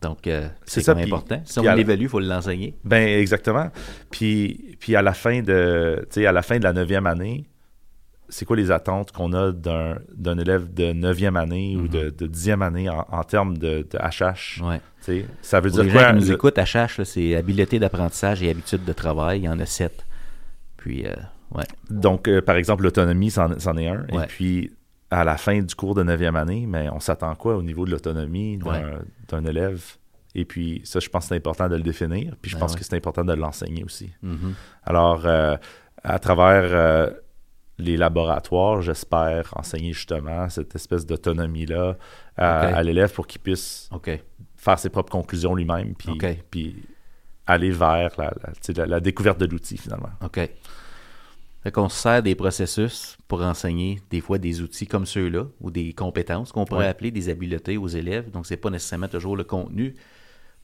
[0.00, 1.40] Donc, euh, C'est puis- important.
[1.44, 2.74] Si on la- l'évalue, il faut l'enseigner.
[2.82, 3.70] Ben exactement.
[4.10, 7.44] Puis, puis à la fin de, à la fin de la neuvième année,
[8.28, 12.26] c'est quoi les attentes qu'on a d'un, d'un élève de neuvième année ou de, de
[12.26, 14.60] dixième année en, en termes de, de HH?
[14.64, 14.80] Ouais.
[15.04, 16.02] Tu sais, Ça veut dire les quoi?
[16.02, 19.40] gens qui nous écoutent, HH, là, c'est habileté d'apprentissage et habitude de travail.
[19.40, 20.04] Il y en a sept.
[20.76, 21.14] Puis, euh,
[21.54, 21.64] ouais.
[21.90, 24.06] Donc, euh, par exemple, l'autonomie, c'en, est un.
[24.12, 24.24] Ouais.
[24.24, 24.72] Et puis,
[25.10, 27.90] à la fin du cours de neuvième année, mais on s'attend quoi au niveau de
[27.90, 28.70] l'autonomie d'un,
[29.40, 29.50] Ouais.
[29.50, 29.82] élève?
[30.34, 32.34] Et puis, ça, je pense que c'est important de le définir.
[32.40, 32.78] Puis, je Ben pense ouais.
[32.78, 34.12] que c'est important de l'enseigner aussi.
[34.22, 34.54] Mhm.
[34.84, 35.56] Alors, euh,
[36.02, 37.10] à travers
[37.78, 41.96] les laboratoires, j'espère enseigner justement cette espèce d'autonomie-là
[42.36, 44.10] à, à l'élève pour qu'il puisse OK.
[44.62, 46.16] Faire ses propres conclusions lui-même, puis,
[46.50, 46.82] puis
[47.48, 48.32] aller vers la,
[48.86, 50.10] la- découverte de l'outil finalement.
[50.24, 50.38] OK.
[51.64, 55.70] Fait qu'on se sert des processus pour enseigner des fois des outils comme ceux-là ou
[55.70, 56.90] des compétences qu'on pourrait Ouais.
[56.90, 58.30] appeler des habiletés aux élèves.
[58.30, 59.94] Donc, c'est pas nécessairement toujours le contenu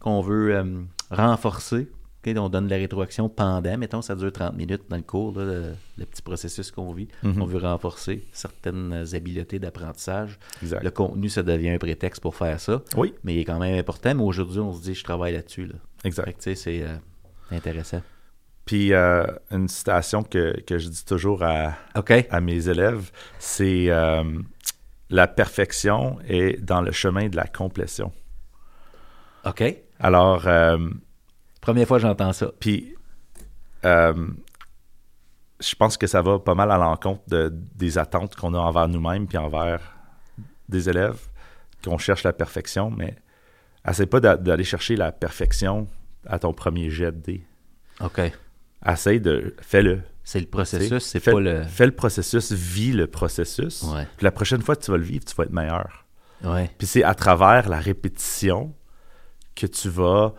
[0.00, 1.88] qu'on veut euh, renforcer.
[2.36, 5.44] On donne de la rétroaction pendant, mettons, ça dure 30 minutes dans le cours, là,
[5.44, 5.62] le,
[5.96, 7.08] le petit processus qu'on vit.
[7.22, 7.40] Mhm.
[7.40, 10.38] On veut renforcer certaines habiletés d'apprentissage.
[10.62, 10.82] Exact.
[10.82, 13.78] Le contenu, ça devient un prétexte pour faire ça, Oui, mais il est quand même
[13.78, 14.14] important.
[14.14, 15.66] Mais aujourd'hui, on se dit, je travaille là-dessus.
[15.66, 15.74] Là.
[16.04, 16.36] Exact.
[16.54, 16.96] c'est euh,
[17.50, 18.02] intéressant.
[18.64, 24.22] Puis euh, une citation que, que je dis toujours à, à mes élèves, c'est euh,
[25.08, 28.12] la perfection est dans le chemin de la complétion.
[29.46, 29.62] OK.
[30.00, 30.46] Alors,
[31.60, 32.50] Première fois que j'entends ça.
[32.60, 32.94] Puis,
[33.84, 34.26] euh,
[35.60, 38.88] je pense que ça va pas mal à l'encontre de- des attentes qu'on a envers
[38.88, 39.80] nous-mêmes puis envers
[40.68, 41.18] des élèves,
[41.84, 43.16] qu'on cherche la perfection, mais
[43.88, 45.88] essaie pas d'a- d'aller chercher la perfection
[46.26, 47.46] à ton premier jet de dés.
[48.00, 48.20] OK.
[48.86, 49.54] Essaye de...
[49.60, 50.02] Fais-le.
[50.22, 51.64] C'est le processus, c'est Fais- pas le.
[51.64, 53.82] Fais le processus, vis le processus.
[53.84, 54.06] Ouais.
[54.18, 56.04] Puis la prochaine fois que tu vas le vivre, tu vas être meilleur.
[56.44, 56.70] Ouais.
[56.76, 58.74] Puis c'est à travers la répétition
[59.56, 60.34] que tu vas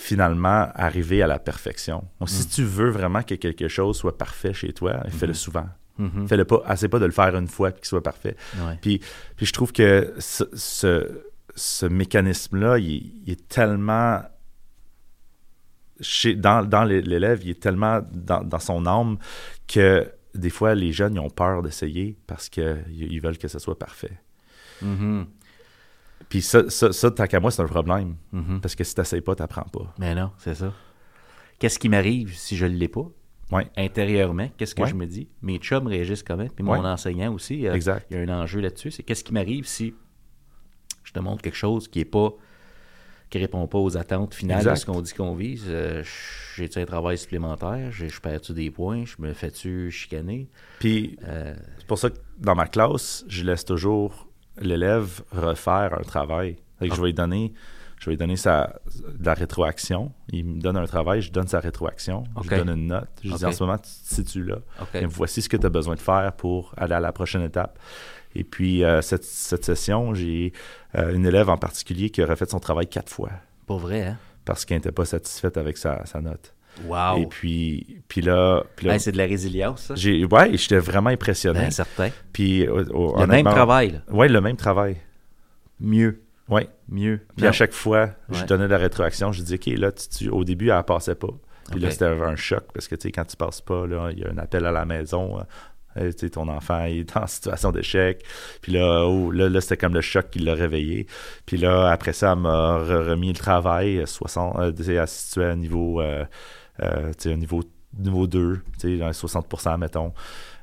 [0.00, 2.04] finalement arriver à la perfection.
[2.20, 2.50] Donc, si Mm.
[2.50, 5.66] tu veux vraiment que quelque chose soit parfait chez toi, fais-le souvent.
[5.98, 6.28] Mhm.
[6.28, 8.36] Fais-le pas, assez pas de le faire une fois puis qu'il soit parfait.
[8.58, 8.78] Ouais.
[8.80, 9.00] Puis,
[9.36, 11.22] puis je trouve que ce, ce,
[11.56, 14.22] ce mécanisme-là, il, il est tellement.
[16.00, 19.18] Chez, dans dans l'é- l'élève, il est tellement dans, dans son âme
[19.66, 23.58] que des fois, les jeunes ils ont peur d'essayer parce qu'ils ils veulent que ce
[23.58, 24.20] soit parfait.
[24.80, 25.26] Mhm.
[26.28, 28.16] Puis ça, ça, ça tant qu'à moi, c'est un problème.
[28.32, 28.60] Mhm.
[28.60, 29.94] Parce que si tu n'essayes pas, tu n'apprends pas.
[29.98, 30.72] Mais non, c'est ça.
[31.58, 33.06] Qu'est-ce qui m'arrive si je ne l'ai pas?
[33.50, 33.66] Ouais.
[33.76, 34.88] Intérieurement, qu'est-ce que Ouais.
[34.88, 35.28] je me dis?
[35.42, 36.86] Mes chums réagissent quand même, puis mon Ouais.
[36.86, 37.66] enseignant aussi.
[37.66, 38.06] euh, Exact.
[38.10, 38.90] Il y a un enjeu là-dessus.
[38.90, 39.94] C'est qu'est-ce qui m'arrive si
[41.04, 42.30] je te montre quelque chose qui est pas
[43.30, 45.64] qui répond pas aux attentes finales de ce qu'on dit qu'on vise.
[45.68, 46.02] Euh,
[46.56, 47.92] J'ai-tu un travail supplémentaire?
[47.92, 49.04] J'ai- Je perds-tu des points?
[49.04, 50.48] Je me fais-tu chicaner?
[50.78, 54.27] Puis Euh, c'est pour ça que dans ma classe, je laisse toujours
[54.60, 56.56] l'élève refaire un travail.
[56.78, 57.52] Fait que Je vais lui donner,
[57.98, 58.74] je vais lui donner sa,
[59.18, 60.12] de la rétroaction.
[60.30, 62.24] Il me donne un travail, je donne sa rétroaction.
[62.36, 62.50] Je Ok.
[62.50, 63.08] lui donne une note.
[63.22, 64.56] Je lui dis en ce moment, tu te situes là.
[64.94, 67.78] Et voici ce que tu as besoin de faire pour aller à la prochaine étape.
[68.34, 70.52] Et puis, euh, cette, cette session, j'ai
[70.94, 73.30] euh, une élève en particulier qui a refait son travail quatre fois
[73.66, 74.18] Pas vrai, hein?
[74.44, 76.54] parce qu'elle n'était pas satisfaite avec sa, sa note.
[76.86, 77.18] Wow!
[77.22, 79.94] Et puis, puis là, puis là Hey, c'est de la résilience, ça?
[79.96, 81.60] j'ai, ouais, j'étais vraiment impressionné.
[81.60, 82.10] Ben, certain.
[82.32, 84.00] Puis, au- Le même travail.
[84.10, 84.96] Ouais, le même travail.
[85.80, 86.22] Mieux.
[86.48, 86.68] Ouais.
[86.88, 87.20] Mieux.
[87.36, 87.50] Puis Non.
[87.50, 89.32] à chaque fois, je donnais la rétroaction.
[89.32, 91.28] Je dis, OK, là, tu, tu- au début, elle passait pas.
[91.70, 94.20] Puis là, c'était un choc parce que, tu sais, quand tu passes pas, là, il
[94.20, 95.38] y a un appel à la maison.
[95.38, 95.42] euh,
[95.98, 98.24] euh, tu sais, ton enfant il est en situation d'échec.
[98.62, 101.06] Puis là, oh, là, là, c'était comme le choc qui l'a réveillé.
[101.44, 103.98] Puis là, après ça, elle m'a re- remis le travail.
[103.98, 106.24] euh, 60, euh, tu sais, elle se situait à niveau, euh,
[106.82, 107.62] euh, au niveau,
[107.98, 110.12] niveau 2, tu sais, dans les 60% mettons.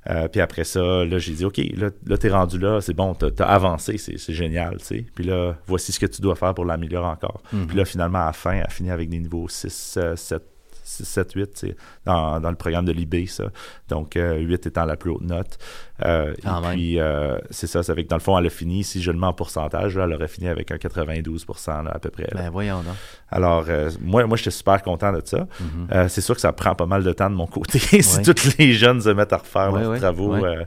[0.07, 3.16] Euh, puis après ça, là, j'ai dit, OK, là, là t'es rendu là, c'est bon,
[3.16, 5.05] t'as as avancé, c'est génial, tu sais.
[5.16, 7.41] Puis là, voici ce que tu dois faire pour l'améliorer encore.
[7.51, 7.68] Mhm.
[7.68, 10.43] Puis là, finalement, à la fin, elle a fini avec des niveaux 6, euh, 7,
[10.86, 11.75] 6, 7, 8, tu sais,
[12.05, 13.45] dans, dans le programme de l'IB, ça.
[13.89, 15.57] Donc, euh, 8 étant la plus haute note.
[16.05, 16.71] Euh, et même.
[16.73, 19.17] puis, euh, c'est ça, c'est avec, dans le fond, elle a fini, si je le
[19.17, 22.23] mets en pourcentage, là, elle aurait fini avec un 92 là, à peu près.
[22.31, 22.41] là.
[22.43, 22.93] Ben, voyons donc.
[23.29, 25.47] Alors, euh, moi, moi j'étais super content de ça.
[25.59, 25.88] Mhm.
[25.91, 27.79] Euh, c'est sûr que ça prend pas mal de temps de mon côté.
[28.01, 28.23] si Ouais.
[28.23, 30.63] tous les jeunes se mettent à refaire leurs travaux, euh,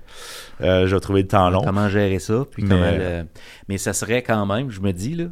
[0.62, 1.62] euh, je vais trouver le temps long.
[1.62, 2.44] Comment gérer ça?
[2.50, 3.26] Puis Mais- comment le-
[3.68, 5.26] Mais ça serait quand même, je me dis, là,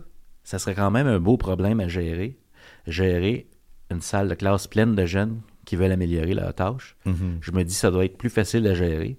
[0.44, 2.38] ça serait quand même un beau problème à gérer.
[2.86, 3.48] Gérer
[3.90, 6.96] une salle de classe pleine de jeunes qui veulent améliorer leur tâche.
[7.04, 7.38] Mhm.
[7.40, 9.16] Je me dis, ça doit être plus facile à gérer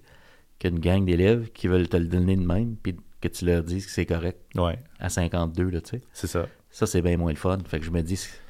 [0.58, 3.86] qu'une gang d'élèves qui veulent te le donner de même, puis que tu leur dises
[3.86, 6.00] que c'est correct Ouais, à 52, là, tu sais.
[6.12, 6.46] c'est ça.
[6.70, 7.58] Ça, c'est bien moins le fun.
[7.66, 8.40] Fait que je me dis, c'est-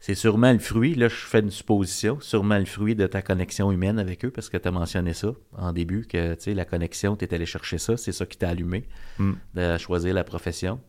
[0.00, 3.72] c'est sûrement le fruit, là, je fais une supposition, sûrement le fruit de ta connexion
[3.72, 6.64] humaine avec eux, parce que tu as mentionné ça en début, que, tu sais, la
[6.64, 8.84] connexion, tu es allé chercher ça, c'est ça qui t'a allumé,
[9.18, 9.32] Mm.
[9.54, 10.80] de choisir la profession.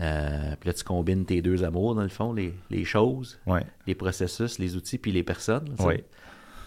[0.00, 3.64] Euh, puis là, tu combines tes deux amours, dans le fond, les, les choses, Ouais,
[3.86, 5.74] les processus, les outils, puis les personnes.
[5.80, 6.04] ouais,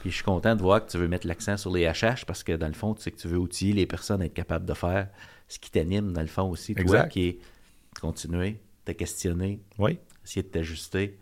[0.02, 2.44] Puis je suis content de voir que tu veux mettre l'accent sur les HH, parce
[2.44, 4.66] que, dans le fond, tu sais que tu veux outiller les personnes à être capables
[4.66, 5.10] de faire
[5.48, 6.74] ce qui t'anime, dans le fond, aussi.
[6.76, 7.10] Toi, Exact.
[7.12, 7.40] qui est
[8.00, 11.18] continuer, te questionner, ouais, essayer de t'ajuster,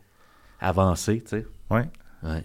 [0.59, 1.47] avancer, tu sais.
[1.69, 1.85] ouais.
[2.23, 2.43] Ouais.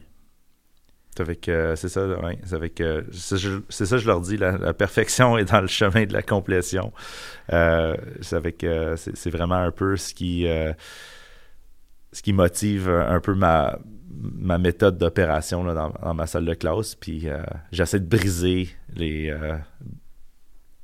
[1.49, 2.07] Euh, c'est ça,
[2.45, 6.13] c'est avec, euh, c'est ça, je leur dis, la, perfection est dans le chemin de
[6.13, 6.93] la complétion.
[7.53, 8.67] Euh, c'est avec,
[8.97, 10.47] c'est vraiment un peu ce qui,
[12.13, 13.79] ce qui motive un peu ma,
[14.11, 16.95] ma méthode d'opération dans, dans ma salle de classe.
[16.95, 17.29] Puis
[17.73, 19.33] j'essaie de briser les,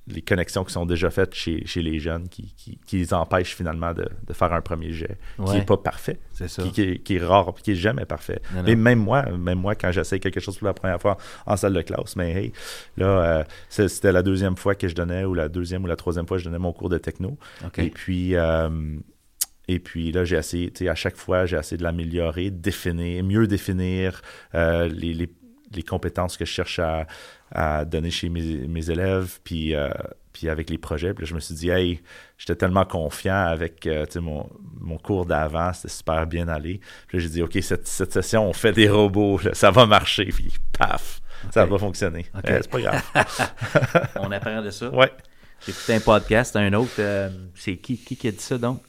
[0.06, 3.54] les connexions qui sont déjà faites chez, chez les jeunes qui, qui, qui les empêchent
[3.56, 6.62] finalement de, de faire un premier jet, qui n'est pas parfait ça.
[6.62, 8.42] qui, qui est, qui est rare, qui est jamais parfait.
[8.52, 8.64] Non, non.
[8.66, 11.72] Mais même moi, même moi, quand j'essaie quelque chose pour la première fois en salle
[11.72, 12.52] de classe, mais hey,
[12.98, 16.26] là, euh, c'était la deuxième fois que je donnais, ou la deuxième ou la troisième
[16.26, 17.38] fois que je donnais mon cours de techno.
[17.86, 18.68] Et puis, euh,
[19.68, 22.58] et puis là, j'ai essayé, tu sais, à chaque fois, j'ai essayé de l'améliorer, de
[22.58, 24.20] définir, mieux définir
[24.54, 25.32] euh, les, les-
[25.74, 27.04] les compétences que je cherche à,
[27.54, 29.88] à donner chez mes, mes élèves, puis, euh,
[30.32, 31.14] puis avec les projets.
[31.14, 32.00] Puis là, je me suis dit, hey,
[32.36, 34.48] j'étais tellement confiant avec euh, mon,
[34.80, 36.80] mon cours d'avant, c'était super bien allé.
[37.06, 40.26] Puis j'ai dit, OK, cette, cette session, on fait des robots, là, ça va marcher,
[40.26, 42.26] puis paf, ça va fonctionner.
[42.34, 42.50] Ok.
[42.50, 43.02] Euh, c'est pas grave.
[44.16, 44.90] On apprend de ça.
[44.90, 45.12] ouais.
[45.64, 47.00] J'ai écouté un podcast, un autre.
[47.54, 48.82] c'est qui, qui qui a dit ça donc?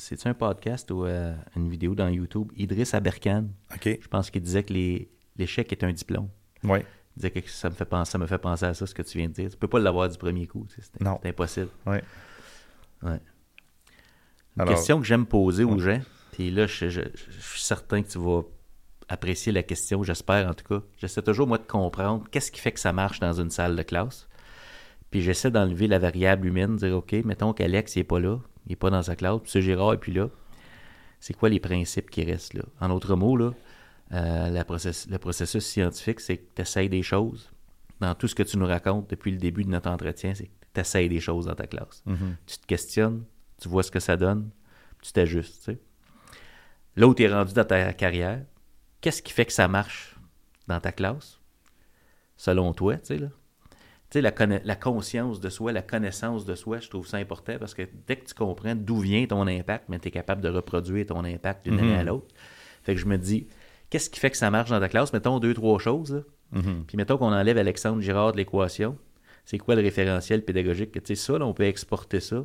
[0.00, 2.50] C'est-tu un podcast ou euh, une vidéo dans YouTube?
[2.56, 3.48] Idriss Aberkan.
[3.74, 3.98] OK.
[4.00, 4.72] Je pense qu'il disait que
[5.36, 6.28] l'échec est un diplôme.
[6.64, 6.84] Ouais.
[7.20, 9.28] Que ça me fait penser, ça me fait penser à ça, ce que tu viens
[9.28, 9.50] de dire.
[9.50, 10.66] Tu peux pas l'avoir du premier coup.
[10.68, 11.18] tu sais, C'est Non.
[11.22, 11.68] c'est impossible.
[11.86, 12.02] Ouais.
[13.02, 13.20] Ouais.
[14.56, 16.00] Une Alors- question que j'aime poser aux gens,
[16.32, 18.42] puis là, je, je- je suis certain que tu vas
[19.08, 20.84] apprécier la question, j'espère en tout cas.
[20.98, 23.82] J'essaie toujours, moi, de comprendre qu'est-ce qui fait que ça marche dans une salle de
[23.82, 24.28] classe.
[25.10, 28.76] Puis j'essaie d'enlever la variable humaine, dire, OK, mettons qu'Alex n'est pas là, il n'est
[28.76, 30.28] pas dans sa classe, puis ce Girard est plus là.
[31.22, 32.62] c'est quoi les principes qui restent là?
[32.80, 33.52] En autres mots, là,
[34.12, 37.50] euh, la process- le processus scientifique, c'est que tu essayes des choses.
[38.00, 40.50] Dans tout ce que tu nous racontes depuis le début de notre entretien, c'est que
[40.74, 42.02] tu essayes des choses dans ta classe.
[42.06, 42.36] Mhm.
[42.46, 43.24] Tu te questionnes,
[43.60, 44.50] tu vois ce que ça donne,
[45.02, 45.58] tu t'ajustes.
[45.58, 45.78] tu sais.
[46.96, 48.42] Là où tu es rendu dans ta carrière,
[49.00, 50.16] qu'est-ce qui fait que ça marche
[50.66, 51.40] dans ta classe,
[52.36, 53.28] selon toi, tu sais, là?
[54.10, 57.74] Tu sais, la, conscience de soi, la connaissance de soi, je trouve ça important parce
[57.74, 61.24] que dès que tu comprends d'où vient ton impact, tu es capable de reproduire ton
[61.24, 62.34] impact d'une année à l'autre.
[62.82, 63.46] Fait que je me dis,
[63.90, 65.12] qu'est-ce qui fait que ça marche dans ta classe?
[65.12, 66.14] Mettons deux, trois choses.
[66.14, 66.20] là.
[66.52, 66.84] Mhm.
[66.86, 68.96] Puis mettons qu'on enlève Alexandre Girard de l'équation.
[69.44, 70.92] C'est quoi le référentiel pédagogique?
[70.92, 72.44] que, Tu sais, ça, là, on peut exporter ça.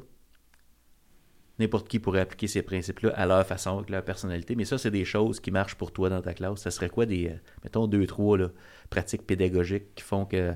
[1.57, 4.55] N'importe qui pourrait appliquer ces principes-là à leur façon, avec leur personnalité.
[4.55, 6.59] Mais ça, c'est des choses qui marchent pour toi dans ta classe.
[6.61, 8.49] Ça serait quoi des, euh, mettons, deux, trois là,
[8.89, 10.53] pratiques pédagogiques qui font que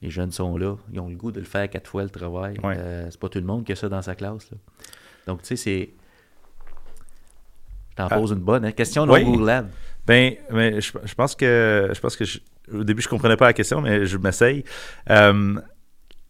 [0.00, 2.56] les jeunes sont là, ils ont le goût de le faire quatre fois le travail.
[2.62, 2.76] Ouais.
[2.78, 4.48] Euh, c'est pas tout le monde qui a ça dans sa classe.
[4.52, 4.58] là.
[5.26, 5.90] Donc, tu sais, c'est.
[7.90, 8.16] Je t'en Ah.
[8.16, 8.64] pose une bonne.
[8.64, 8.70] hein?
[8.72, 9.24] Question non Oui.
[9.24, 9.70] googlable.
[10.08, 12.38] Ben, mais je, je pense que je pense que je-
[12.72, 14.64] au début je comprenais pas la question, mais je m'essaye.
[15.10, 15.54] Euh,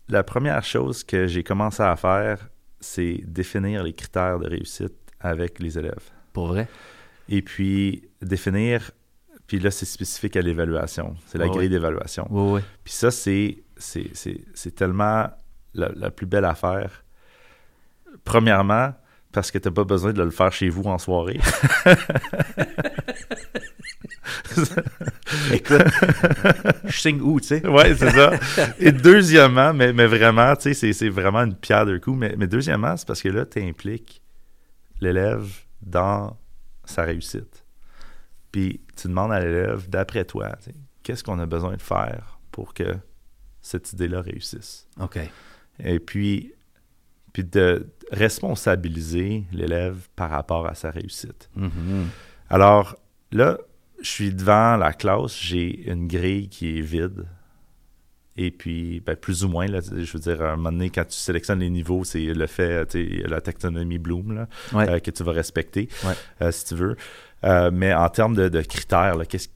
[0.09, 2.49] la première chose que j'ai commencé à faire,
[2.81, 6.11] c'est définir les critères de réussite avec les élèves.
[6.33, 6.67] Pour vrai?
[7.29, 8.91] Et puis définir,
[9.47, 12.27] puis là c'est spécifique à l'évaluation, c'est la grille d'évaluation.
[12.31, 12.61] Oui, oui.
[12.85, 15.29] Puis ça c'est c'est tellement
[15.75, 17.05] la, la plus belle affaire.
[18.25, 18.93] Premièrement,
[19.31, 21.39] parce que tu n'as pas besoin de le faire chez vous en soirée.
[25.53, 25.83] Écoute,
[26.85, 27.67] je signe où, tu sais?
[27.67, 28.33] ouais, c'est ça.
[28.79, 32.19] Et deuxièmement, mais, mais vraiment, tu sais, c'est, vraiment une pierre deux coups.
[32.19, 34.23] Mais, mais deuxièmement, c'est parce que là, tu impliques
[35.01, 35.47] l'élève
[35.83, 36.37] dans
[36.85, 37.65] sa réussite.
[38.53, 40.57] Puis tu demandes à l'élève, d'après toi,
[41.03, 42.97] qu'est-ce qu'on a besoin de faire pour que
[43.61, 44.89] cette idée-là réussisse?
[45.01, 45.19] OK.
[45.81, 46.55] Et puis,
[47.33, 51.51] puis de responsabiliser l'élève par rapport à sa réussite.
[51.55, 52.09] Mhm.
[52.49, 52.97] Alors
[53.33, 53.59] là,
[54.03, 57.27] je suis devant la classe, j'ai une grille qui est vide.
[58.41, 61.05] Et puis, ben, plus ou moins, là, je veux dire, à un moment donné, quand
[61.05, 64.89] tu sélectionnes les niveaux, c'est le fait, tu sais, la taxonomie Bloom, là, Ouais.
[64.89, 66.13] euh, que tu vas respecter, Ouais.
[66.43, 66.97] euh, si tu veux.
[67.43, 69.49] Euh, mais en termes de, de critères, qu'est-ce,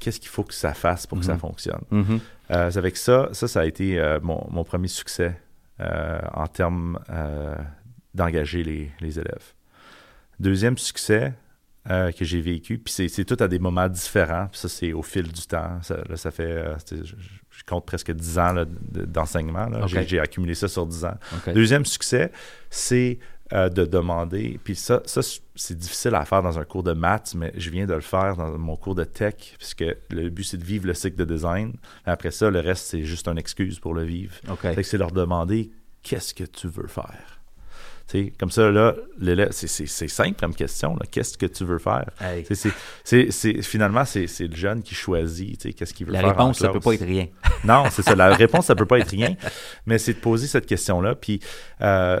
[0.00, 1.38] qu'il faut que ça fasse pour que ça Mhm.
[1.38, 1.82] fonctionne?
[1.92, 2.20] Mhm.
[2.50, 5.36] Euh, c'est avec ça, ça, ça a été mon, mon premier succès
[5.78, 6.98] en termes
[8.14, 9.52] d'engager les, les élèves.
[10.40, 11.32] Deuxième succès
[11.90, 15.02] euh, que j'ai vécu, puis c'est, tout à des moments différents, puis ça, c'est au
[15.02, 15.78] fil du temps.
[15.82, 17.14] Ça, là, ça fait, euh, je,
[17.56, 18.54] je compte presque 10 ans
[18.90, 19.68] d'enseignement.
[19.86, 21.14] J'ai, accumulé ça sur 10 ans.
[21.54, 22.32] Deuxième succès,
[22.70, 23.18] c'est
[23.52, 25.20] euh, de demander, puis ça, ça,
[25.54, 28.34] c'est difficile à faire dans un cours de maths, mais je viens de le faire
[28.34, 31.74] dans mon cours de tech, puisque le but, c'est de vivre le cycle de design.
[32.04, 34.34] Après ça, le reste, c'est juste une excuse pour le vivre.
[34.50, 34.62] OK.
[34.62, 35.70] Fait que c'est leur demander
[36.02, 37.35] qu'est-ce que tu veux faire?
[38.38, 38.94] Comme ça, là,
[39.50, 40.96] c'est, simple comme question.
[41.10, 42.06] Qu'est-ce que tu veux faire?
[42.20, 42.46] Hey.
[43.04, 46.28] C'est, finalement, c'est, le jeune qui choisit qu'est-ce qu'il veut La faire.
[46.28, 46.84] en réponse, ça peut classe.
[46.84, 47.26] pas être rien.
[47.64, 48.14] Non, c'est ça.
[48.14, 49.34] La réponse, ça peut pas être rien,
[49.86, 51.14] mais c'est de poser cette question-là.
[51.16, 51.40] Puis,
[51.80, 52.20] euh,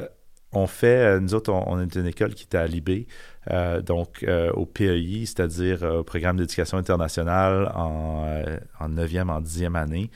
[0.52, 3.06] on fait, euh, nous autres, on, on est une école qui est à Libé,
[3.50, 8.26] euh, donc euh, au PEI, c'est-à-dire au programme d'éducation internationale en,
[8.80, 10.10] en 9e, en 10e année.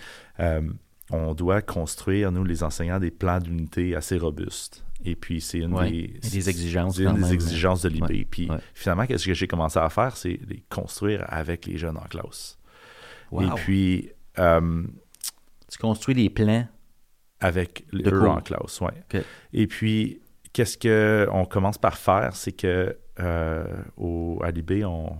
[1.12, 4.85] On doit construire, nous, les enseignants, des plans d'unité assez robustes.
[5.05, 5.91] Et puis, c'est une Ouais.
[5.91, 7.33] des, exigences c'est une quand des même.
[7.33, 8.03] exigences de l'IB.
[8.11, 8.27] Ouais.
[8.31, 8.59] Puis, Ouais.
[8.75, 10.17] finalement, qu'est-ce que j'ai commencé à faire?
[10.17, 12.59] C'est les construire avec les jeunes en classe.
[13.31, 13.43] Wow.
[13.43, 14.83] Et puis, euh,
[15.71, 16.67] Tu construis des plans.
[17.41, 18.31] avec De eux cours.
[18.31, 18.83] en classe.
[18.83, 19.23] Ok.
[19.55, 20.21] Et puis,
[20.53, 23.65] qu'est-ce que on commence par faire, c'est que euh,
[23.97, 25.17] au, à l'IB, on,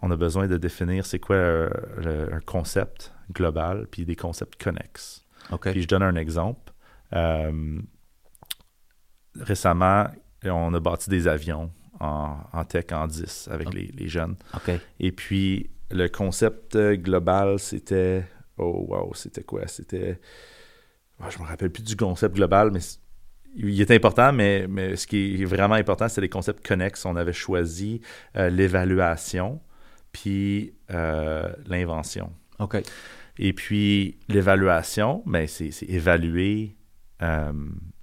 [0.00, 4.62] on a besoin de définir c'est quoi euh, le- un concept global, puis des concepts
[4.62, 5.24] connexes.
[5.50, 5.70] OK.
[5.72, 6.72] Puis je donne un exemple.
[9.36, 10.06] Euh, récemment,
[10.44, 11.70] on a bâti des avions
[12.00, 14.36] en, en tech en 10 avec les, les jeunes.
[14.98, 18.24] Et puis, le concept euh, global, c'était.
[18.58, 19.66] Oh, wow, c'était quoi?
[19.66, 20.20] C'était.
[21.20, 22.80] Ah, je me rappelle plus du concept global, mais
[23.54, 27.04] il est important, mais, mais ce qui est vraiment important, c'est les concepts connexes.
[27.04, 28.00] On avait choisi
[28.36, 29.60] euh, l'évaluation,
[30.10, 32.32] puis euh, l'invention.
[32.58, 32.82] OK.
[33.38, 36.76] Et puis, l'évaluation, ben, c'est c'est évaluer,
[37.22, 37.52] euh,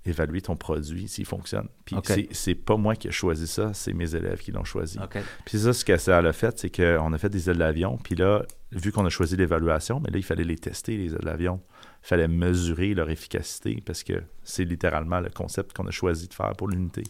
[0.05, 1.67] évaluer ton produit s'il fonctionne.
[1.85, 2.27] Puis, Ok.
[2.31, 4.97] c'est- pas moi qui ai choisi ça, c'est mes élèves qui l'ont choisi.
[5.45, 7.97] Puis ça, ce que ça a fait, c'est qu'on a fait des ailes d'avion.
[7.97, 11.21] Puis là, vu qu'on a choisi l'évaluation, mais là, il fallait les tester, les ailes
[11.23, 11.61] d'avion.
[12.03, 16.33] Il fallait mesurer leur efficacité parce que c'est littéralement le concept qu'on a choisi de
[16.33, 17.03] faire pour l'unité.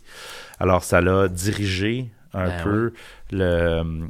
[0.59, 2.93] Alors, ça l'a dirigé un Ben peu
[3.31, 4.07] le...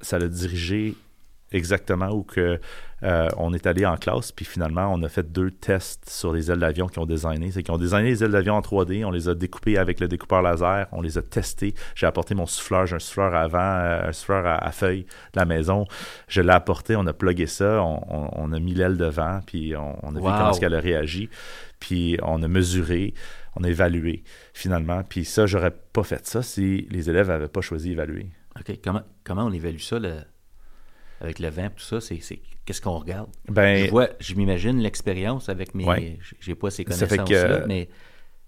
[0.00, 0.94] Ça l'a dirigé
[1.52, 2.58] exactement où que
[3.04, 6.52] euh, on est allé en classe, puis finalement, on a fait deux tests sur les
[6.52, 7.50] ailes d'avion qu'ils ont designées.
[7.50, 10.06] C'est qu'ils ont designé les ailes d'avion en 3D, on les a découpées avec le
[10.06, 11.74] découpeur laser, on les a testés.
[11.96, 15.44] J'ai apporté mon souffleur, j'ai un souffleur avant, euh, un souffleur à, feuilles de la
[15.44, 15.84] maison.
[16.28, 20.18] Je l'ai apporté, on a plugué ça, on, a mis l'aile devant, puis on, a
[20.18, 21.28] vu comment qu'elle a réagi.
[21.80, 23.14] Puis on a mesuré,
[23.56, 24.22] on a évalué
[24.54, 25.02] finalement.
[25.02, 28.28] Puis ça, j'aurais pas fait ça si les élèves n'avaient pas choisi d'évaluer.
[28.60, 28.78] OK.
[28.84, 29.98] Comment, comment on évalue ça
[31.22, 32.00] avec le vent, tout ça?
[32.00, 32.20] C'est
[32.64, 33.30] qu'est-ce qu'on regarde?
[33.48, 36.18] Ben, je vois, je m'imagine l'expérience avec mes.
[36.40, 37.88] J'ai pas ces connaissances-là, mais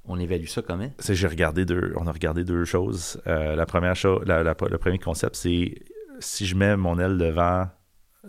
[0.05, 0.91] on évalue ça comment?
[1.09, 1.95] J'ai regardé deux.
[1.97, 3.23] On a regardé deux choses.
[3.27, 5.77] Euh, la première chose, le premier concept, c'est
[6.21, 7.67] si je mets mon aile devant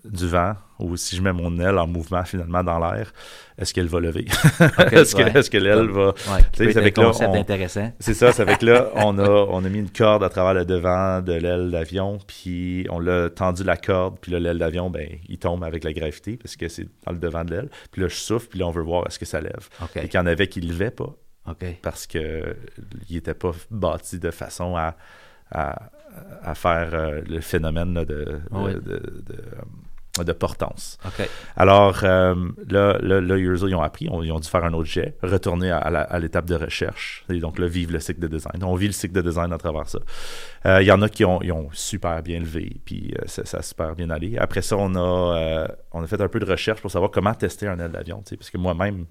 [0.03, 3.13] du vent ou si je mets mon aile en mouvement finalement dans l'air,
[3.57, 4.25] est-ce qu'elle va lever?
[4.91, 5.15] est-ce,
[5.49, 6.13] que, l'aile va?
[6.53, 7.91] c'est avec là, intéressant.
[7.99, 10.65] C'est ça, c'est avec là, on a, on a mis une corde à travers le
[10.65, 15.07] devant de l'aile d'avion, puis on l'a tendu la corde, puis là, l'aile d'avion, ben,
[15.29, 17.69] il tombe avec la gravité parce que c'est dans le devant de l'aile.
[17.91, 19.69] Puis là, je souffle, puis là, on veut voir est-ce que ça lève.
[19.95, 21.15] Et qu'il y en avait qui ne levaient pas.
[21.81, 22.55] Parce qu'il
[23.09, 24.95] n'était pas bâti de façon à,
[25.51, 29.41] à, faire euh, le phénomène de, de de
[30.33, 30.97] portance.
[31.55, 32.35] Alors, euh,
[32.69, 36.19] là, là, là, ils ont appris, ils ont dû faire un autre jet, retourner à,
[36.19, 38.63] l'étape de recherche, et donc là, vivre le cycle de design.
[38.63, 39.99] On vit le cycle de design à travers ça.
[40.65, 43.61] Euh, il y en a qui ont, ont super bien levé, puis euh, ça, a
[43.61, 44.37] super bien allé.
[44.37, 47.67] Après ça, on a, on a fait un peu de recherche pour savoir comment tester
[47.67, 49.05] un aile d'avion, parce que moi-même,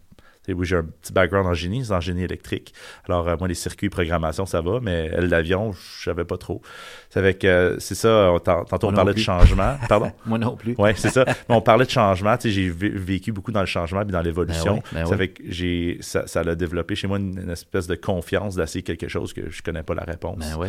[0.53, 2.75] oui, j'ai un petit background en génie, c'est en génie électrique.
[3.09, 6.61] Alors, euh, moi, les circuits programmation, ça va, mais l'avion, je savais pas trop.
[7.09, 9.77] C'est avec, euh, c'est ça, tantôt on parlait de changement.
[9.89, 10.13] Pardon?
[10.27, 10.75] moi non plus.
[10.79, 11.25] Oui, c'est ça.
[11.49, 12.37] Mais on parlait de changement.
[12.37, 14.83] Tu sais, j'ai vécu beaucoup dans le changement et dans l'évolution.
[14.93, 19.09] Ben ben j'ai, ça, ça a développé chez moi une, espèce de confiance d'essayer quelque
[19.09, 20.57] chose que je connais pas la réponse.
[20.59, 20.69] Ben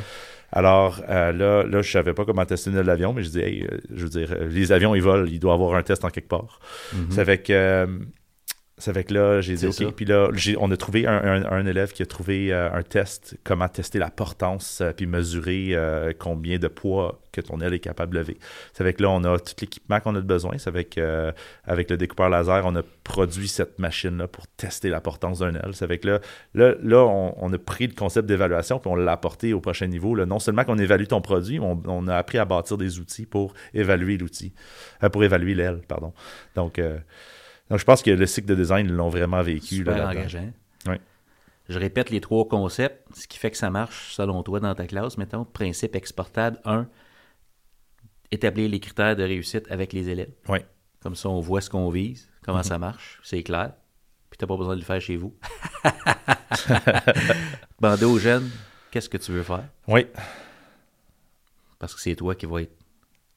[0.51, 4.09] Alors euh, là, là, je savais pas comment tester l'avion, mais je dis, je veux
[4.09, 6.59] dire, les avions, ils volent, il doit avoir un test en quelque part.
[6.93, 7.05] Mm-hmm.
[7.09, 7.51] C'est avec
[8.77, 9.93] c'est avec là, j'ai dit OK.
[9.93, 13.99] Puis là, on a trouvé un, élève qui a trouvé euh, un test, comment tester
[13.99, 18.19] la portance, euh, puis mesurer euh, combien de poids que ton aile est capable de
[18.19, 18.37] lever.
[18.73, 20.57] C'est avec là, on a tout l'équipement qu'on a besoin.
[20.57, 20.99] C'est avec,
[21.65, 25.71] avec le découpeur laser, on a produit cette machine-là pour tester la portance d'un aile.
[25.73, 26.19] C'est avec là,
[26.53, 30.15] là, là on, a pris le concept d'évaluation, puis on l'a apporté au prochain niveau.
[30.15, 30.25] Là.
[30.25, 34.17] Non seulement qu'on évalue ton produit, on, a appris à bâtir des outils pour évaluer
[34.17, 34.53] l'outil,
[35.11, 36.13] pour évaluer l'aile, pardon.
[36.55, 36.79] Donc,
[37.69, 39.77] donc, je pense que le cycle de design, ils l'ont vraiment vécu.
[39.77, 40.51] Super là, engageant.
[40.87, 40.95] Oui.
[41.67, 44.85] Je répète les trois concepts, ce qui fait que ça marche selon toi dans ta
[44.85, 45.17] classe.
[45.17, 46.59] Mettons, principe exportable.
[46.63, 46.87] Un,
[48.31, 50.31] établir les critères de réussite avec les élèves.
[50.47, 50.59] Oui.
[51.01, 52.63] Comme ça, on voit ce qu'on vise, comment mm-hmm.
[52.63, 53.73] ça marche, c'est clair.
[54.29, 55.35] Puis tu n'as pas besoin de le faire chez vous.
[57.79, 58.49] Bander aux jeunes,
[58.91, 59.65] qu'est-ce que tu veux faire?
[59.87, 60.07] Oui.
[61.79, 62.75] Parce que c'est toi qui vas être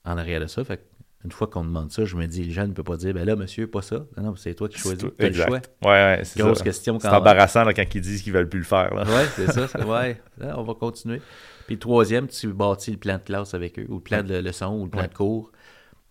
[0.04, 0.64] en arrière de ça.
[0.64, 0.82] Fait
[1.24, 3.24] une fois qu'on demande ça, je me dis, le jeune ne peut pas dire, ben
[3.24, 4.06] là, monsieur, pas ça.
[4.16, 5.04] Non, non c'est toi qui choisis.
[5.18, 5.60] Tu as le choix.
[5.82, 6.98] Ouais, ouais, c'est Grosse question.
[7.00, 8.92] C'est embarrassant quand ils disent qu'ils veulent plus le faire.
[8.94, 9.66] Oui, c'est ça.
[9.88, 11.20] Ouais, on va continuer.
[11.66, 14.34] Puis le troisième, tu bâtis le plan de classe avec eux, ou le plan de
[14.34, 15.50] leçon, ou le plan de cours.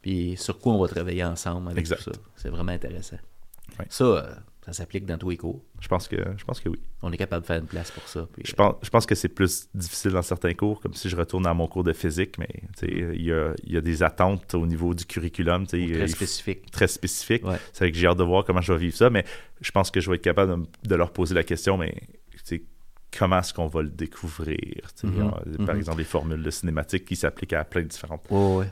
[0.01, 2.11] Puis sur quoi on va travailler ensemble avec tout ça.
[2.35, 3.17] C'est vraiment intéressant.
[3.89, 4.33] Ça, euh,
[4.67, 5.63] ça s'applique dans tous les cours.
[5.79, 6.77] Je pense que, je pense que oui.
[7.01, 8.27] On est capable de faire une place pour ça.
[8.43, 11.47] je, pense, je pense que c'est plus difficile dans certains cours, comme si je retourne
[11.47, 12.49] à mon cours de physique, mais
[12.81, 15.65] il y a, y a, des attentes au niveau du curriculum.
[15.65, 16.69] Très spécifique.
[16.69, 17.43] Très spécifique.
[17.71, 19.23] C'est vrai que j'ai hâte de voir comment je vais vivre ça, mais
[19.61, 21.95] je pense que je vais être capable de, leur poser la question, mais
[23.17, 24.57] comment est-ce qu'on va le découvrir?
[25.01, 25.29] Mm-hmm.
[25.29, 25.77] Par mm-hmm.
[25.77, 28.27] exemple, les formules de cinématique qui s'appliquent à plein de différentes...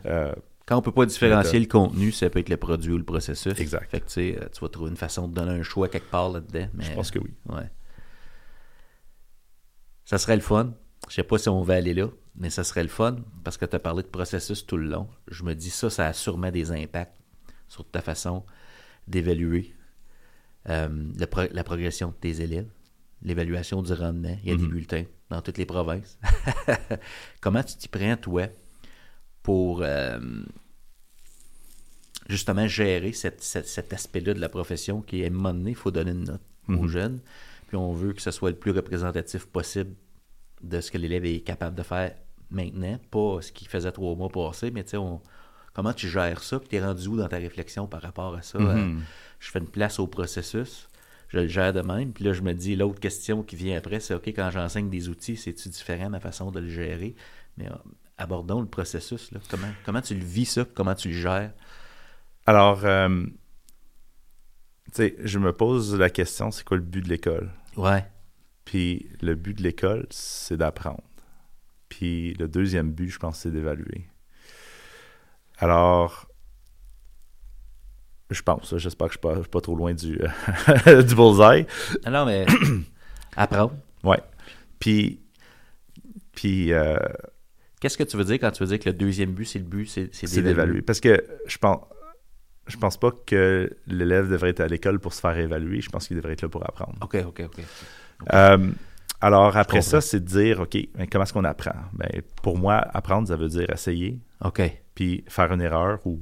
[0.05, 0.33] Euh,
[0.65, 3.59] quand on peut pas différencier le contenu, ça peut être le produit ou le processus.
[3.59, 3.89] Exact.
[3.91, 6.67] Fait que, euh, tu vas trouver une façon de donner un choix quelque part là-dedans.
[6.79, 7.33] Je pense que oui.
[7.49, 7.69] Ouais.
[10.05, 10.73] Ça serait le fun.
[11.07, 13.65] Je sais pas si on va aller là, mais ça serait le fun parce que
[13.65, 15.07] tu as parlé de processus tout le long.
[15.27, 17.15] Je me dis ça, ça a sûrement des impacts
[17.67, 18.43] sur ta façon
[19.07, 19.75] d'évaluer
[20.69, 22.69] euh, la progression de tes élèves,
[23.21, 24.35] l'évaluation du rendement.
[24.41, 24.67] Il y a des mm-hmm.
[24.67, 26.17] bulletins dans toutes les provinces.
[27.41, 28.47] Comment tu t'y prends, toi,
[29.45, 30.17] pour euh,
[32.27, 36.41] justement gérer cet aspect-là de la profession qui est donné, il faut donner une note
[36.67, 36.87] aux mhm.
[36.87, 37.19] jeunes.
[37.67, 39.93] Puis on veut que ce soit le plus représentatif possible
[40.63, 42.15] de ce que l'élève est capable de faire
[42.49, 44.97] maintenant, pas ce qu'il faisait trois mois passés, mais tu sais,
[45.73, 48.41] comment tu gères ça, puis tu es rendu où dans ta réflexion par rapport à
[48.41, 48.57] ça?
[48.57, 48.67] Mhm.
[48.67, 48.99] Euh,
[49.39, 50.89] je fais une place au processus,
[51.27, 53.99] je le gère de même, puis là, je me dis, l'autre question qui vient après,
[53.99, 57.15] c'est, OK, quand j'enseigne des outils, c'est-tu différent ma façon de le gérer?
[57.57, 57.75] Mais euh,
[58.17, 59.29] abordons le processus.
[59.49, 60.65] Comment, comment tu le vis ça?
[60.65, 61.51] Comment tu le gères?
[62.45, 63.25] Alors, euh,
[64.87, 67.51] tu sais, je me pose la question, c'est quoi le but de l'école?
[67.75, 68.05] Ouais.
[68.65, 71.03] Puis le but de l'école, c'est d'apprendre.
[71.89, 74.07] Puis le deuxième but, je pense, c'est d'évaluer.
[75.57, 76.27] Alors,
[78.31, 78.75] Je pense.
[78.77, 81.67] J'espère que je ne suis, pas trop loin du, du bullseye.
[82.09, 82.45] Non, mais
[83.35, 83.75] apprendre.
[84.03, 84.21] Ouais.
[84.79, 85.21] Puis.
[86.31, 86.73] Puis.
[86.73, 86.97] Euh,
[87.79, 89.65] Qu'est-ce que tu veux dire quand tu veux dire que le deuxième but, c'est le
[89.65, 90.81] but, c'est C'est d'évaluer?
[90.81, 91.79] Parce que je pense.
[92.67, 95.81] Je pense pas que l'élève devrait être à l'école pour se faire évaluer.
[95.81, 96.97] Je pense qu'il devrait être là pour apprendre.
[96.99, 97.63] OK, OK, OK.
[98.33, 98.71] Euh,
[99.21, 101.75] alors, après ça, c'est de dire, OK, mais comment est-ce qu'on apprend?
[101.93, 102.09] Ben,
[102.41, 104.19] pour moi, apprendre, ça veut dire essayer.
[104.43, 104.61] OK.
[104.93, 106.21] Puis faire une erreur ou.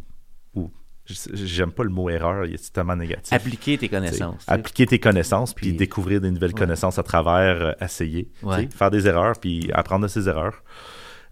[0.54, 0.72] ou
[1.06, 3.34] J'aime pas le mot erreur, il est tellement négatif.
[3.34, 4.46] Appliquer tes connaissances.
[4.48, 8.32] Appliquer tes connaissances, puis, découvrir des nouvelles connaissances à travers euh, essayer.
[8.74, 10.64] Faire des erreurs, puis apprendre de ces erreurs.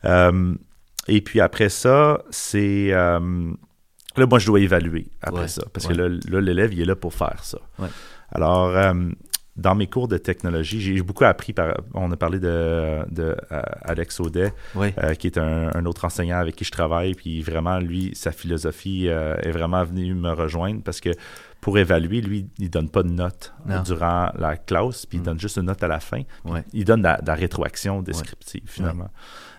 [0.06, 0.56] Euh,
[1.08, 2.94] et puis après ça, c'est.
[4.18, 5.64] Là, moi, je dois évaluer après ça.
[5.74, 7.60] Parce que là, l'élève, il est là pour faire ça.
[8.32, 8.94] Alors, euh,
[9.58, 11.54] dans mes cours de technologie, j'ai beaucoup appris.
[11.54, 16.40] Par, on a parlé de, de euh, Alex Audet, euh, qui est un, autre enseignant
[16.40, 17.14] avec qui je travaille.
[17.14, 21.12] Puis vraiment, lui, sa philosophie est vraiment venue me rejoindre parce que
[21.60, 23.54] pour évaluer, lui, il donne pas de notes
[23.86, 25.26] durant la classe, puis il mm.
[25.26, 26.24] donne juste une note à la fin.
[26.74, 29.10] Il donne de la, rétroaction descriptive, finalement.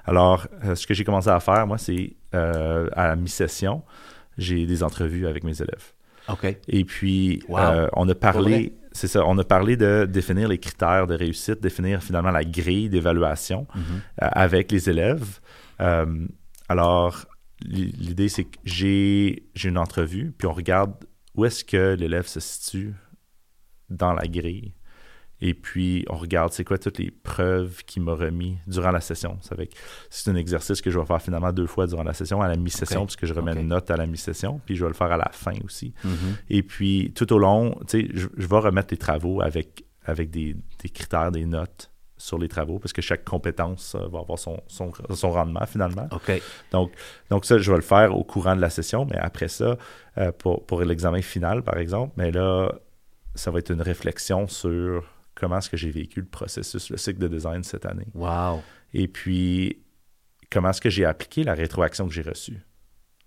[0.05, 3.83] Alors, ce que j'ai commencé à faire, moi, c'est à la mi-session,
[4.39, 5.93] j'ai des entrevues avec mes élèves.
[6.29, 6.57] OK.
[6.69, 11.07] Et puis, euh, on a parlé, c'est ça, on a parlé de définir les critères
[11.07, 13.83] de réussite, définir finalement la grille d'évaluation mhm.
[14.23, 15.41] euh, avec les élèves.
[15.81, 16.27] Euh,
[16.69, 17.27] alors,
[17.65, 20.95] l'idée, c'est que j'ai une entrevue, puis on regarde
[21.35, 22.95] où est-ce que l'élève se situe
[23.89, 24.75] dans la grille.
[25.45, 29.39] Et puis, on regarde c'est quoi toutes les preuves qu'il m'a remis durant la session.
[30.09, 32.55] C'est un exercice que je vais faire finalement deux fois durant la session, à la
[32.55, 35.17] mi-session, puisque je remets une note à la mi-session, puis je vais le faire à
[35.17, 35.95] la fin aussi.
[36.07, 36.35] Mm-hmm.
[36.51, 40.55] Et puis, tout au long, tu sais, je, vais remettre les travaux avec, avec des,
[40.95, 44.93] critères, des notes sur les travaux, parce que chaque compétence va avoir son, son,
[45.33, 46.07] rendement finalement.
[46.71, 46.93] Donc,
[47.31, 49.77] donc, ça, je vais le faire au courant de la session, mais après ça,
[50.19, 52.71] euh, pour, pour l'examen final, par exemple, mais là,
[53.35, 55.05] ça va être une réflexion sur
[55.43, 58.07] comment est-ce que j'ai vécu le processus, le cycle de design cette année.
[58.15, 58.63] Wow.
[58.95, 59.83] Et puis,
[60.49, 62.61] comment est-ce que j'ai appliqué la rétroaction que j'ai reçue?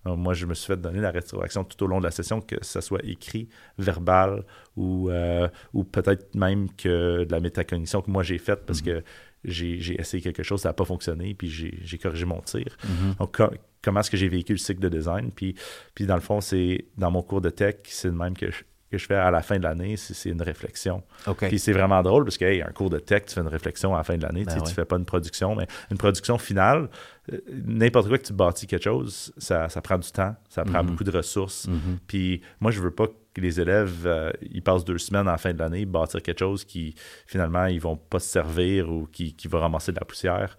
[0.05, 2.55] moi, je me suis fait donner la rétroaction tout au long de la session, que
[2.61, 3.49] ce soit écrit,
[3.79, 4.43] verbal
[4.77, 9.01] ou, euh, ou peut-être même que de la métacognition que moi j'ai faite parce mm-hmm.
[9.01, 9.03] que
[9.43, 12.77] j'ai essayé quelque chose, ça n'a pas fonctionné, puis j'ai corrigé mon tir.
[12.85, 13.17] Mm-hmm.
[13.17, 13.41] Donc,
[13.81, 15.31] comment est-ce que j'ai vécu le cycle de design?
[15.35, 15.55] Puis,
[15.95, 18.45] puis dans le fond, c'est dans mon cours de tech, c'est le même que
[18.91, 21.03] que je fais à la fin de l'année, c'est une réflexion.
[21.37, 23.97] Puis c'est vraiment drôle parce que, un cours de tech, tu fais une réflexion à
[23.97, 26.89] la fin de l'année, ben tu ne fais pas une production, mais une production finale,
[27.31, 30.91] euh, n'importe quoi que tu bâtis quelque chose, ça, prend du temps, ça prend mhm.
[30.91, 31.67] beaucoup de ressources.
[31.67, 31.99] Mhm.
[32.07, 35.37] Puis moi, je veux pas que les élèves, euh, ils passent deux semaines à la
[35.37, 39.33] fin de l'année, bâtir quelque chose qui, finalement, ils vont pas se servir ou qui,
[39.33, 40.57] qui va ramasser de la poussière.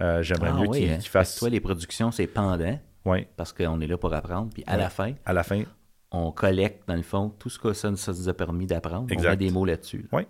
[0.00, 1.00] Euh, j'aimerais ah mieux qu'ils hein.
[1.00, 1.36] fassent.
[1.36, 2.78] Toi, les productions, c'est pendant.
[3.04, 3.26] Oui.
[3.36, 4.50] Parce qu'on est là pour apprendre.
[4.52, 5.14] Puis à la fin.
[5.24, 5.62] À la fin,
[6.10, 9.06] on collecte, dans le fond, tout ce que ça, nous a permis d'apprendre.
[9.16, 10.08] On met des mots là-dessus.
[10.12, 10.22] Oui.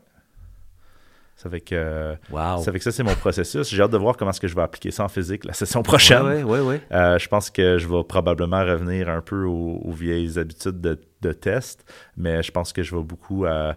[1.40, 2.62] Ça fait que, wow.
[2.62, 3.70] ça fait que ça, c'est mon processus.
[3.70, 5.82] J'ai hâte de voir comment est-ce que je vais appliquer ça en physique la session
[5.82, 6.22] prochaine.
[6.22, 6.76] Oui, oui, oui.
[6.90, 11.90] je pense que je vais probablement revenir un peu aux, vieilles habitudes de, de, test,
[12.14, 13.72] mais je pense que je vais beaucoup euh,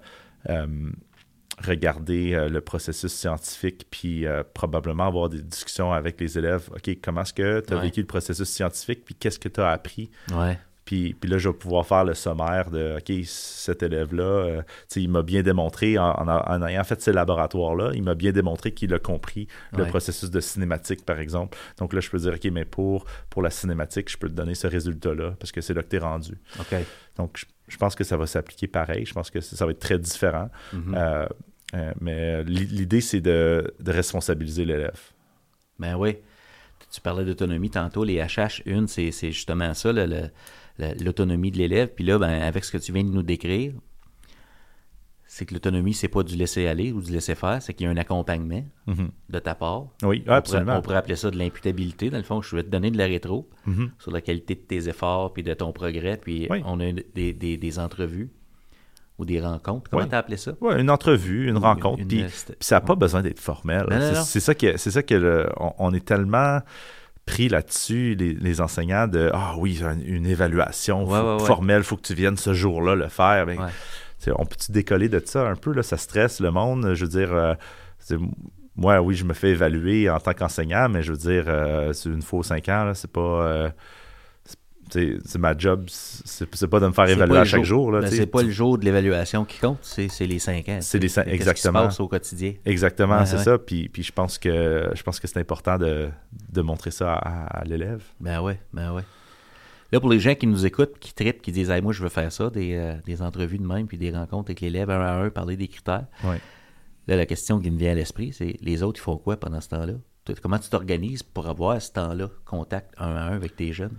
[0.50, 0.68] euh,
[1.66, 6.70] regarder euh, le processus scientifique, puis probablement avoir des discussions avec les élèves.
[6.76, 9.70] OK, comment est-ce que tu as vécu le processus scientifique, puis qu'est-ce que tu as
[9.70, 10.12] appris?
[10.34, 10.60] Ouais.
[10.86, 14.62] Puis, puis, là, je vais pouvoir faire le sommaire de OK, cet élève-là, euh,
[14.96, 19.00] il m'a bien démontré, en, ayant fait ces laboratoires-là, il m'a bien démontré qu'il a
[19.00, 21.58] compris le processus de cinématique, par exemple.
[21.78, 24.56] Donc là, je peux dire OK, mais pour, pour la cinématique, je peux te donner
[24.56, 26.34] ce résultat-là parce que c'est là que tu es rendu.
[26.60, 26.76] OK.
[27.18, 29.06] Donc, je, pense que ça va s'appliquer pareil.
[29.06, 30.50] Je pense que ça va être très différent.
[30.74, 30.96] Mm-hmm.
[30.98, 31.28] Euh,
[31.76, 35.00] euh, mais l'idée, c'est de, de responsabiliser l'élève.
[35.80, 36.18] Ben oui.
[36.92, 38.04] Tu parlais d'autonomie tantôt.
[38.04, 40.30] Les HH1, c'est justement ça, le
[40.78, 41.90] l'autonomie de l'élève.
[41.96, 43.74] Puis là, ben, avec ce que tu viens de nous décrire,
[45.34, 47.90] c'est que l'autonomie, c'est pas du laisser aller ou du laisser faire, c'est qu'il y
[47.90, 49.10] a un accompagnement mm-hmm.
[49.30, 49.88] de ta part.
[50.04, 50.78] Oui, absolument.
[50.78, 52.12] On pourrait, appeler ça de l'imputabilité.
[52.12, 53.90] Dans le fond, je vais te donner de la rétro mm-hmm.
[53.98, 56.18] sur la qualité de tes efforts puis de ton progrès.
[56.18, 58.30] Puis on a des, des, entrevues
[59.18, 59.90] ou des rencontres.
[59.90, 60.54] Comment tu as appelé ça?
[60.62, 62.04] Oui, une entrevue, une rencontre.
[62.08, 62.26] puis,
[62.60, 63.88] ça n'a pas besoin d'être formel.
[64.26, 66.60] C'est ça que, ça que on, est tellement
[67.26, 71.08] pris là-dessus, les, enseignants, de Ah oui, une, évaluation
[71.40, 73.48] formelle, il faut que tu viennes ce jour-là le faire.
[74.38, 75.74] On peut-tu décoller de ça un peu?
[75.74, 76.94] Là, ça stresse le monde.
[76.94, 77.56] Je veux dire, euh,
[78.76, 82.10] moi, oui, je me fais évaluer en tant qu'enseignant, mais je veux dire, euh, c'est
[82.10, 83.22] une fois aux cinq ans, c'est pas.
[83.22, 83.70] Euh,
[84.90, 87.92] c'est ma job, c'est pas de me faire évaluer à chaque jour.
[87.92, 90.80] Ben, c'est pas le jour de l'évaluation qui compte, c'est les cinq ans.
[90.82, 91.80] C'est les cinq, exactement.
[91.80, 92.54] Qui se passe au quotidien.
[92.66, 93.58] Exactement, c'est ça.
[93.58, 96.10] Puis, puis je pense que je pense que c'est important de,
[96.52, 98.04] de, montrer ça à, l'élève.
[98.20, 99.04] Ben ouais, ben ouais.
[99.92, 102.32] Là, pour les gens qui nous écoutent, qui tripent, qui disent Moi, je veux faire
[102.32, 105.30] ça, des, euh, des, entrevues de même, puis des rencontres avec l'élève un à un,
[105.30, 106.06] parler des critères.
[107.08, 109.62] Là, la question qui me vient à l'esprit, c'est les autres, ils font quoi pendant
[109.62, 109.94] ce temps-là?
[110.42, 113.98] Comment tu t'organises pour avoir ce temps-là, contact un à un avec tes jeunes?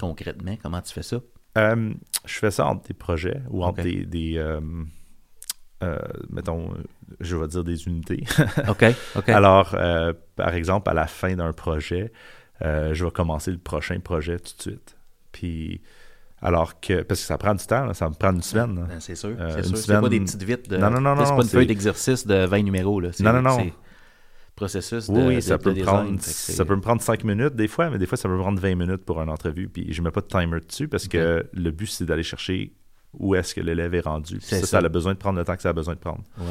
[0.00, 1.18] Concrètement, comment tu fais ça?
[1.58, 1.92] Euh,
[2.24, 4.34] Je fais ça entre des projets ou entre des.
[4.36, 4.60] Euh,
[6.30, 6.70] mettons,
[7.20, 8.24] je vais dire des unités.
[8.68, 8.84] OK.
[9.16, 9.28] OK.
[9.28, 9.76] Alors,
[10.36, 12.12] par exemple, à la fin d'un projet,
[12.60, 14.96] je vais commencer le prochain projet tout de suite.
[15.32, 15.80] Puis,
[16.40, 18.86] alors que, parce que ça prend du temps, ça me prend une semaine.
[18.88, 19.34] Ben, c'est sûr.
[19.38, 20.00] Euh, c'est sûr.
[20.00, 20.68] pas des petites vites.
[20.68, 20.76] De...
[20.76, 21.16] Non, non, non.
[21.24, 23.00] C'est pas une feuille d'exercice de 20 numéros.
[23.00, 23.10] Là.
[23.20, 23.70] Non, non, non.
[24.56, 27.90] Processus de, oui, ça, peut me prendre, ça peut me prendre 5 minutes des fois,
[27.90, 29.68] mais des fois, ça peut me prendre 20 minutes pour une entrevue.
[29.68, 32.72] Puis, je mets pas de timer dessus parce que le but, c'est d'aller chercher
[33.12, 34.40] où est-ce que l'élève est rendu.
[34.40, 36.24] Ça, ça, ça, a besoin de prendre le temps que ça a besoin de prendre.
[36.38, 36.44] Ouais.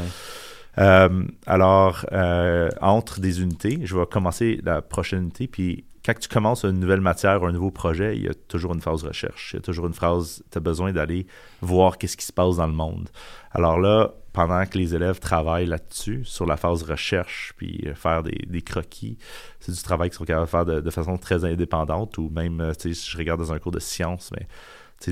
[0.77, 6.29] Euh, alors, euh, entre des unités, je vais commencer la prochaine unité, puis quand tu
[6.29, 9.53] commences une nouvelle matière ou un nouveau projet, il y a toujours une phase recherche.
[9.53, 11.25] Il y a toujours une phase, tu as besoin d'aller
[11.61, 13.09] voir qu'est-ce qui se passe dans le monde.
[13.51, 18.21] Alors là, pendant que les élèves travaillent là-dessus, sur la phase recherche, puis euh, faire
[18.21, 19.17] des, croquis,
[19.61, 22.59] c'est du travail qu'ils sont capables de faire de, de façon très indépendante, ou même,
[22.59, 24.45] euh, tu sais, si je regarde dans un cours de sciences, mais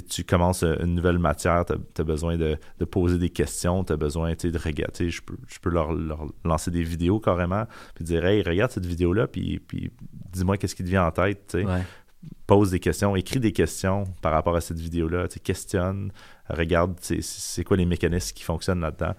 [0.02, 2.58] tu commences euh, une nouvelle matière, tu as, besoin de,
[2.92, 5.10] poser des questions, tu as besoin de regarder.
[5.10, 5.94] Je peux, je peux leur,
[6.44, 7.66] lancer des vidéos carrément,
[7.96, 9.90] puis dire Hey, regarde cette vidéo-là, puis, puis
[10.34, 11.58] dis-moi qu'est-ce qui te vient en tête.
[12.46, 16.12] Pose des questions, écris des questions par rapport à cette vidéo-là, questionne,
[16.54, 19.14] regarde c'est quoi les mécanismes qui fonctionnent là-dedans,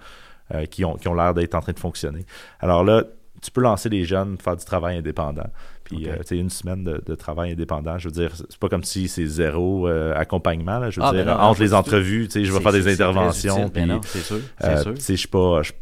[0.55, 2.26] euh, qui ont, qui ont l'air d'être en train de fonctionner.
[2.61, 3.05] Alors là,
[3.45, 5.49] tu peux lancer les jeunes, faire du travail indépendant.
[5.85, 8.85] Puis, euh, tu sais, une semaine de, travail indépendant, je veux dire, c'est pas comme
[8.85, 10.78] si c'est zéro euh, accompagnement.
[10.78, 12.89] Là, je veux ah, dire, ben entre les entrevues, tu sais, je vais faire des
[12.93, 13.68] interventions.
[13.68, 14.39] Puis, ben c'est sûr.
[14.62, 15.62] Euh, je pas.
[15.62, 15.72] Je,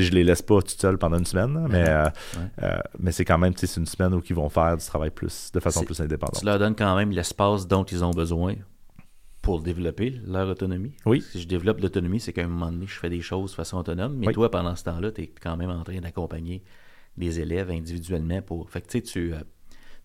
[0.00, 1.84] je les laisse pas tout seul pendant une semaine, mais,
[2.98, 5.60] mais c'est quand même c'est une semaine où ils vont faire du travail plus de
[5.60, 6.40] façon plus indépendante.
[6.40, 8.54] Tu leur donnes quand même l'espace dont ils ont besoin
[9.42, 10.92] pour développer leur autonomie.
[11.06, 11.22] Oui.
[11.22, 13.78] Si je développe l'autonomie, c'est qu'à un moment donné, je fais des choses de façon
[13.78, 16.62] autonome, mais toi, pendant ce temps-là, tu es quand même en train d'accompagner
[17.16, 18.70] les élèves individuellement pour.
[18.70, 19.38] Fait que tu, euh,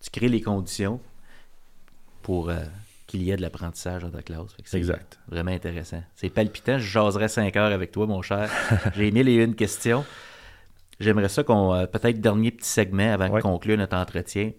[0.00, 1.00] tu crées les conditions
[2.22, 2.56] pour euh,
[3.06, 4.56] qu'il y ait de l'apprentissage dans ta classe.
[4.64, 5.18] C'est exact.
[5.28, 6.02] Vraiment intéressant.
[6.14, 6.78] C'est palpitant.
[6.78, 8.50] Je jaserais cinq heures avec toi, mon cher.
[8.94, 10.04] J'ai mille et une questions.
[10.98, 11.74] J'aimerais ça qu'on.
[11.74, 14.52] Euh, peut-être dernier petit segment avant de conclure notre entretien.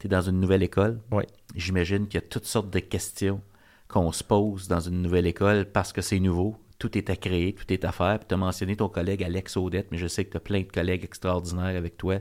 [0.00, 1.00] Tu es dans une nouvelle école.
[1.12, 1.24] Oui.
[1.54, 3.40] J'imagine qu'il y a toutes sortes de questions
[3.88, 7.54] qu'on se pose dans une nouvelle école parce que c'est nouveau, tout est à créer,
[7.54, 8.18] tout est à faire.
[8.18, 10.60] Puis tu as mentionné ton collègue Alex Audette, mais je sais que tu as plein
[10.60, 12.18] de collègues extraordinaires avec toi.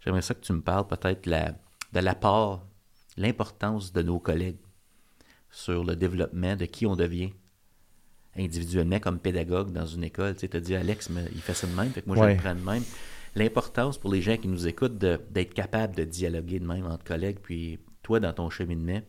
[0.00, 2.66] J'aimerais ça que tu me parles peut-être de l'apport,
[3.16, 4.58] l'importance de nos collègues
[5.50, 7.32] sur le développement de qui on devient
[8.36, 10.36] individuellement comme pédagogue dans une école.
[10.36, 12.36] Tu as dit, Alex, mais il fait ça de même, fait que moi, je le
[12.36, 12.82] prends de même.
[13.34, 17.38] L'importance pour les gens qui nous écoutent d'être capable de dialoguer de même entre collègues,
[17.42, 19.00] puis toi, dans ton cheminement,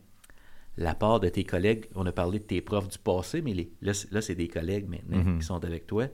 [0.78, 1.86] la part de tes collègues.
[1.94, 5.18] On a parlé de tes profs du passé, mais les, là, c'est des collègues maintenant
[5.18, 5.38] mhm.
[5.40, 6.06] qui sont avec toi.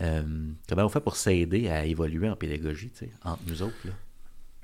[0.00, 0.22] Euh,
[0.68, 3.76] comment on fait pour s'aider à évoluer en pédagogie, tu sais, entre nous autres?
[3.84, 3.92] Là?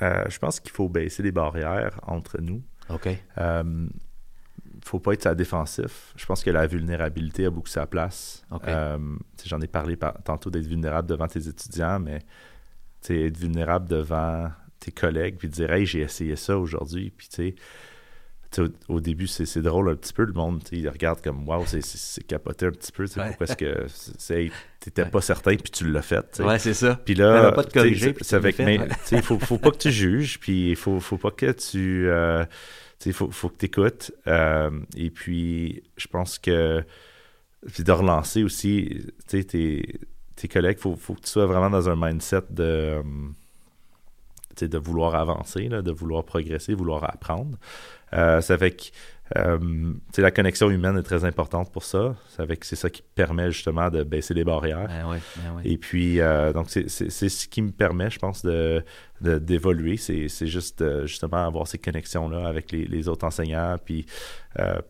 [0.02, 2.62] Euh, je pense qu'il faut baisser les barrières entre nous.
[2.88, 3.08] OK.
[3.38, 3.86] Euh,
[4.82, 6.12] faut pas être à défensif.
[6.16, 8.44] Je pense que la vulnérabilité a beaucoup sa place.
[8.66, 8.98] Euh,
[9.44, 12.20] j'en ai parlé tantôt d'être vulnérable devant tes étudiants, mais
[13.08, 14.50] être vulnérable devant
[14.80, 17.54] tes collègues, puis dire Hey, j'ai essayé ça aujourd'hui, puis tu sais
[18.88, 20.24] au, début, c'est drôle un petit peu.
[20.24, 23.06] Le monde, il regarde comme Waouh, c'est capoté un petit peu.
[23.06, 24.50] Pourquoi est-ce que
[24.80, 26.40] t'étais pas certain puis tu l'as fait.
[26.40, 27.00] Ouais, c'est ça.
[27.04, 28.14] Puis là, pas corriger.
[28.20, 28.58] C'est avec.
[28.58, 28.78] Mais
[29.12, 32.08] il faut, faut pas que tu juges, puis il faut, faut pas que tu.
[32.08, 32.44] Euh,
[33.06, 34.12] il faut, faut que tu écoutes.
[34.26, 36.84] Euh, et puis, je pense que.
[37.72, 41.88] Puis de relancer aussi, tes, tes collègues, il faut, faut, que tu sois vraiment dans
[41.88, 43.02] un mindset de
[44.62, 47.58] de vouloir avancer, de vouloir progresser, vouloir apprendre.
[48.12, 48.92] Euh, ça fait
[49.36, 49.58] euh,
[50.18, 52.14] la connexion humaine est très importante pour ça.
[52.28, 54.88] C'est ça qui permet justement de baisser les barrières.
[54.88, 58.84] Ben ben Et puis, euh, donc, c'est ce qui me permet, je pense, de
[59.20, 59.96] d'évoluer.
[59.96, 64.04] C'est juste justement avoir ces connexions-là avec les, autres enseignants, puis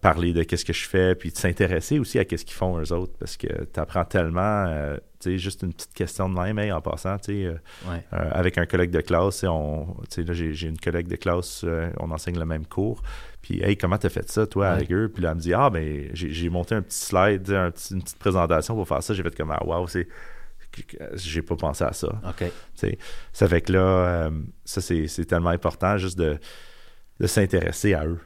[0.00, 2.92] parler de qu'est-ce que je fais, puis de s'intéresser aussi à qu'est-ce qu'ils font eux
[2.92, 4.96] autres, parce que tu apprends tellement
[5.32, 7.54] juste une petite question de même, en passant, euh,
[7.86, 12.10] euh, avec un collègue de classe, on, là, j'ai, une collègue de classe, euh, on
[12.10, 13.02] enseigne le même cours.
[13.44, 15.10] Puis, hey, comment t'as fait ça, toi, avec eux?
[15.12, 18.74] Puis là, elle me dit, ah, ben, j'ai, monté un petit slide, une petite présentation
[18.74, 19.12] pour faire ça.
[19.12, 20.08] J'ai fait comme, ah, wow, c'est.
[21.12, 22.08] J'ai pas pensé à ça.
[22.26, 22.50] OK.
[23.34, 24.30] Ça fait que là,
[24.64, 26.38] ça, c'est, tellement important juste de,
[27.20, 28.18] de s'intéresser à eux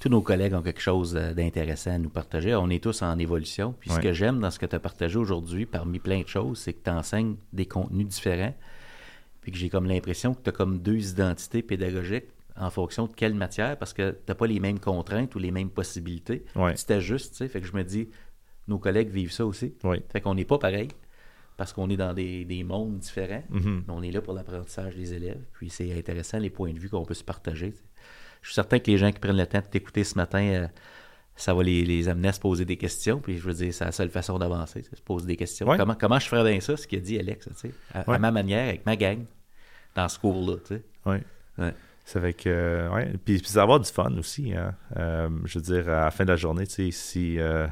[0.00, 2.54] tous nos collègues ont quelque chose d'intéressant à nous partager.
[2.54, 3.74] On est tous en évolution.
[3.78, 6.58] Puis ce que j'aime dans ce que tu as partagé aujourd'hui, parmi plein de choses,
[6.58, 8.54] c'est que tu enseignes des contenus différents.
[9.42, 12.28] Puis que j'ai comme l'impression que tu as comme deux identités pédagogiques
[12.60, 15.50] en fonction de quelle matière, parce que tu n'as pas les mêmes contraintes ou les
[15.50, 16.44] mêmes possibilités.
[16.54, 16.74] Ouais.
[16.74, 17.48] Tu t'ajustes, tu sais.
[17.48, 18.10] Fait que je me dis,
[18.68, 19.74] nos collègues vivent ça aussi.
[20.10, 20.88] Fait qu'on n'est pas pareil,
[21.56, 23.42] parce qu'on est dans des, des mondes différents.
[23.48, 23.84] Mhm.
[23.88, 25.42] Mais on est là pour l'apprentissage des élèves.
[25.54, 27.72] Puis c'est intéressant les points de vue qu'on peut se partager.
[27.72, 27.84] tu sais.
[28.42, 30.68] Je suis certain que les gens qui prennent le temps de t'écouter ce matin, euh,
[31.36, 33.20] ça va les, les amener à se poser des questions.
[33.20, 35.66] Puis je veux dire, c'est la seule façon d'avancer, c'est se poser des questions.
[35.66, 35.76] Ouais.
[35.76, 38.68] Comment, comment je ferais bien ça, ce qu'a dit Alex, tu sais, à, ma manière,
[38.68, 39.24] avec ma gang,
[39.94, 40.82] dans ce cours-là, tu sais.
[41.06, 41.22] Ouais.
[42.12, 42.46] C'est avec.
[42.48, 43.12] euh, ouais.
[43.24, 44.52] Puis, puis c'est avoir du fun aussi.
[44.52, 44.74] Hein.
[44.96, 47.38] Euh, je veux dire, à la fin de la journée, tu sais, si.
[47.38, 47.66] euh,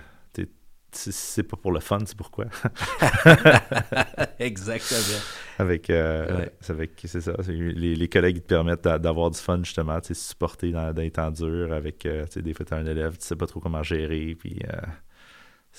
[0.91, 2.47] c'est pas pour le fun, c'est pourquoi?
[4.39, 5.21] Exactement.
[5.59, 6.53] avec, euh, Ouais.
[6.61, 7.33] c'est avec, c'est ça.
[7.47, 11.03] les, les collègues te permettent d'a- d'avoir du fun justement, tu sais, supporter dans, dans
[11.03, 11.73] les temps durs.
[11.73, 14.59] Avec, tu sais, des fois t'as un élève, tu sais pas trop comment gérer, puis
[14.67, 14.77] euh,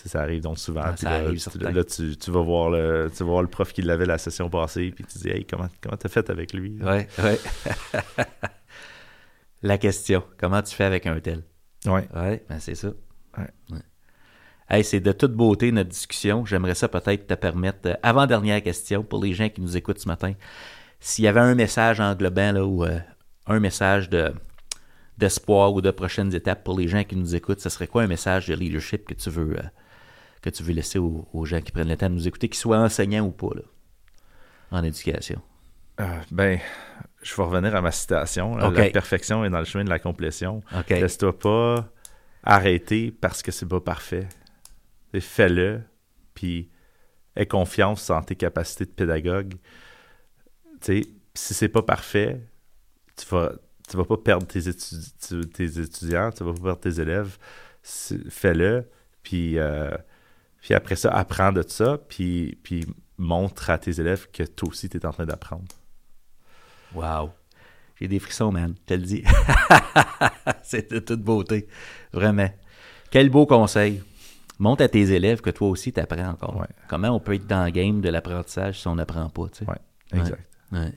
[0.03, 0.81] ça, ça arrive donc souvent.
[0.83, 1.71] Ah, ça là, arrive, tu, certain.
[1.71, 4.49] là, tu, tu vas voir le, tu vas voir le prof qui l'avait la session
[4.49, 6.77] passée, puis tu dis, hey, comment, comment t'as fait avec lui?
[6.81, 7.39] Ouais, ouais.
[9.61, 11.43] La question, comment tu fais avec un tel?
[11.85, 12.07] Ouais.
[12.15, 12.91] Ouais, ben c'est ça.
[13.37, 13.79] Ouais.
[14.69, 16.45] Hey, c'est de toute beauté notre discussion.
[16.45, 20.07] J'aimerais ça peut-être te permettre, euh, avant-dernière question, pour les gens qui nous écoutent ce
[20.07, 20.33] matin,
[20.99, 22.99] s'il y avait un message englobant là, ou euh,
[23.47, 24.33] un message de
[25.17, 28.07] d'espoir ou de prochaines étapes pour les gens qui nous écoutent, ce serait quoi un
[28.07, 29.63] message de leadership que tu veux euh,
[30.41, 32.59] que tu veux laisser aux, aux gens qui prennent le temps de nous écouter, qu'ils
[32.59, 33.61] soient enseignants ou pas, là,
[34.71, 35.41] en éducation?
[35.99, 36.59] Euh, ben,
[37.21, 38.55] je vais revenir à ma citation.
[38.55, 38.67] là.
[38.85, 40.63] La perfection est dans le chemin de la complétion.
[40.77, 40.89] OK.
[40.91, 41.89] Laisse-toi pas
[42.43, 44.27] arrêter parce que c'est pas parfait.
[45.19, 45.81] Fais-le,
[46.33, 46.69] puis
[47.35, 49.55] aie confiance en tes capacités de pédagogue.
[50.81, 52.39] Tu sais, si c'est pas parfait,
[53.17, 53.51] tu vas,
[53.89, 57.37] tu vas pas perdre tes, étudi- tu- tes étudiants, tu vas pas perdre tes élèves.
[58.29, 58.87] Fais-le,
[59.23, 59.89] puis, euh,
[60.61, 62.85] puis après ça, apprends de ça, puis, puis
[63.17, 65.75] montre à tes élèves que toi aussi, tu es en train d'apprendre.
[66.93, 67.31] Wow.
[67.99, 68.75] J'ai des frissons, man.
[68.79, 69.23] Je te le dis.
[70.63, 71.67] c'est de toute beauté.
[72.13, 72.49] Vraiment.
[73.11, 74.01] Quel beau conseil.
[74.57, 76.57] Montre à tes élèves que toi aussi, tu apprends encore.
[76.57, 76.67] Ouais.
[76.87, 79.65] Comment on peut être dans le game de l'apprentissage si on n'apprend pas, tu sais?
[79.69, 80.47] Ouais, exact.
[80.71, 80.91] Ouais.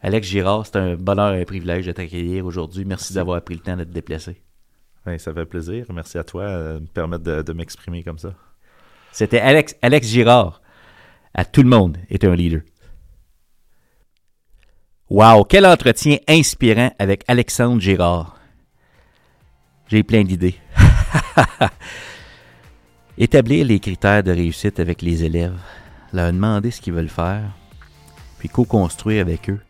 [0.00, 2.84] Alex Girard, c'est un bonheur et un privilège de t'accueillir aujourd'hui.
[2.84, 4.40] Merci, d'avoir pris le temps de te déplacer.
[5.08, 5.86] Ben, ça fait plaisir.
[5.90, 8.34] Merci à toi euh, de me permettre de, m'exprimer comme ça.
[9.10, 10.60] C'était Alex, Alex Girard.
[11.32, 12.60] À tout le monde est un leader.
[15.08, 18.38] Wow, quel entretien inspirant avec Alexandre Girard.
[19.86, 20.56] J'ai plein d'idées.
[23.16, 25.58] Établir les critères de réussite avec les élèves,
[26.12, 27.50] leur demander ce qu'ils veulent faire,
[28.38, 29.60] puis co-construire avec eux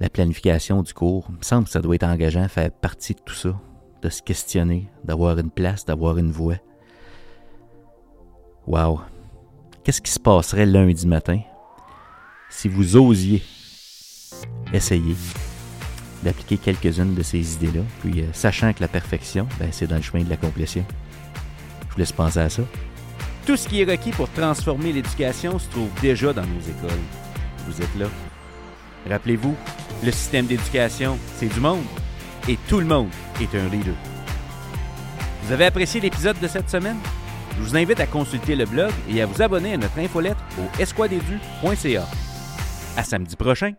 [0.00, 1.26] la planification du cours.
[1.28, 3.56] Il me semble que ça doit être engageant, faire partie de tout ça,
[4.02, 6.56] de se questionner, d'avoir une place, d'avoir une voix.
[8.66, 9.00] Wow.
[9.84, 11.40] Qu'est-ce qui se passerait lundi matin
[12.50, 13.42] si vous osiez
[14.72, 15.14] essayer
[16.22, 20.02] d'appliquer quelques-unes de ces idées-là, puis euh, sachant que la perfection, ben, c'est dans le
[20.02, 20.84] chemin de la complétion?
[21.88, 22.62] Je vous laisse penser à ça.
[23.46, 26.98] Tout ce qui est requis pour transformer l'éducation se trouve déjà dans nos écoles.
[27.68, 28.06] Vous êtes là.
[29.08, 29.54] Rappelez-vous,
[30.04, 31.84] le système d'éducation, c'est du monde,
[32.48, 33.10] et tout le monde
[33.40, 33.94] est un leader.
[35.42, 36.98] Vous avez apprécié l'épisode de cette semaine?
[37.56, 40.80] Je vous invite à consulter le blog et à vous abonner à notre infolettre au
[40.80, 42.06] esquadedu.ca.
[42.96, 43.72] À samedi prochain!